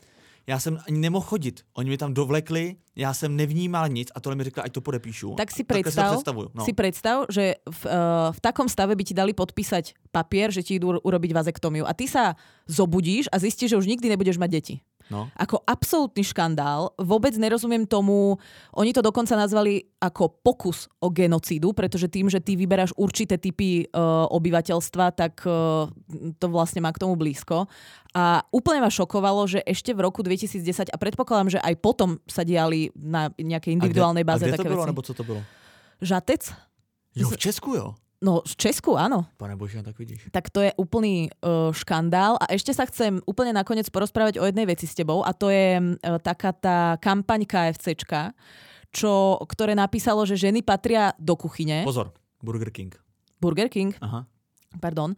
Já 0.49 0.59
jsem 0.59 0.79
ani 0.89 0.99
nemohl 0.99 1.27
chodit. 1.27 1.61
Oni 1.75 1.91
mi 1.91 1.99
tam 1.99 2.15
dovlekli, 2.15 2.77
já 2.97 3.15
jsem 3.15 3.37
nevnímal 3.37 3.89
nic 3.89 4.09
a 4.15 4.21
tohle 4.21 4.37
mi 4.37 4.45
řekli, 4.45 4.63
ať 4.63 4.73
to 4.73 4.81
podepíšu. 4.81 5.35
Tak 5.37 5.51
si 5.51 5.65
predstav, 5.65 6.25
no. 6.55 6.65
si 6.65 6.73
predstav, 6.73 7.29
že 7.29 7.61
v, 7.71 7.83
uh, 7.85 7.93
v 8.33 8.41
takom 8.41 8.69
stave 8.69 8.97
by 8.97 9.05
ti 9.05 9.15
dali 9.15 9.37
podpísať 9.37 9.93
papier, 10.09 10.49
že 10.49 10.65
ti 10.65 10.81
idú 10.81 10.97
urobiť 10.97 11.31
vazektómiu. 11.37 11.85
A 11.85 11.93
ty 11.93 12.09
sa 12.09 12.33
zobudíš 12.65 13.29
a 13.29 13.37
zistíš, 13.37 13.77
že 13.77 13.79
už 13.79 13.87
nikdy 13.87 14.09
nebudeš 14.09 14.41
mať 14.41 14.51
deti. 14.51 14.75
No. 15.13 15.29
Ako 15.37 15.61
absolútny 15.65 16.25
škandál. 16.25 16.93
Vôbec 16.97 17.35
nerozumiem 17.37 17.85
tomu, 17.85 18.37
oni 18.73 18.91
to 18.93 19.05
dokonca 19.05 19.35
nazvali 19.35 19.85
ako 19.99 20.41
pokus 20.41 20.87
o 21.03 21.11
genocídu, 21.11 21.75
pretože 21.75 22.09
tým, 22.09 22.31
že 22.31 22.41
ty 22.41 22.55
vyberáš 22.55 22.95
určité 22.95 23.37
typy 23.37 23.89
uh, 23.89 24.29
obyvateľstva, 24.31 25.05
tak 25.13 25.43
uh, 25.45 25.91
to 26.39 26.47
vlastne 26.49 26.81
má 26.85 26.95
k 26.95 27.03
tomu 27.03 27.19
blízko. 27.19 27.67
A 28.17 28.41
úplne 28.55 28.81
ma 28.81 28.89
šokovalo, 28.89 29.45
že 29.45 29.61
ešte 29.63 29.93
v 29.93 30.05
roku 30.07 30.25
2010, 30.25 30.89
a 30.89 30.97
predpokladám, 30.97 31.59
že 31.59 31.61
aj 31.61 31.75
potom 31.79 32.17
sa 32.25 32.47
diali 32.47 32.89
na 32.97 33.29
nejakej 33.37 33.77
individuálnej 33.77 34.25
a 34.25 34.29
báze 34.29 34.49
kde, 34.49 34.53
a 34.53 34.57
kde 34.57 34.59
také 34.59 34.69
to 34.69 34.73
bylo, 34.73 34.85
veci. 34.85 34.91
nebo 34.91 35.03
co 35.03 35.13
to 35.15 35.25
bylo? 35.25 35.41
Žatec? 36.01 36.43
Jo, 37.17 37.29
v 37.29 37.37
Česku, 37.37 37.75
jo. 37.75 37.95
No, 38.19 38.43
v 38.43 38.55
Česku 38.59 38.99
áno. 38.99 39.31
Pane 39.39 39.55
bože, 39.55 39.79
tak 39.79 39.95
vidíš. 39.95 40.27
Tak 40.35 40.51
to 40.51 40.67
je 40.67 40.75
úplný 40.75 41.31
uh, 41.39 41.71
škandál. 41.71 42.35
A 42.43 42.51
ešte 42.51 42.75
sa 42.75 42.83
chcem 42.83 43.23
úplne 43.31 43.55
nakoniec 43.55 43.87
porozprávať 43.95 44.43
o 44.43 44.45
jednej 44.47 44.67
veci 44.67 44.91
s 44.91 44.99
tebou 44.99 45.23
a 45.23 45.31
to 45.31 45.55
je 45.55 45.79
uh, 45.79 46.19
taká 46.19 46.51
tá 46.51 46.99
kampaň 46.99 47.47
KFCčka, 47.47 48.35
čo, 48.91 49.39
ktoré 49.47 49.79
napísalo, 49.79 50.27
že 50.27 50.35
ženy 50.35 50.67
patria 50.67 51.15
do 51.15 51.39
kuchyne. 51.39 51.87
Pozor, 51.87 52.11
Burger 52.43 52.75
King. 52.75 52.91
Burger 53.39 53.71
King, 53.71 53.95
Aha. 54.03 54.27
Pardon. 54.77 55.17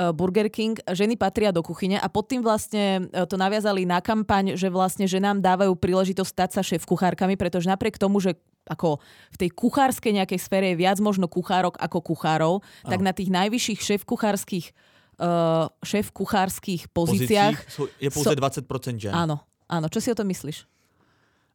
Uh, 0.00 0.10
Burger 0.16 0.48
King, 0.48 0.80
ženy 0.90 1.14
patria 1.14 1.52
do 1.52 1.60
kuchyne 1.60 2.00
a 2.00 2.08
pod 2.08 2.26
tým 2.26 2.40
vlastne 2.40 3.06
uh, 3.12 3.28
to 3.28 3.36
naviazali 3.36 3.86
na 3.86 4.02
kampaň, 4.02 4.56
že 4.56 4.72
vlastne 4.72 5.04
ženám 5.04 5.44
dávajú 5.44 5.76
príležitosť 5.76 6.30
stať 6.30 6.50
sa 6.56 6.62
šéf 6.64 6.82
kuchárkami, 6.88 7.36
pretože 7.36 7.68
napriek 7.68 8.00
tomu, 8.00 8.18
že 8.18 8.40
ako 8.66 8.98
v 9.34 9.36
tej 9.36 9.50
kuchárskej 9.52 10.12
nejakej 10.20 10.40
sfére 10.40 10.66
je 10.72 10.80
viac 10.80 10.98
možno 11.04 11.28
kuchárok 11.28 11.76
ako 11.80 12.00
kuchárov, 12.00 12.54
tak 12.84 13.00
na 13.00 13.12
tých 13.12 13.32
najvyšších 13.32 13.80
šéf 13.80 14.02
kuchárskych 14.08 14.72
uh, 15.20 15.68
šéf 15.84 16.10
kuchárskych 16.10 16.88
pozíciách 16.88 17.56
jsou, 17.68 17.88
je 18.00 18.10
pouze 18.10 18.30
so- 18.30 18.36
20% 18.36 18.98
žen. 18.98 19.12
Áno, 19.14 19.44
áno. 19.68 19.86
Čo 19.92 20.00
si 20.00 20.08
o 20.08 20.16
tom 20.16 20.28
myslíš? 20.28 20.64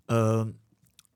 Uh, 0.09 0.53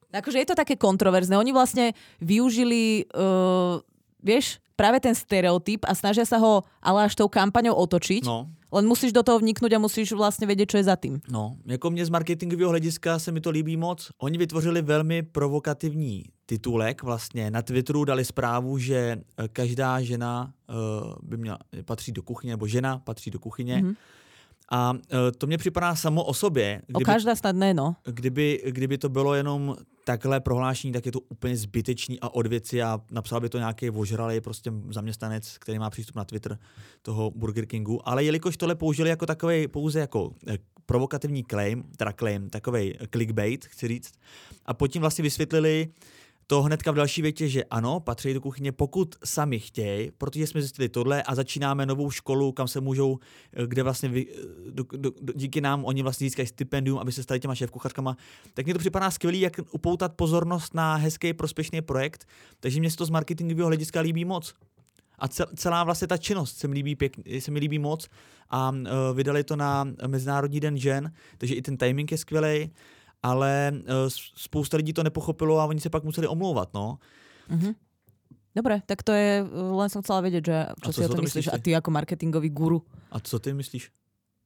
Akože 0.10 0.42
je 0.42 0.48
to 0.50 0.58
také 0.58 0.74
kontroverzné. 0.74 1.38
Oni 1.38 1.54
vlastne 1.54 1.94
využili, 2.18 3.06
uh, 3.14 3.78
vieš, 4.24 4.60
práve 4.76 5.00
ten 5.00 5.16
stereotyp 5.16 5.84
a 5.88 5.96
snažia 5.96 6.24
sa 6.26 6.40
ho 6.40 6.64
ale 6.82 7.04
až 7.04 7.16
tou 7.16 7.28
kampaňou 7.28 7.76
otočiť. 7.76 8.24
no, 8.26 8.48
Len 8.72 8.86
musíš 8.86 9.12
do 9.12 9.24
toho 9.26 9.42
vniknúť 9.42 9.74
a 9.74 9.82
musíš 9.82 10.14
vlastne 10.14 10.46
vedieť, 10.46 10.70
čo 10.70 10.78
je 10.78 10.84
za 10.86 10.96
tým. 10.96 11.18
no, 11.30 11.58
jako 11.66 11.90
mě 11.90 12.06
z 12.06 12.10
marketingového 12.10 12.70
hlediska 12.70 13.20
se 13.20 13.32
mi 13.32 13.42
to 13.42 13.50
líbí 13.50 13.78
moc. 13.78 14.12
Oni 14.22 14.38
vytvořili 14.38 14.82
velmi 14.82 15.24
provokativní 15.24 16.24
titulek, 16.46 17.04
vlastně 17.04 17.52
na 17.52 17.62
Twitteru 17.62 18.06
dali 18.06 18.26
zprávu, 18.26 18.78
že 18.78 19.18
eh, 19.38 19.48
každá 19.48 20.02
žena 20.02 20.54
uh, 20.70 20.76
by 21.24 21.38
měla, 21.38 21.58
patří 21.86 22.12
do 22.12 22.22
kuchyně, 22.24 22.54
nebo 22.54 22.68
žena 22.68 22.98
patří 22.98 23.32
do 23.32 23.40
kuchyně. 23.40 23.78
Mhm. 23.78 23.88
Mm-hmm. 23.90 23.96
A 24.72 24.92
uh, 24.94 25.00
to 25.38 25.48
mně 25.48 25.58
připadá 25.58 25.96
samo 25.96 26.24
o 26.24 26.34
sobě, 26.34 26.82
O 26.82 26.86
kdyby, 26.92 27.06
každá 27.06 27.36
snad 27.36 27.56
ne, 27.56 27.74
no. 27.74 27.96
kdyby, 28.06 28.62
kdyby 28.70 28.98
to 28.98 29.10
bylo 29.10 29.34
jenom 29.34 29.76
takhle 30.10 30.40
prohlášení, 30.40 30.94
tak 30.94 31.06
je 31.06 31.12
to 31.12 31.20
úplně 31.20 31.58
zbytečný 31.58 32.20
a 32.20 32.30
od 32.30 32.48
věci 32.48 32.82
a 32.82 33.02
napsal 33.12 33.42
by 33.42 33.50
to 33.50 33.58
nějaký 33.58 33.90
ožralý 33.90 34.42
prostě 34.42 34.72
zaměstnanec, 34.90 35.58
který 35.58 35.80
má 35.80 35.90
přístup 35.90 36.16
na 36.16 36.26
Twitter 36.26 36.58
toho 37.02 37.32
Burger 37.32 37.66
Kingu. 37.66 38.10
Ale 38.10 38.24
jelikož 38.24 38.58
tohle 38.58 38.76
použili 38.76 39.10
jako 39.10 39.26
takový 39.26 39.68
pouze 39.68 40.00
jako 40.00 40.34
eh, 40.48 40.58
provokativní 40.86 41.44
claim, 41.44 41.84
teda 41.98 42.12
claim, 42.12 42.50
takový 42.50 42.98
clickbait, 43.12 43.66
chci 43.66 43.88
říct, 43.88 44.14
a 44.66 44.74
pod 44.74 44.88
tím 44.88 45.02
vlastně 45.02 45.24
vysvětlili 45.24 45.88
to 46.50 46.62
hnedka 46.62 46.92
v 46.92 46.96
další 46.96 47.22
větě, 47.22 47.50
že 47.50 47.64
ano, 47.64 48.00
patří 48.00 48.34
do 48.34 48.42
kuchyně, 48.42 48.72
pokud 48.72 49.16
sami 49.24 49.60
chtějí, 49.60 50.12
protože 50.18 50.48
jsme 50.48 50.62
zjistili 50.62 50.90
tohle 50.90 51.24
a 51.24 51.36
začínáme 51.36 51.86
novou 51.86 52.12
školu, 52.12 52.52
kam 52.52 52.68
se 52.68 52.82
můžou, 52.82 53.20
eh, 53.54 53.68
kde 53.68 53.84
vlastně 53.84 54.10
vy, 54.10 54.28
eh, 54.30 54.72
do, 54.72 54.84
do, 54.98 55.12
do, 55.22 55.34
díky 55.36 55.62
nám 55.62 55.86
oni 55.86 56.04
vlastně 56.04 56.26
získají 56.26 56.48
stipendium, 56.48 57.00
aby 57.00 57.12
se 57.12 57.24
stali 57.24 57.40
těma 57.40 57.56
šéfkuchařkama, 57.56 58.18
tak 58.54 58.66
mně 58.66 58.74
to 58.74 58.80
připadá 58.80 59.12
skvělý, 59.12 59.40
jak 59.40 59.54
upoutat 59.72 60.14
pozornost 60.14 60.74
na 60.74 60.96
hezký, 60.96 61.34
prospěšný 61.34 61.82
projekt, 61.82 62.28
takže 62.60 62.80
mě 62.80 62.92
se 62.92 62.98
to 62.98 63.06
z 63.06 63.10
marketingového 63.10 63.68
hlediska 63.68 64.00
líbí 64.00 64.26
moc. 64.26 64.54
A 65.20 65.28
cel- 65.28 65.48
celá 65.56 65.84
vlastně 65.84 66.08
ta 66.08 66.18
činnost 66.18 66.58
se 66.58 66.68
mi 66.68 66.74
líbí, 66.74 66.96
pěkně, 66.96 67.42
se 67.42 67.52
mi 67.52 67.60
líbí 67.60 67.80
moc 67.80 68.10
a 68.50 68.72
uh, 68.72 68.78
vydali 69.14 69.44
to 69.44 69.56
na 69.56 69.88
Mezinárodní 70.08 70.60
den 70.60 70.78
žen, 70.78 71.12
takže 71.38 71.56
i 71.56 71.62
ten 71.62 71.78
timing 71.78 72.12
je 72.12 72.18
skvělý, 72.18 72.72
ale 73.24 73.72
uh, 73.72 74.08
spousta 74.36 74.78
lidí 74.78 74.94
to 74.94 75.04
nepochopilo 75.04 75.60
a 75.60 75.66
oni 75.66 75.80
se 75.80 75.90
pak 75.90 76.04
museli 76.04 76.28
omlouvat, 76.28 76.74
no. 76.74 77.00
Mhm. 77.50 77.76
Dobre, 78.50 78.82
tak 78.90 79.06
to 79.06 79.14
je, 79.14 79.46
len 79.54 79.90
som 79.94 80.02
chcela 80.02 80.26
vedieť, 80.26 80.44
že 80.44 80.58
čo 80.82 80.90
A 80.90 80.94
si 80.94 81.06
o 81.06 81.14
tom 81.14 81.22
myslíš. 81.22 81.48
myslíš 81.48 81.54
A 81.54 81.62
ty? 81.62 81.70
ty 81.70 81.78
ako 81.78 81.94
marketingový 81.94 82.50
guru. 82.50 82.82
A 83.14 83.22
co 83.22 83.40
ty 83.40 83.54
myslíš? 83.54 83.94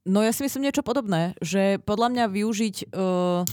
No 0.03 0.19
ja 0.19 0.35
si 0.35 0.43
myslím 0.43 0.67
niečo 0.67 0.83
podobné, 0.83 1.39
že 1.39 1.79
podľa 1.79 2.11
mňa 2.11 2.25
využiť 2.27 2.75
uh, 2.91 3.47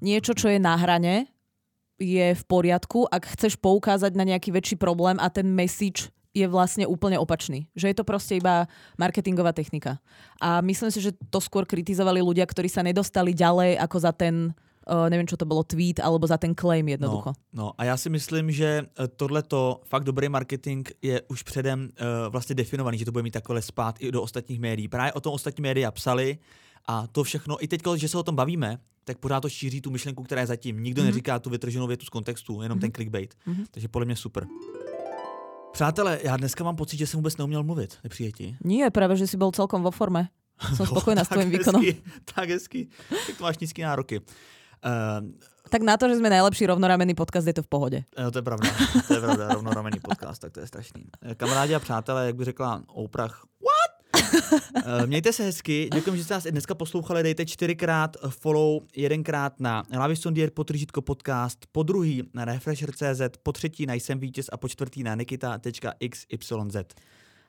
niečo, 0.00 0.32
čo 0.32 0.48
je 0.48 0.56
na 0.56 0.80
hrane, 0.80 1.28
je 2.00 2.32
v 2.32 2.44
poriadku, 2.48 3.04
ak 3.04 3.36
chceš 3.36 3.60
poukázať 3.60 4.16
na 4.16 4.24
nejaký 4.24 4.48
väčší 4.52 4.76
problém 4.80 5.20
a 5.20 5.28
ten 5.28 5.52
message 5.52 6.08
je 6.36 6.44
vlastne 6.44 6.84
úplne 6.84 7.16
opačný. 7.16 7.64
Že 7.72 7.88
je 7.88 7.96
to 7.96 8.04
proste 8.04 8.36
iba 8.36 8.68
marketingová 9.00 9.56
technika. 9.56 9.96
A 10.36 10.60
myslím 10.60 10.92
si, 10.92 11.00
že 11.00 11.16
to 11.32 11.40
skôr 11.40 11.64
kritizovali 11.64 12.20
ľudia, 12.20 12.44
ktorí 12.44 12.68
sa 12.68 12.84
nedostali 12.84 13.32
ďalej 13.32 13.80
ako 13.80 13.96
za 13.96 14.12
ten, 14.12 14.52
uh, 14.84 15.08
neviem 15.08 15.24
čo 15.24 15.40
to 15.40 15.48
bolo, 15.48 15.64
tweet 15.64 16.04
alebo 16.04 16.28
za 16.28 16.36
ten 16.36 16.52
claim 16.52 16.84
jednoducho. 16.84 17.32
No, 17.56 17.64
no 17.64 17.72
a 17.78 17.84
já 17.84 17.96
si 17.96 18.10
myslím, 18.10 18.52
že 18.52 18.84
eh, 18.84 19.08
tohleto 19.08 19.80
fakt 19.88 20.04
dobrý 20.04 20.28
marketing 20.28 20.88
je 21.02 21.22
už 21.32 21.42
předem 21.42 21.88
uh, 21.88 22.06
vlastně 22.28 22.54
definovaný, 22.54 22.98
že 22.98 23.04
to 23.04 23.12
bude 23.12 23.22
mít 23.22 23.40
takové 23.40 23.62
spát 23.62 23.96
i 23.98 24.12
do 24.12 24.22
ostatních 24.22 24.60
médií. 24.60 24.88
Právě 24.88 25.12
o 25.12 25.20
tom 25.20 25.32
ostatní 25.32 25.62
média 25.62 25.90
psali 25.90 26.38
a 26.86 27.06
to 27.06 27.24
všechno, 27.24 27.64
i 27.64 27.68
teď, 27.68 27.82
že 27.96 28.08
se 28.08 28.18
o 28.18 28.22
tom 28.22 28.36
bavíme, 28.36 28.78
tak 29.04 29.18
pořád 29.18 29.40
to 29.40 29.48
šíří 29.48 29.80
tu 29.80 29.90
myšlenku, 29.90 30.22
která 30.22 30.40
je 30.40 30.46
zatím. 30.46 30.82
Nikdo 30.82 31.02
mm-hmm. 31.02 31.06
neříká 31.06 31.38
tu 31.38 31.50
vytrženou 31.50 31.86
větu 31.86 32.06
z 32.06 32.08
kontextu, 32.08 32.62
jenom 32.62 32.78
mm-hmm. 32.78 32.80
ten 32.80 32.92
clickbait. 32.92 33.34
Mm-hmm. 33.46 33.64
Takže 33.70 33.88
podle 33.88 34.06
mě 34.06 34.16
super. 34.16 34.46
Přátelé, 35.76 36.18
já 36.22 36.36
dneska 36.36 36.64
mám 36.64 36.76
pocit, 36.76 36.96
že 36.96 37.06
jsem 37.06 37.18
vůbec 37.18 37.36
neuměl 37.36 37.62
mluvit. 37.62 37.98
Nepřijetí. 38.04 38.56
Nie, 38.64 38.88
práve, 38.90 39.12
že 39.12 39.28
si 39.28 39.36
bol 39.36 39.52
celkom 39.52 39.84
vo 39.84 39.92
forme. 39.92 40.32
Som 40.72 40.88
spokojná 40.96 41.20
s 41.20 41.28
tvojim 41.28 41.52
výkonom. 41.52 41.84
tak 42.24 42.48
hezky. 42.48 42.88
Tak 43.12 43.36
to 43.36 43.44
máš 43.44 43.60
nízký 43.60 43.84
nároky. 43.84 44.24
Uh, 44.80 45.20
Tak 45.68 45.84
na 45.84 46.00
to, 46.00 46.08
že 46.08 46.16
sme 46.16 46.32
najlepší 46.32 46.64
rovnoramenný 46.72 47.12
podcast, 47.12 47.44
je 47.44 47.52
to 47.52 47.60
v 47.60 47.68
pohode. 47.68 47.98
Jo, 48.16 48.30
to 48.32 48.38
je 48.40 48.46
pravda, 48.46 48.70
to 49.04 49.14
je 49.14 49.20
pravda, 49.20 49.44
rovnoramený 49.52 50.00
podcast, 50.00 50.40
tak 50.40 50.56
to 50.56 50.64
je 50.64 50.66
strašný. 50.66 51.12
Eh, 51.26 51.34
Kamarádi 51.36 51.74
a 51.76 51.80
přátelé, 51.82 52.26
jak 52.32 52.36
by 52.40 52.44
řekla 52.44 52.82
Oprah, 52.96 53.34
what? 53.60 53.75
Eh, 54.86 55.06
Mějte 55.06 55.32
se 55.32 55.42
hezky, 55.42 55.88
děkuji, 55.94 56.16
že 56.16 56.24
jste 56.24 56.34
nás 56.34 56.46
i 56.46 56.52
dneska 56.52 56.74
poslouchali, 56.74 57.22
dejte 57.22 57.46
čtyřikrát 57.46 58.16
follow, 58.28 58.82
jedenkrát 58.96 59.60
na 59.60 59.82
Lavisondier 59.92 60.50
potržítko 60.50 61.02
podcast, 61.02 61.58
po 61.72 61.82
druhý 61.82 62.22
na 62.34 62.44
Refresher.cz, 62.44 63.20
po 63.42 63.52
třetí 63.52 63.86
na 63.86 63.94
Jsem 63.94 64.18
vítěz 64.18 64.46
a 64.52 64.56
po 64.56 64.68
čtvrtý 64.68 65.02
na 65.02 65.14
nikita.xyz. 65.14 66.52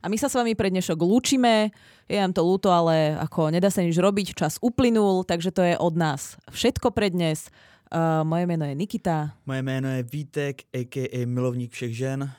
A 0.04 0.10
my 0.10 0.18
sa 0.18 0.30
s 0.30 0.38
vami 0.38 0.54
pre 0.54 0.70
dnešok 0.70 0.98
lúčime. 1.02 1.74
Je 2.06 2.22
nám 2.22 2.30
to 2.30 2.46
ľúto, 2.46 2.70
ale 2.70 3.18
ako 3.18 3.50
nedá 3.50 3.74
sa 3.74 3.82
nič 3.82 3.98
robiť, 3.98 4.38
čas 4.38 4.62
uplynul, 4.62 5.26
takže 5.26 5.50
to 5.50 5.66
je 5.66 5.74
od 5.74 5.98
nás 5.98 6.38
všetko 6.54 6.94
pre 6.94 7.10
dnes. 7.10 7.50
Uh, 7.90 8.22
moje 8.22 8.46
meno 8.46 8.68
je 8.68 8.76
Nikita. 8.78 9.34
Moje 9.46 9.62
jméno 9.64 9.90
je 9.90 10.04
Vítek, 10.04 10.56
a.k.a. 10.76 11.26
milovník 11.26 11.72
všech 11.72 11.98
žen. 11.98 12.30